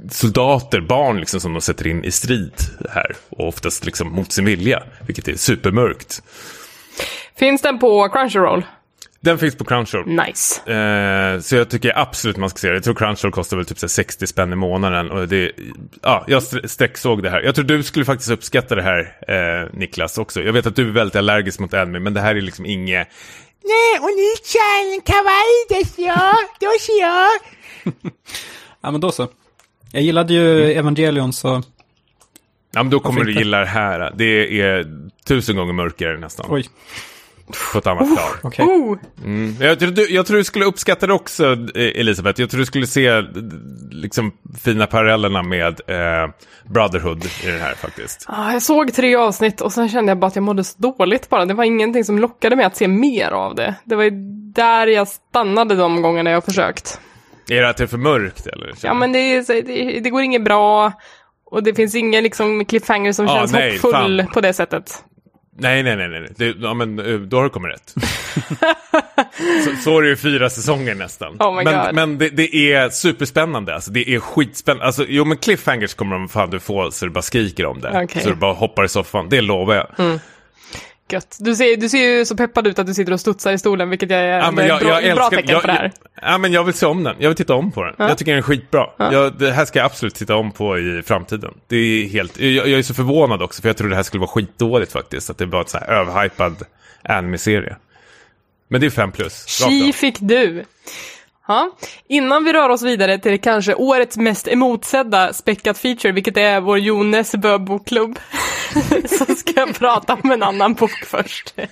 [0.10, 2.54] soldater, barn liksom som de sätter in i strid
[2.90, 3.16] här.
[3.30, 6.24] Och oftast liksom mot sin vilja, vilket är supermörkt.
[7.36, 8.66] Finns den på Crunchyroll?
[9.24, 10.08] Den finns på Crunchyroll.
[10.08, 10.72] Nice.
[10.72, 12.74] Eh, så jag tycker absolut man ska se det.
[12.74, 15.12] Jag tror Crunchyroll kostar väl typ 60 spänn i månaden.
[15.12, 15.52] Och det,
[16.02, 17.42] ja, jag sträcksåg det här.
[17.42, 20.42] Jag tror du skulle faktiskt uppskatta det här, eh, Niklas, också.
[20.42, 23.08] Jag vet att du är väldigt allergisk mot anime, men det här är liksom inget...
[23.64, 26.14] Nej, och ni chan kawaii desu yo,
[26.60, 27.92] doshi yo.
[28.82, 29.28] ja, men då så.
[29.92, 30.80] Jag gillade ju mm.
[30.80, 31.64] Evangelion så...
[32.72, 34.14] Ja, men då kommer du gilla det här.
[34.16, 34.86] Det är
[35.26, 36.46] tusen gånger mörkare nästan.
[36.50, 36.70] Oj.
[37.74, 38.30] På ett annat plan.
[38.42, 38.66] Okej.
[38.66, 39.56] Oh, Mm.
[39.60, 41.46] Jag, tror du, jag tror du skulle uppskatta det också,
[41.76, 42.42] eh, Elisabeth.
[42.42, 43.24] Jag tror du skulle se
[43.92, 44.32] liksom,
[44.64, 46.30] fina parallellerna med eh,
[46.70, 48.26] Brotherhood i den här faktiskt.
[48.28, 51.30] ah, jag såg tre avsnitt och sen kände jag bara att jag mådde så dåligt
[51.30, 51.46] bara.
[51.46, 53.76] Det var ingenting som lockade mig att se mer av det.
[53.86, 54.12] Det var ju
[54.56, 57.00] där jag stannade de gångerna jag försökt.
[57.50, 58.74] Är det att det är för mörkt eller?
[58.84, 60.92] Ja men det, det, det går inget bra
[61.46, 64.34] och det finns ingen liksom cliffhanger som Ah, känns nej, hoppfull fan.
[64.34, 65.04] på det sättet.
[65.58, 66.30] Nej, nej, nej, nej.
[66.38, 67.94] Det, ja, men eh, då har du kommit rätt.
[69.66, 71.36] så, så är det ju fyra säsonger nästan.
[71.40, 73.76] Oh men men det, det är superspännande.
[73.76, 74.86] Alltså, det är skitspännande.
[74.86, 78.04] Alltså, jo, men cliffhangers kommer de fan du få så du bara skriker om det.
[78.04, 78.22] Okej.
[78.22, 79.30] Så du bara hoppar i soffan.
[79.30, 80.20] Det lovar jag.
[81.14, 81.38] Gött.
[81.40, 83.90] Du ser, du ser ju så peppad ut att du sitter och studsar i stolen,
[83.90, 85.92] vilket jag är Ja, men jag, bra, jag bra älskar, tecken jag, på det här.
[86.22, 87.16] Ja, men jag vill se om den.
[87.20, 87.96] Jag vill titta om på den.
[87.98, 88.90] Jag tycker den är skitbra.
[88.98, 91.54] Jag, det här ska jag absolut titta om på i framtiden.
[91.68, 94.22] Det är helt, jag, jag är så förvånad också, för jag trodde det här skulle
[94.22, 95.30] vara skitdåligt faktiskt.
[95.30, 96.56] Att det var ett så här överhypad
[97.04, 97.76] anime-serie.
[98.68, 99.62] Men det är fem plus.
[99.66, 99.92] av.
[99.92, 100.64] fick du.
[101.48, 101.70] Ja.
[102.08, 106.62] Innan vi rör oss vidare till det kanske årets mest emotsedda späckat feature, vilket är
[106.62, 108.20] vår Jo Nesbø bokklubb,
[109.06, 111.54] så ska jag prata om en annan bok först.
[111.58, 111.68] eh,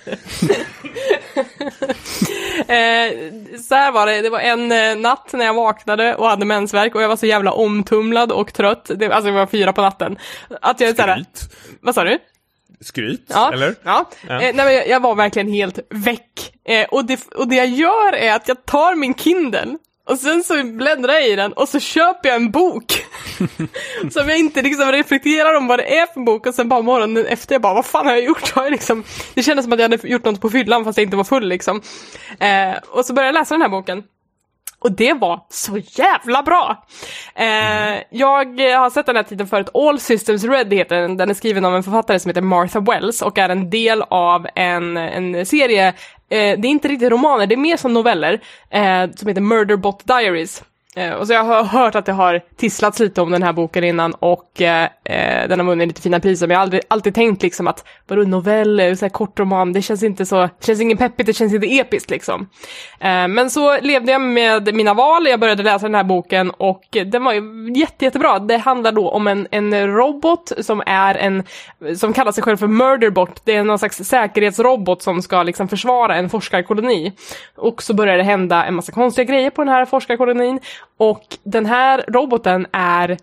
[3.60, 6.94] så här var det, det var en eh, natt när jag vaknade och hade mensvärk
[6.94, 10.18] och jag var så jävla omtumlad och trött, det, alltså det var fyra på natten.
[10.60, 11.24] Att jag så här,
[11.80, 12.18] vad sa du?
[12.82, 13.74] Skryt, Ja, eller?
[13.82, 14.10] ja.
[14.28, 14.34] Ja.
[14.34, 16.52] Eh, nej, men jag, var verkligen helt väck.
[16.68, 19.76] Eh, och, det, och det jag gör är att jag tar min Kindle
[20.08, 22.84] och sen så bläddrar jag i den och så köper jag en bok.
[24.12, 27.26] som jag inte liksom reflekterar om vad det är för bok och sen bara morgonen
[27.26, 28.50] efter jag bara, vad fan har jag gjort?
[28.50, 29.04] Har jag liksom...
[29.34, 31.48] Det kändes som att jag hade gjort något på fyllan fast jag inte var full
[31.48, 31.82] liksom.
[32.40, 34.02] Eh, och så började jag läsa den här boken.
[34.82, 36.86] Och det var så jävla bra!
[37.34, 41.16] Eh, jag har sett den här titeln förut, All Systems Red heter den.
[41.16, 44.46] Den är skriven av en författare som heter Martha Wells och är en del av
[44.54, 45.94] en, en serie, eh,
[46.28, 48.40] det är inte riktigt romaner, det är mer som noveller,
[48.70, 50.62] eh, som heter Murderbot Diaries.
[50.96, 53.84] Eh, och så jag har hört att det har tisslats lite om den här boken
[53.84, 57.14] innan och eh, eh, den har vunnit lite fina priser, men jag har aldrig, alltid
[57.14, 60.98] tänkt liksom att vadå noveller, så här kort roman, det känns inte så, känns ingen
[60.98, 62.48] peppigt, det känns inte episkt liksom.
[63.00, 66.82] Eh, men så levde jag med mina val, jag började läsa den här boken och
[67.06, 68.38] den var ju jätte, jättebra.
[68.38, 71.44] Det handlar då om en, en robot som är en,
[71.96, 76.16] som kallar sig själv för Murderbot, det är någon slags säkerhetsrobot som ska liksom försvara
[76.16, 77.12] en forskarkoloni.
[77.56, 80.60] Och så börjar det hända en massa konstiga grejer på den här forskarkolonin
[80.96, 83.16] och den här roboten är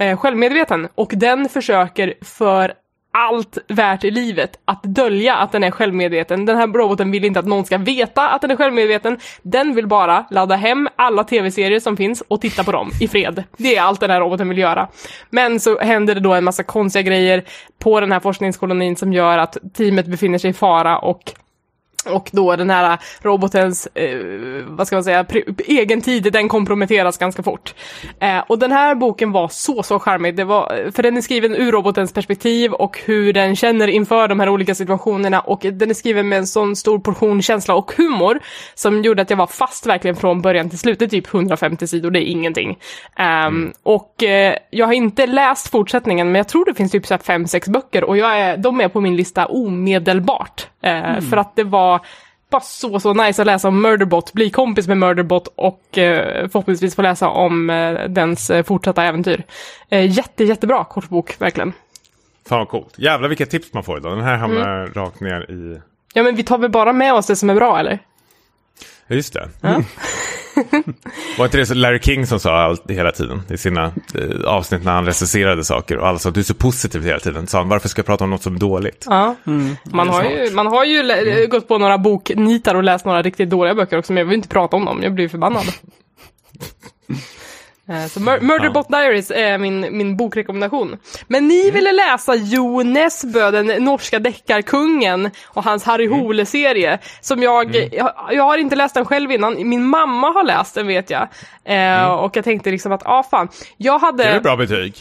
[0.00, 2.74] eh, självmedveten och den försöker för
[3.16, 6.46] allt värt i livet att dölja att den är självmedveten.
[6.46, 9.18] Den här roboten vill inte att någon ska veta att den är självmedveten.
[9.42, 13.44] Den vill bara ladda hem alla tv-serier som finns och titta på dem i fred.
[13.56, 14.88] Det är allt den här roboten vill göra.
[15.30, 17.44] Men så händer det då en massa konstiga grejer
[17.78, 21.32] på den här forskningskolonin som gör att teamet befinner sig i fara och
[22.06, 24.18] och då den här robotens, eh,
[24.66, 25.26] vad ska man säga,
[25.66, 27.74] egen tid, den komprometteras ganska fort.
[28.20, 30.36] Eh, och den här boken var så, så charmig.
[30.36, 34.40] Det var, för den är skriven ur robotens perspektiv och hur den känner inför de
[34.40, 38.40] här olika situationerna och den är skriven med en sån stor portion känsla och humor
[38.74, 42.18] som gjorde att jag var fast verkligen från början till slutet, typ 150 sidor, det
[42.18, 42.78] är ingenting.
[43.16, 47.14] Ehm, Och eh, jag har inte läst fortsättningen, men jag tror det finns typ så
[47.14, 50.66] här fem, sex böcker och jag är, de är på min lista omedelbart.
[50.84, 52.00] Eh, För att det var
[52.50, 56.94] bara så, så nice att läsa om Murderbot, bli kompis med Murderbot och eh, förhoppningsvis
[56.94, 59.42] få läsa om eh, dens eh, fortsatta äventyr.
[59.88, 61.72] Eh, jätte, jättebra kort bok, verkligen.
[62.48, 62.98] Fan vad coolt.
[62.98, 64.12] Jävlar vilka tips man får idag.
[64.16, 64.92] Den här hamnar Mm.
[64.94, 65.80] rakt ner i...
[66.14, 67.98] Ja, men vi tar väl bara med oss det som är bra, eller?
[69.06, 69.48] Ja, just det.
[71.38, 74.84] Var inte det så Larry King som sa allt hela tiden i sina eh, avsnitt
[74.84, 77.46] när han recenserade saker och alla sa du är så positiv hela tiden.
[77.46, 79.04] Sa han varför ska jag prata om något som är dåligt?
[79.08, 79.36] Ja.
[79.84, 83.50] man, har ju, man har ju lä- gått på några boknitar och läst några riktigt
[83.50, 85.64] dåliga böcker också, men jag vill inte prata om dem, jag blir förbannad.
[87.88, 90.96] Eh, Så Mur- Murderbot Diaries är min, min bokrekommendation.
[91.26, 96.98] Men ni ville läsa Jo Nesbø, den norska deckarkungen och hans Harry Hole-serie.
[97.20, 100.86] Som jag, jag, jag har inte läst den själv innan, min mamma har läst den
[100.86, 101.28] vet jag.
[101.64, 103.48] Eh, Och jag tänkte liksom att, ja ah, fan.
[103.76, 104.22] Jag hade...
[104.24, 104.94] Det är bra betyg.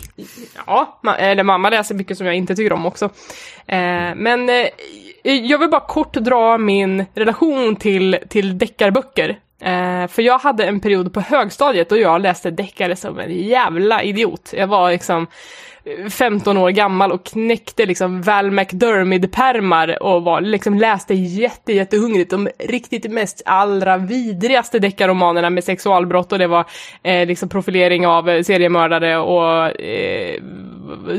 [0.68, 3.06] Ja, ma- eller mamma läser mycket som jag inte tycker om också.
[3.68, 4.68] Eh, men eh,
[5.24, 9.38] jag vill bara kort dra min relation till, till deckarböcker.
[9.64, 14.04] Eh, för jag hade en period på högstadiet då jag läste deckare som en jävla
[14.04, 14.54] idiot.
[14.58, 15.28] Jag var liksom
[15.84, 22.32] eh, 15 år gammal och knäckte liksom Val McDermid-pärmar och var, liksom läste jätte, jättehungrigt
[22.32, 26.66] de riktigt mest allra vidrigaste deckarromanerna med sexualbrott och det var
[27.04, 30.42] eh, liksom profilering av eh, seriemördare och eh,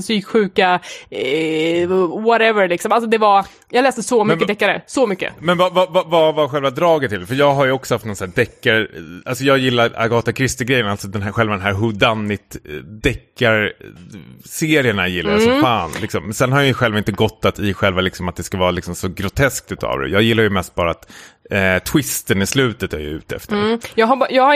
[0.01, 0.81] psyksjuka,
[1.11, 1.89] eh,
[2.24, 2.93] whatever liksom.
[2.93, 5.32] Alltså det var, jag läste så mycket deckare, så mycket.
[5.40, 7.27] Men vad, vad, vad, vad var själva draget till?
[7.27, 8.89] För jag har ju också haft någon sån här deckar...
[9.27, 12.56] Alltså jag gillar Agatha Christie-grejen, alltså den här, själva den här whodunit
[13.02, 15.55] deckar-serierna gillar jag Mm.
[15.55, 15.90] som fan.
[16.01, 16.24] Liksom.
[16.24, 18.70] Men sen har jag ju själv inte gottat i själva liksom, att det ska vara
[18.70, 20.09] liksom, så groteskt utav det.
[20.09, 21.11] Jag gillar ju mest bara att
[21.51, 23.57] eh, twisten i slutet är jag ute efter.
[23.57, 23.79] Mm.
[23.95, 24.55] Jag har, jag har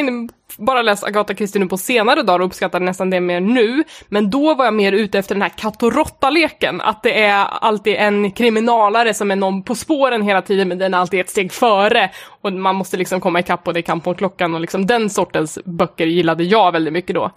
[0.56, 3.84] bara läst Agatha Christie nu på senare dagar och uppskattar nästan det mer nu.
[4.08, 7.44] Men då var jag mer ute efter den här katt och leken Att det är
[7.44, 11.30] alltid en kriminalare som är någon på spåren hela tiden men den är alltid ett
[11.30, 12.10] steg före.
[12.40, 15.10] Och man måste liksom komma ikapp och det är kamp mot klockan och liksom den
[15.10, 17.30] sortens böcker gillade jag väldigt mycket då.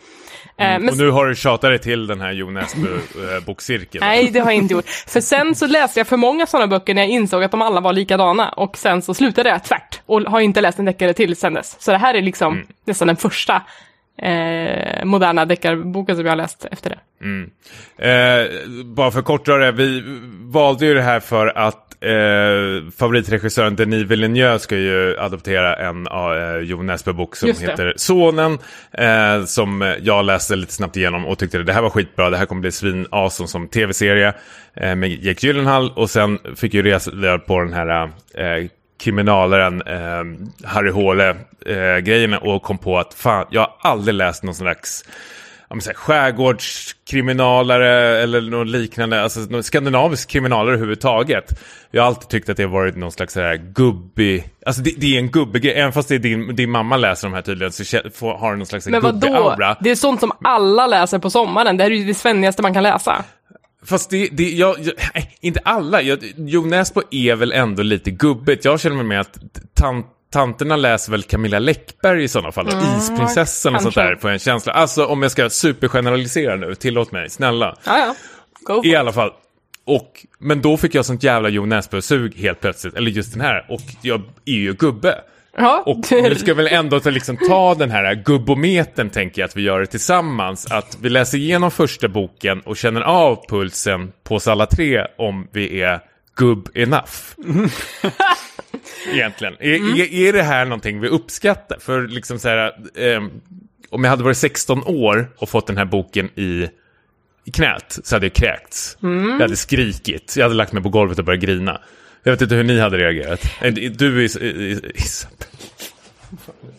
[0.62, 4.00] Eh, men Och nu har du tjatat dig till den här Jo Nesbø-bokcirkeln.
[4.06, 4.86] Nej, det har jag inte gjort.
[4.90, 7.82] För sen så läste jag för många sådana böcker när jag insåg att de alla
[7.82, 8.50] var likadana.
[8.50, 11.76] Och sen så slutade jag tvärt och har inte läst en deckare till sen dess.
[11.80, 12.68] Så det här är liksom Mm.
[12.86, 13.62] nästan den första
[14.22, 17.00] eh, moderna deckarboken som jag har läst efter det.
[17.98, 18.48] Eh,
[18.86, 20.04] bara för kortare, vi
[20.42, 26.60] valde ju det här för att eh, favoritregissören Denis Villeneuve ska ju adoptera en uh,
[26.64, 28.58] Jo Nesbø-bok som heter Sonen.
[28.92, 32.30] Eh, som jag läste lite snabbt igenom och tyckte det här var skitbra.
[32.30, 34.34] Det här kommer bli svin awesome som tv-serie
[34.74, 35.92] eh, med Jake Gyllenhaal.
[35.96, 38.68] Och sen fick ju reda på den här eh,
[39.00, 40.24] kriminalaren eh,
[40.68, 45.06] Harry Håle-grejen och kom på att fan, jag har aldrig läst någon slags
[45.72, 51.60] ja, men så här, skärgårdskriminalare eller något liknande, alltså skandinavisk kriminalare överhuvudtaget.
[51.92, 54.94] Jag har alltid tyckt att det har varit någon slags så här gubbig, alltså det,
[54.98, 57.72] det är en gubbig även fast det är din, din mamma läser de här tydligen
[57.72, 57.84] så
[58.14, 59.50] får, har den någon slags Men gubbig vadå?
[59.50, 59.78] aura.
[59.80, 61.78] Det är sånt som alla läser på sommaren.
[61.78, 63.24] Det här är ju det svennigaste man kan läsa.
[63.86, 64.94] Fast det, det jag, jag,
[65.42, 66.02] inte alla.
[66.02, 68.66] Jag, Jo Nesbø är väl ändå lite gubbigt.
[68.66, 69.38] Jag känner mig med att
[69.74, 72.70] tant, tanterna läser väl Camilla Läckberg i sådana fall.
[72.98, 74.74] Isprinsessan och sånt där på en känsla.
[74.74, 77.78] Alltså om jag ska supergeneralisera nu, tillåt mig, snälla.
[77.84, 78.16] Ja,
[78.68, 78.82] ja.
[78.84, 79.32] I alla fall.
[79.86, 82.96] Och, men då fick jag sånt jävla Jo Nesbø-sug helt plötsligt.
[82.96, 83.66] Eller just den här.
[83.70, 85.16] Och jag är ju gubbe.
[85.58, 85.84] Ja.
[85.86, 89.62] Och nu ska väl ändå ta, liksom, ta den här gubbometern, tänker jag att vi
[89.62, 90.72] gör det tillsammans.
[90.72, 95.48] Att vi läser igenom första boken och känner av pulsen på oss alla tre om
[95.52, 96.00] vi är
[96.36, 97.12] gubb enough.
[99.14, 99.54] Egentligen.
[99.60, 101.78] Är, är, är det här någonting vi uppskattar?
[101.80, 103.30] För liksom så här, ehm,
[103.90, 106.70] om jag hade varit 16 år och fått den här boken i,
[107.46, 108.98] i knät så hade jag kräkts.
[109.02, 111.82] Jag hade skrikit, jag hade lagt mig på golvet och börjat grina.
[112.24, 113.46] Jag vet inte hur ni hade reagerat.
[113.62, 115.48] Eh, Du Is Is Isabel.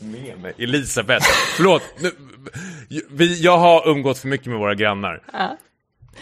[0.00, 0.52] Med mig.
[0.58, 1.26] Elisabeth.
[1.56, 1.82] Förlåt.
[2.00, 2.10] Nu,
[3.10, 5.22] vi, jag har umgått för mycket med våra grannar.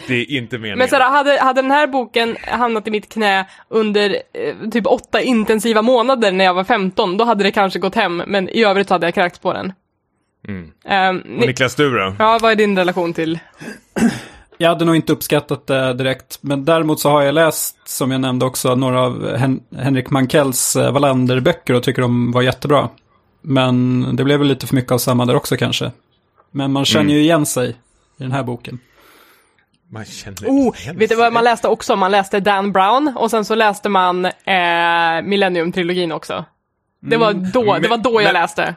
[0.07, 0.77] Det är inte meningen.
[0.77, 4.85] Men så här, hade, hade den här boken hamnat i mitt knä under eh, typ
[4.87, 8.63] åtta intensiva månader när jag var 15, då hade det kanske gått hem, men i
[8.63, 9.73] övrigt hade jag kräkts på den.
[10.43, 12.15] Och ni, Niklas, du då?
[12.19, 13.39] ja, vad är din relation till?
[14.57, 18.21] Jag hade nog inte uppskattat det direkt, men däremot så har jag läst, som jag
[18.21, 22.89] nämnde också, några av Hen- Henrik Mankells eh, Wallander-böcker och tycker de var jättebra.
[23.41, 25.91] Men det blev väl lite för mycket av samma där också kanske.
[26.51, 27.75] Men man känner ju igen sig i
[28.17, 28.79] den här boken.
[29.91, 31.95] Man känner Oh, vet du vad man läste också?
[31.95, 34.31] Man läste Dan Brown och sen så läste man eh,
[35.23, 36.45] Millennium-trilogin också.
[37.01, 38.75] Det var då, det var då jag Men- läste.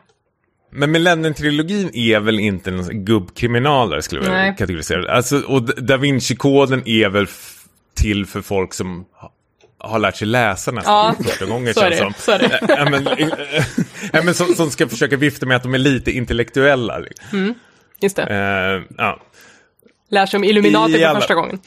[0.71, 4.55] Men Millennium-trilogin är väl inte en gubbkriminalare skulle jag Nej.
[4.59, 5.13] kategorisera.
[5.17, 7.27] Alltså, och Da- Vinci-koden är väl
[7.95, 9.33] till för folk som ha-
[9.79, 12.13] har lärt sig läsa nästan Ja, för första gången känns som.
[12.19, 12.61] så är det.
[12.69, 13.09] Ja, men,
[14.13, 17.01] ja, men som, som ska försöka vifta med att de är lite intellektuella.
[18.01, 18.23] Just det.
[18.23, 19.21] Eh, ja.
[20.15, 21.59] Lär sig om Illuminati för första gången.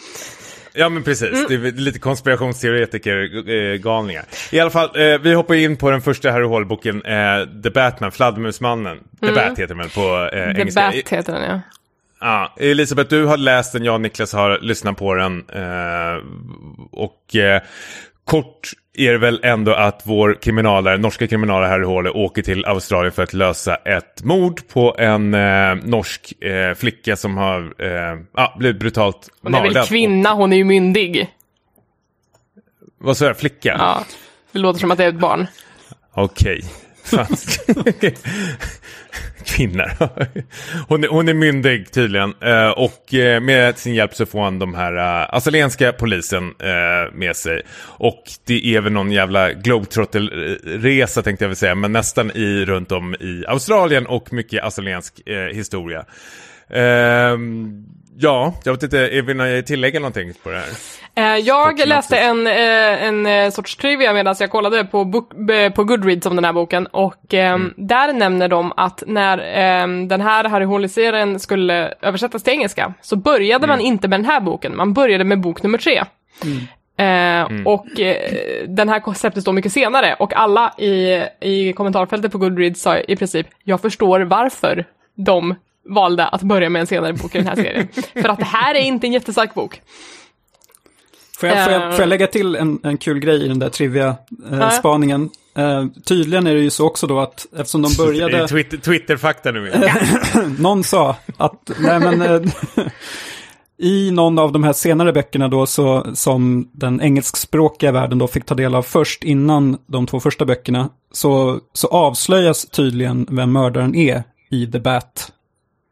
[0.73, 1.45] Ja men precis, Mm.
[1.61, 4.25] det är lite konspirationsteoretiker, eh, galningar.
[4.51, 8.11] I alla fall, eh, vi hoppar in på den första Harry Hall-boken, eh, The Batman,
[8.11, 8.97] Fladdermusmannen.
[9.21, 10.55] The Bat heter den på eh, Mm.
[10.55, 10.81] The engelska.
[10.81, 11.61] Bat heter den ja.
[12.19, 15.45] Ja, Elisabeth, du har läst den, jag och Niklas har lyssnat på den.
[15.49, 16.23] Eh,
[16.91, 17.61] och eh,
[18.25, 23.11] kort är det väl ändå att vår kriminalare, norska kriminalare Harry Håle åker till Australien
[23.11, 28.55] för att lösa ett mord på en eh, norsk eh, flicka som har eh, ja,
[28.59, 29.87] blivit brutalt Hon är väl mördad.
[29.87, 31.27] kvinna, hon är ju myndig.
[32.97, 33.37] Vad sa jag?
[33.37, 33.75] Flicka?
[33.79, 34.03] Ja.
[34.51, 35.47] Det låter som att det är ett barn.
[36.13, 36.63] Okej.
[37.07, 37.27] Fan.
[39.45, 39.91] Kvinnor.
[40.88, 42.34] hon, är, hon är myndig tydligen.
[42.41, 46.53] Eh, och eh, med sin hjälp så får han de här eh, uh, australienska polisen
[47.13, 47.61] med sig.
[47.79, 51.75] Och det är väl någon jävla globetrotterresa tänkte jag väl säga.
[51.75, 55.13] Men nästan i, runt om i Australien och mycket australiensk
[55.51, 56.05] historia.
[56.69, 57.85] Ehm,
[58.17, 60.67] ja, jag vet inte, vill ni tillägga någonting på det här?
[61.18, 65.31] Eh, jag läste en, eh, en eh, sorts trivia medan jag kollade på, book,
[65.76, 66.88] på Goodreads om den här boken.
[66.88, 72.53] Och ehm, där nämner de att när ehm, den här Harry Hole-serien skulle översättas till
[72.53, 76.03] engelska så började man inte med den här boken, man började med bok nummer tre.
[76.98, 78.31] Eh, Och eh,
[78.68, 80.15] den här släpptes då mycket senare.
[80.19, 84.85] Och alla i, i kommentarfältet på Goodreads sa i princip jag förstår varför
[85.15, 85.56] de
[85.89, 87.88] valde att börja med en senare bok i den här serien.
[88.22, 89.81] För att det här är inte en jättestark bok.
[91.38, 91.91] Får jag, får jag, Eh.
[91.91, 95.30] får jag lägga till en, en kul grej i den där trivia-spaningen?
[95.57, 98.47] Eh, tydligen är det ju så också då att eftersom de började...
[98.47, 99.68] Twitter, Twitter-fakta nu.
[99.68, 99.81] igen.
[100.59, 102.41] Någon sa att, nej men, eh,
[103.80, 108.45] i någon av de här senare böckerna då så, som den engelskspråkiga världen då fick
[108.45, 113.95] ta del av först innan de två första böckerna, så, så avslöjas tydligen vem mördaren
[113.95, 115.31] är i The Bat.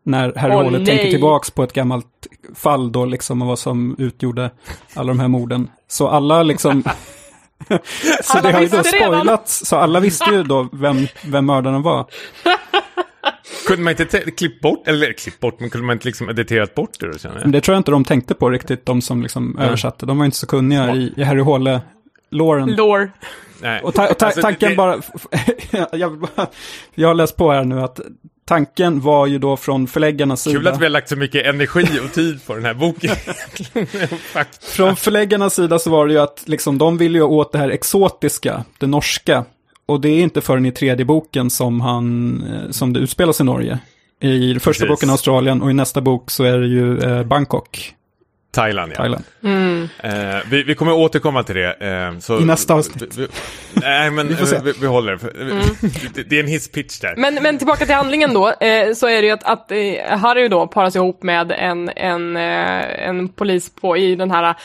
[0.06, 0.86] När Harry nej.
[0.86, 4.50] tänker tillbaks på ett gammalt fall då liksom och vad som utgjorde
[4.94, 5.68] alla de här morden.
[5.88, 6.84] Så alla liksom...
[8.24, 8.86] så Alla det har ju då redan.
[9.12, 12.06] spoilats, så alla visste ju då vem, vem mördaren var.
[13.68, 16.76] Kunde man inte te- klippt bort, eller klippt bort, men kunde man inte liksom editerat
[16.76, 17.52] bort det då känner Men jag?
[17.52, 20.06] det tror jag inte de tänkte på riktigt, de som liksom översatte.
[20.06, 22.72] De var inte så kunniga i, i Harry Hole-låren.
[22.76, 23.10] Lore.
[23.62, 23.82] Nej.
[23.82, 24.98] Och, ta, och ta, Alltså, tanken det- bara,
[25.92, 26.48] jag, vill bara,
[26.96, 28.00] jag har läst på här nu att
[28.48, 30.72] tanken var ju då från förläggarnas Kul sida.
[30.72, 33.16] att vi har lagt så mycket energi och tid på den här boken.
[34.62, 37.70] Från förläggarnas sida så var det ju att liksom, de ville ju åt det här
[37.70, 39.46] exotiska, det norska.
[39.86, 43.44] Och det är inte förrän i tredje boken som, han, eh, som det utspelas i
[43.44, 43.80] Norge.
[44.22, 44.88] I första Precis.
[44.88, 47.94] boken Australien och i nästa bok så är det ju eh, Bangkok,
[48.56, 48.96] Thailand, ja.
[48.96, 49.24] Thailand.
[50.04, 50.12] Eh,
[50.50, 51.74] vi, vi kommer återkomma till det.
[52.14, 53.16] eh, så, I nästa avsnitt.
[53.18, 53.28] Vi, vi,
[53.74, 55.20] nej, men Vi vi, vi håller det.
[55.20, 55.34] för-
[56.14, 56.24] det.
[56.24, 57.14] Det är en hisspitch där.
[57.18, 60.48] Men, men tillbaka till handlingen då, eh, så är det ju att, att eh, Harry
[60.48, 64.56] då paras ihop med en, en, eh, en polis på, i den här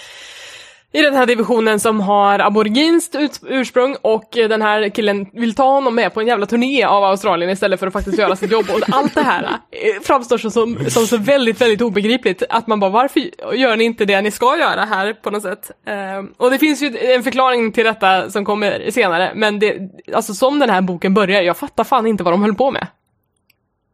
[0.92, 5.94] i den här divisionen som har aboriginskt ursprung och den här killen vill ta honom
[5.94, 8.66] med på en jävla turné av Australien istället för att faktiskt göra sitt jobb.
[8.70, 12.42] Och allt det här eh, framstår som, som, som så väldigt, väldigt obegripligt.
[12.48, 13.20] Att man bara, varför
[13.54, 15.70] gör ni inte det ni ska göra här på något sätt?
[15.86, 19.78] Eh, och det finns ju en förklaring till detta som kommer senare, men det,
[20.14, 22.86] alltså som den här boken börjar, jag fattar fan inte vad de höll på med.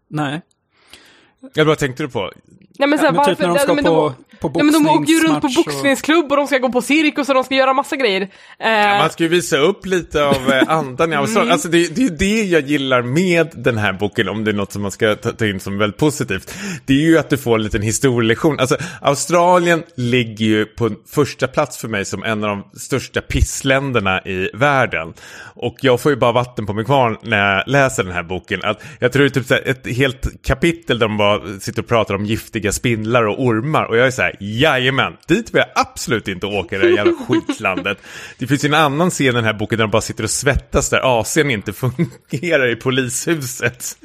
[0.08, 0.40] Nej.
[1.54, 2.30] Ja, vad tänkte du på?
[2.78, 4.72] Nej men, så här, men typ när de ja, ska men på, på Ja, men
[4.72, 7.54] de åker ju runt på boxningsklubb och de ska gå på cirkus och de ska
[7.54, 8.22] göra massa grejer.
[8.58, 8.68] Eh,
[8.98, 11.52] Man ska ju visa upp lite av eh, andan i Australien.
[11.52, 14.52] Alltså det, det är ju det jag gillar med den här boken, om det är
[14.52, 16.54] något som man ska ta, ta in som väldigt positivt.
[16.86, 18.60] Det är ju att du får en liten historielektion.
[18.60, 24.20] Alltså Australien ligger ju på första plats för mig som en av de största pissländerna
[24.20, 25.14] i världen.
[25.54, 28.60] Och jag får ju bara vatten på min kvarn när jag läser den här boken.
[28.62, 31.82] Att jag tror det är typ så här ett helt kapitel där de bara sitter
[31.82, 33.84] och pratar om giftiga spindlar och ormar.
[33.84, 37.12] Och jag är så här, jajamän, dit vill jag absolut inte åka, det där jävla
[37.28, 37.98] skitlandet.
[38.38, 40.30] Det finns ju en annan scen i den här boken där de bara sitter och
[40.30, 43.98] svettas där AC'n inte fungerar i polishuset.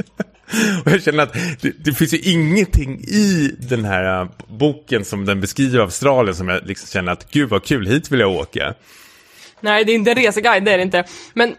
[0.85, 5.25] Och jag känner att det, det finns ju ingenting i den här äh, boken som
[5.25, 8.73] den beskriver Australien som jag liksom känner att gud vad kul, hit vill jag åka.
[9.59, 11.03] Nej, det är inte en reseguide, det är det inte.
[11.33, 11.55] Men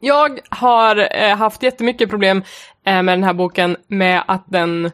[0.00, 2.42] jag har eh, haft jättemycket problem
[2.84, 4.90] med den här boken med att den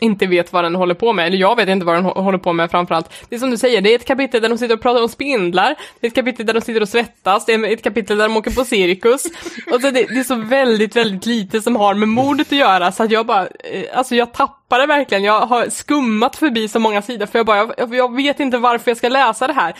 [0.00, 2.38] inte vet vad den håller på med, eller jag vet inte vad den hå- håller
[2.38, 3.12] på med framförallt.
[3.28, 5.08] Det är som du säger, det är ett kapitel där de sitter och pratar om
[5.08, 8.28] spindlar, det är ett kapitel där de sitter och svettas, det är ett kapitel där
[8.28, 9.24] de åker på cirkus.
[9.72, 12.92] Och så det, det är så väldigt, väldigt lite som har med mordet att göra,
[12.92, 17.02] så att jag bara, eh, alltså jag tappade verkligen, jag har skummat förbi så många
[17.02, 19.74] sidor, för jag bara, jag, jag vet inte varför jag ska läsa det här.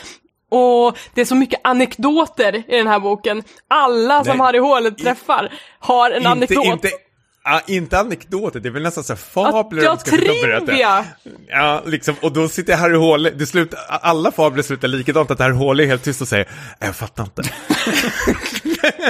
[0.49, 3.43] Och det är så mycket anekdoter i den här boken.
[3.67, 4.45] Alla som Nej.
[4.45, 6.65] Harry Hålet träffar har en Inte, anekdot.
[6.65, 6.89] inte,
[7.43, 10.37] ja, inte anekdoter, det är väl nästan så här fabler ja, de ska sitta och
[10.41, 10.65] berätta.
[10.65, 11.05] trivia!
[11.47, 15.53] Ja, liksom, och då sitter Harry Håle, det slutar, alla fabler slutar likadant, att Harry
[15.53, 16.47] Håle är helt tyst och säger
[16.79, 17.43] jag fattar inte.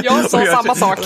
[0.03, 0.99] Jag sa jag samma sak.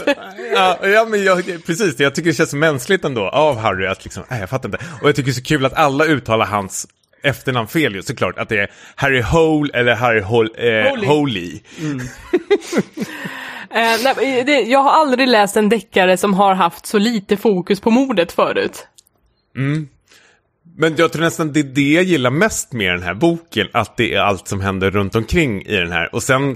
[0.54, 4.24] Ja, ja men jag, precis, jag tycker det känns mänskligt ändå av Harry att liksom,
[4.30, 4.86] nej jag fattar inte.
[5.02, 6.88] Och jag tycker det är så kul att alla uttalar hans
[7.24, 11.08] efternamn fel ju såklart, att det är Harry Hole eller Harry Hol, eh, Holy.
[11.08, 11.60] Holy.
[13.70, 17.38] Eh, nej, eh, det, jag har aldrig läst en deckare som har haft så lite
[17.38, 18.88] fokus på mordet förut.
[19.56, 19.88] Mm.
[20.78, 23.98] Men jag tror nästan det är det jag gillar mest med den här boken, att
[23.98, 26.16] det är allt som händer runt omkring i den här.
[26.16, 26.56] Och sen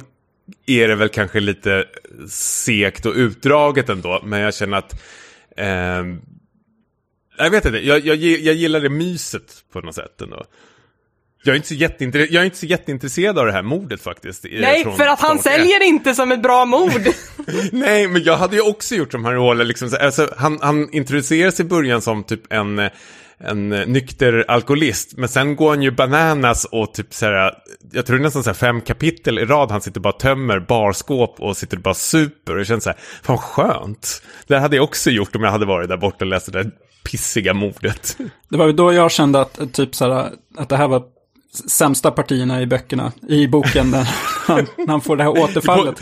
[0.65, 1.85] är det väl kanske lite
[2.29, 5.01] segt och utdraget ändå, men jag känner att...
[5.57, 6.03] eh,
[7.37, 10.45] jag vet inte, jag, jag, jag gillar det myset på något sätt ändå.
[11.43, 14.45] Jag är inte så, jätteintre- jag är inte så jätteintresserad av det här mordet faktiskt.
[14.45, 17.01] i- Nej, från- för att han från- säljer inte som ett bra mord.
[17.71, 19.63] Nej, men jag hade ju också gjort som Harry.
[19.63, 22.79] Liksom, så- alltså, han, han introduceras i början som typ en,
[23.39, 25.13] en eh, nykter alkoholist.
[25.17, 27.53] Men sen går han ju bananas och typ så här,
[27.91, 30.59] jag tror det är nästan så här fem kapitel i rad, han sitter bara tömmer
[30.59, 32.53] barskåp och sitter bara super.
[32.53, 34.21] Och det känns så här, fan skönt.
[34.47, 36.71] Det hade jag också gjort om jag hade varit där borta och läst det där
[37.03, 38.17] pissiga mordet.
[38.49, 41.03] Det var ju då jag kände att, eh, typ så här, att det här var
[41.53, 44.09] sämsta partierna i böckerna, i boken, när
[44.47, 45.99] han, när han får det här återfallet.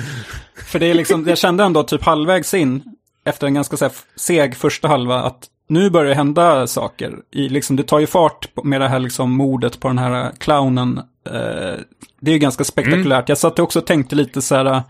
[0.56, 2.84] För det är liksom, jag kände ändå typ halvvägs in,
[3.26, 7.16] efter en ganska så här, seg första halva, att nu börjar det hända saker.
[7.32, 10.98] I, liksom, det tar ju fart med det här liksom, mordet på den här clownen.
[11.26, 11.80] Eh,
[12.20, 13.30] det är ju ganska spektakulärt.
[13.30, 14.82] Jag satt också och tänkte lite så här, eh,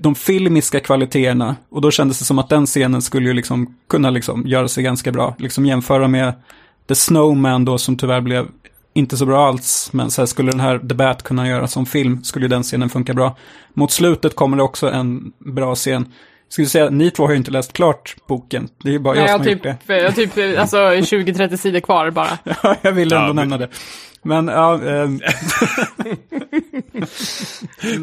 [0.00, 1.56] de filmiska kvaliteterna.
[1.70, 4.84] Och då kändes det som att den scenen skulle ju liksom kunna liksom göra sig
[4.84, 5.34] ganska bra.
[5.38, 6.32] Liksom jämföra med
[6.88, 8.46] The Snowman då som tyvärr blev
[8.94, 9.88] inte så bra alls.
[9.92, 12.62] Men så här skulle den här The Bat kunna göra som film skulle ju den
[12.62, 13.36] scenen funka bra.
[13.74, 16.06] Mot slutet kommer det också en bra scen.
[16.48, 18.68] Skulle säga, ni två har ju inte läst klart boken.
[18.82, 19.96] Det är ju bara jag Nej, som jag har har gjort typ, det.
[19.96, 22.38] jag har typ alltså 20-30 sidor kvar bara.
[22.62, 23.68] Ja, jag ville ändå Ja, nämna det.
[24.24, 25.20] Men, ja, men,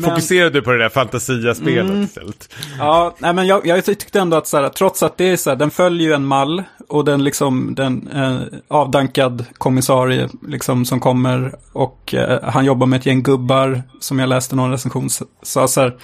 [0.02, 2.54] Fokuserar du på det där fantasia-spelet istället?
[2.78, 5.50] ja, nej, men jag, jag tyckte ändå att så här, trots att det är så
[5.50, 11.00] här, den följer ju en mall och den liksom, den eh, avdankad kommissarie liksom som
[11.00, 15.10] kommer och eh, han jobbar med ett gäng gubbar som jag läste någon recension
[15.44, 15.98] sa så här,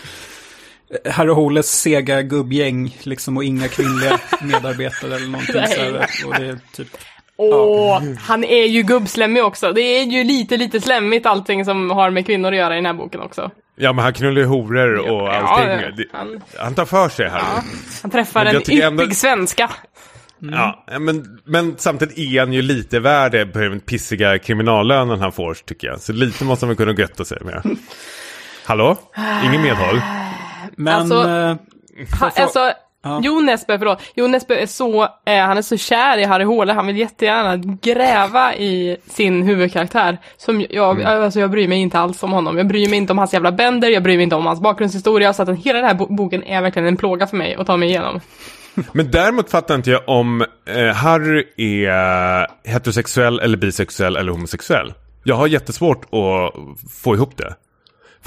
[1.05, 6.07] Herr Holes sega gubbgäng liksom och inga kvinnliga medarbetare eller någonting så här.
[6.25, 6.87] Och det är typ,
[7.37, 9.71] Åh, han är ju gubbslemmig också.
[9.73, 12.85] Det är ju lite, lite slemmigt allting som har med kvinnor att göra i den
[12.85, 13.51] här boken också.
[13.75, 15.69] Ja, men han knullar ju horor och allting.
[15.69, 17.41] Ja, Det- han, Han tar för sig här.
[18.01, 19.69] han träffar en tycker ändå- yppig svenska.
[20.39, 25.31] Ja, men, men samtidigt är han ju lite värd det på den pissiga kriminallönen han
[25.31, 26.01] får, tycker jag.
[26.01, 27.61] Så lite måste han väl kunna götta sig med.
[28.65, 28.97] Hallå?
[29.45, 30.01] Ingen medhåll?
[30.75, 31.55] men Alltså- eh,
[32.37, 32.71] alltså,
[33.03, 33.19] Ja.
[33.23, 34.01] Jo Nesbø, förlåt.
[34.15, 37.57] Jo Nesbø är så, eh, han är så kär i Harry Håle, han vill jättegärna
[37.81, 40.17] gräva i sin huvudkaraktär.
[40.37, 42.57] Som jag, alltså jag bryr mig inte alls om honom.
[42.57, 45.33] Jag bryr mig inte om hans jävla bänder, jag bryr mig inte om hans bakgrundshistoria.
[45.33, 47.77] Så att hela den här bo- boken är verkligen en plåga för mig att ta
[47.77, 48.19] mig igenom.
[48.91, 54.93] Men däremot fattar inte jag om eh, Harry är heterosexuell eller bisexuell eller homosexuell.
[55.23, 56.53] Jag har jättesvårt att
[57.03, 57.55] få ihop det.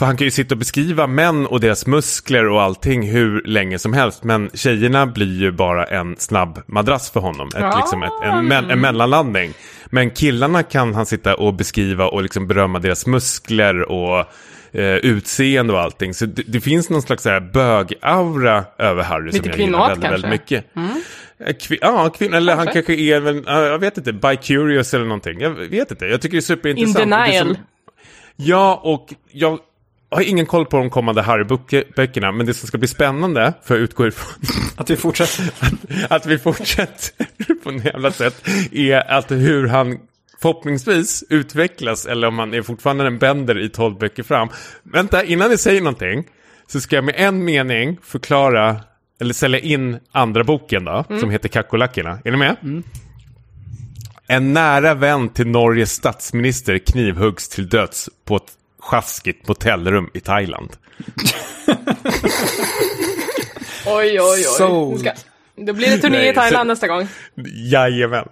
[0.00, 3.78] För han kan ju sitta och beskriva män och deras muskler och allting hur länge
[3.78, 4.24] som helst.
[4.24, 7.48] Men tjejerna blir ju bara en snabb madrass för honom.
[7.48, 7.76] Ett, Ja.
[7.76, 9.52] liksom ett, en, me- en mellanlandning.
[9.86, 14.18] Men killarna kan han sitta och beskriva och liksom berömma deras muskler och
[14.72, 16.14] eh, utseende och allting.
[16.14, 20.22] Så det, det finns någon slags bög-aura över Harry Lite som jag gillar väldigt, väldigt
[20.22, 20.28] kanske?
[20.28, 20.64] mycket.
[21.46, 22.82] Eh, Kvi- ja, kvinna, eller han Kanske.
[22.82, 25.40] kanske är väl, jag vet inte, bi-curious eller någonting.
[25.40, 27.10] Jag vet inte, jag tycker det är In superintressant.
[27.10, 27.58] Det denial.
[28.36, 29.58] Ja, och jag
[30.10, 33.78] har ingen koll på de kommande Harry-böckerna, men det som ska bli spännande, för att
[33.78, 34.42] utgå ifrån
[34.76, 35.50] att vi fortsätter.
[36.14, 37.26] att vi fortsätter
[37.62, 39.98] på något jävla sätt, är att hur han
[40.42, 44.48] förhoppningsvis utvecklas, eller om han är fortfarande en bänder i tolv böcker fram.
[44.82, 46.24] Vänta, innan ni säger någonting,
[46.66, 48.80] så ska jag med en mening förklara,
[49.20, 52.18] eller sälja in andra boken då, som heter Kackerlackorna.
[52.24, 52.56] Är ni med?
[54.26, 60.70] En nära vän till Norges statsminister knivhuggs till döds på ett sjaskigt motellrum i Thailand.
[63.86, 64.98] Oj, oj, oj.
[64.98, 65.12] Ska,
[65.56, 67.08] då blir det turné Nej, i Thailand så- nästa gång.
[67.70, 68.28] Jajamän.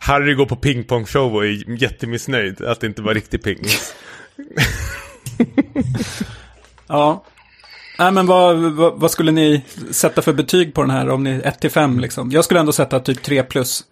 [0.00, 3.58] Harry går på pingpongshow och är jättemissnöjd att det inte var riktig ping.
[6.88, 7.24] Ja.
[7.98, 11.40] Nej, men vad, vad, vad skulle ni sätta för betyg på den här om ni
[11.44, 12.30] 1 till 5 liksom?
[12.30, 13.84] Jag skulle ändå sätta typ 3 plus.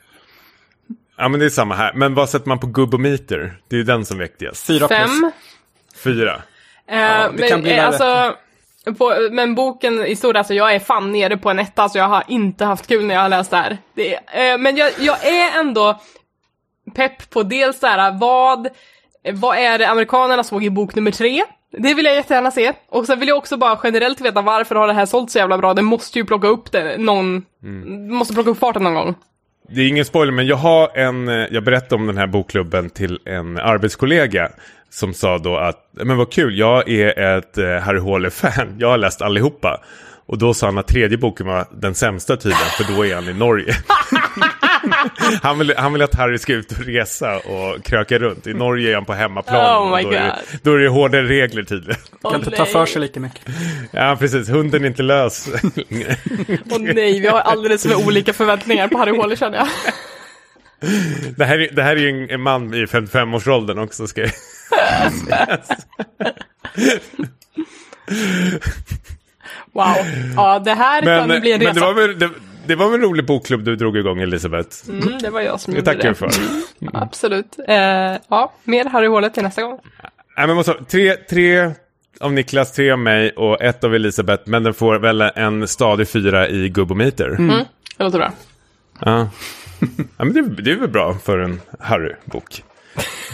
[1.16, 1.92] Ja men det är samma här.
[1.94, 3.56] Men vad sätter man på gubbometer?
[3.68, 4.66] Det är ju den som är viktigast.
[4.66, 4.88] 4 plus.
[5.00, 5.30] Fem.
[6.04, 6.34] Fyra.
[6.88, 7.86] Eh, det men, kan bli värre.
[7.86, 8.34] alltså,
[8.98, 12.08] på, men boken i stort, alltså jag är fan nere på en etta, alltså jag
[12.08, 13.78] har inte haft kul när jag har läst det här.
[13.94, 16.00] Det, är- eh, men jag, jag är ändå
[16.94, 18.68] pepp på dels så här, vad,
[19.32, 21.42] vad är det amerikanerna såg i bok nummer tre?
[21.78, 22.72] Det vill jag jättegärna se.
[22.88, 25.58] Och sen vill jag också bara generellt veta varför har det här sålt så jävla
[25.58, 25.74] bra?
[25.74, 27.44] Det måste ju plocka upp det någon,
[28.10, 29.14] måste plocka upp farten någon gång.
[29.68, 32.90] Det är ingen spoiler men jag har en, eh, jag berättade om den här bokklubben
[32.90, 34.48] till en arbetskollega.
[34.90, 38.98] Som sa då att, men vad kul, jag är ett eh, Harry Håle-fan, jag har
[38.98, 39.80] läst allihopa.
[40.26, 43.28] Och då sa han att tredje boken var den sämsta tiden, för då är han
[43.28, 43.74] i Norge.
[45.42, 48.46] han, vill, han vill att Harry ska ut och resa och kröka runt.
[48.46, 49.82] I Norge är han på hemmaplan.
[49.82, 50.60] Oh my då, är, God.
[50.62, 52.00] då är det hårdare regler tydligen.
[52.22, 53.42] Kan inte ta för sig lika mycket.
[53.90, 54.48] Ja, precis.
[54.48, 55.48] Hunden är inte lös.
[56.70, 59.68] Åh nej, vi har alldeles för olika förväntningar på Harry Håle känner jag.
[61.36, 64.06] det, här är, det här är ju en, en man i 55-årsåldern också.
[64.06, 64.30] Ska jag...
[69.72, 69.96] Wow.
[70.36, 71.80] Ja, det här kan ju bli en men resa.
[71.80, 72.30] det var väl, det,
[72.66, 74.76] det var en rolig bokklubb du drog igång Elisabeth.
[74.88, 76.06] Mm, det var jag som gjorde tackar det.
[76.08, 76.30] jag för.
[76.92, 77.56] Absolut.
[77.68, 77.76] Eh,
[78.28, 79.78] ja, mer Harry Hålet till nästa gång.
[80.36, 81.70] Nej, men sa- tre, tre
[82.20, 84.42] av Niklas, tre av mig och ett av Elisabeth.
[84.46, 87.28] Men den får väl en stadig fyra i gubbometer.
[87.28, 87.64] Mm,
[87.96, 88.32] det låter bra.
[89.00, 89.28] Ja.
[90.16, 92.62] ja, men det, det är väl bra för en Harry-bok.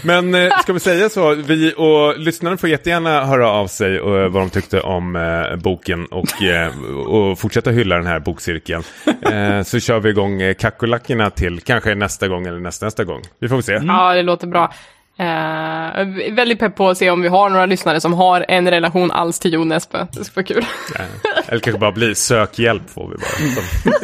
[0.04, 4.18] Men eh, ska vi säga så, vi och lyssnarna får jättegärna höra av sig och
[4.18, 8.82] eh, vad de tyckte om eh, boken och, eh, och fortsätta hylla den här bokcirkeln.
[9.22, 13.22] Eh, så kör vi igång eh, kackerlackorna till kanske nästa gång eller nästa, nästa gång.
[13.40, 13.80] Vi får se.
[13.86, 14.72] Ja, det låter bra.
[15.18, 19.10] Eh, väldigt pepp på att se om vi har några lyssnare som har en relation
[19.10, 20.06] alls till Jon Espe.
[20.12, 20.66] Det skulle vara kul.
[20.98, 23.96] Eh, eller kanske bara bli sökhjälp får vi bara.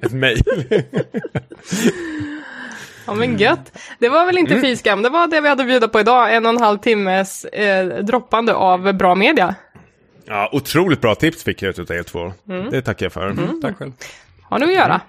[0.06, 0.42] Ett mejl.
[3.10, 3.72] Ja men gött.
[3.98, 4.52] Det var väl Mm.
[4.52, 5.02] inte fy skam.
[5.02, 6.34] Det var det vi hade att bjuda på idag.
[6.34, 9.54] En och en halv timmes eh, droppande av bra media.
[10.24, 12.32] Ja, otroligt bra tips fick jag av er två.
[12.70, 13.36] Det tackar jag för.
[13.62, 13.92] Tack själv.
[14.42, 15.00] Har nu att göra.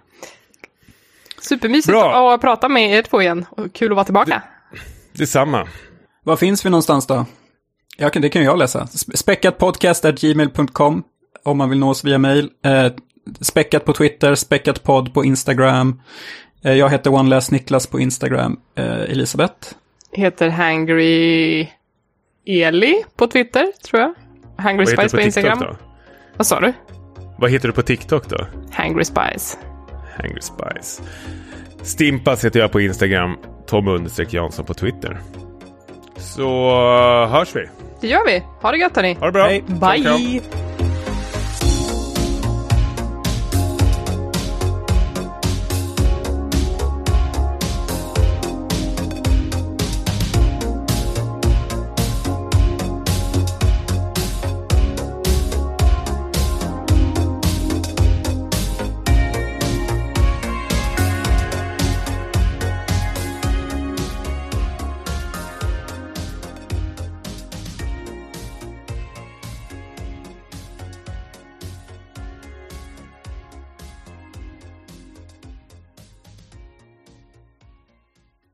[1.42, 2.34] Supermysigt Bra.
[2.34, 3.46] att prata med er två igen.
[3.50, 4.42] Och kul att vara tillbaka.
[5.14, 5.68] Detsamma.
[6.24, 7.26] Var finns vi någonstans då?
[7.98, 8.88] Ja, kan- det kan jag läsa.
[9.16, 11.04] Späckatpodcast.gmail.com
[11.44, 12.50] om man vill nå oss via mail.
[12.66, 12.88] Eh,
[13.42, 16.02] späckat på Twitter, späckatpodd på Instagram.
[16.64, 18.60] Eh, jag heter OneLess Niklas på Instagram.
[18.76, 19.68] Eh, Elisabeth.
[20.12, 21.68] Heter Hangry
[22.46, 24.14] Eli på Twitter, tror jag.
[24.58, 25.60] Hangry Spice på på Instagram.
[25.60, 25.76] då?
[26.38, 26.74] Vad sa du?
[27.38, 28.48] Vad heter du på TikTok då?
[28.72, 29.58] Hangry Spice.
[30.18, 31.04] Hangry Spice.
[31.82, 33.38] Stimpas heter jag på Instagram.
[33.68, 35.20] Tom understreck Jansson på Twitter.
[36.18, 36.70] Så
[37.24, 37.66] uh, hörs vi.
[38.02, 38.44] Det gör vi.
[38.62, 39.14] Ha det gött hörni.
[39.14, 39.44] Ha det bra.
[39.48, 39.64] Hej.
[39.68, 40.42] Bye!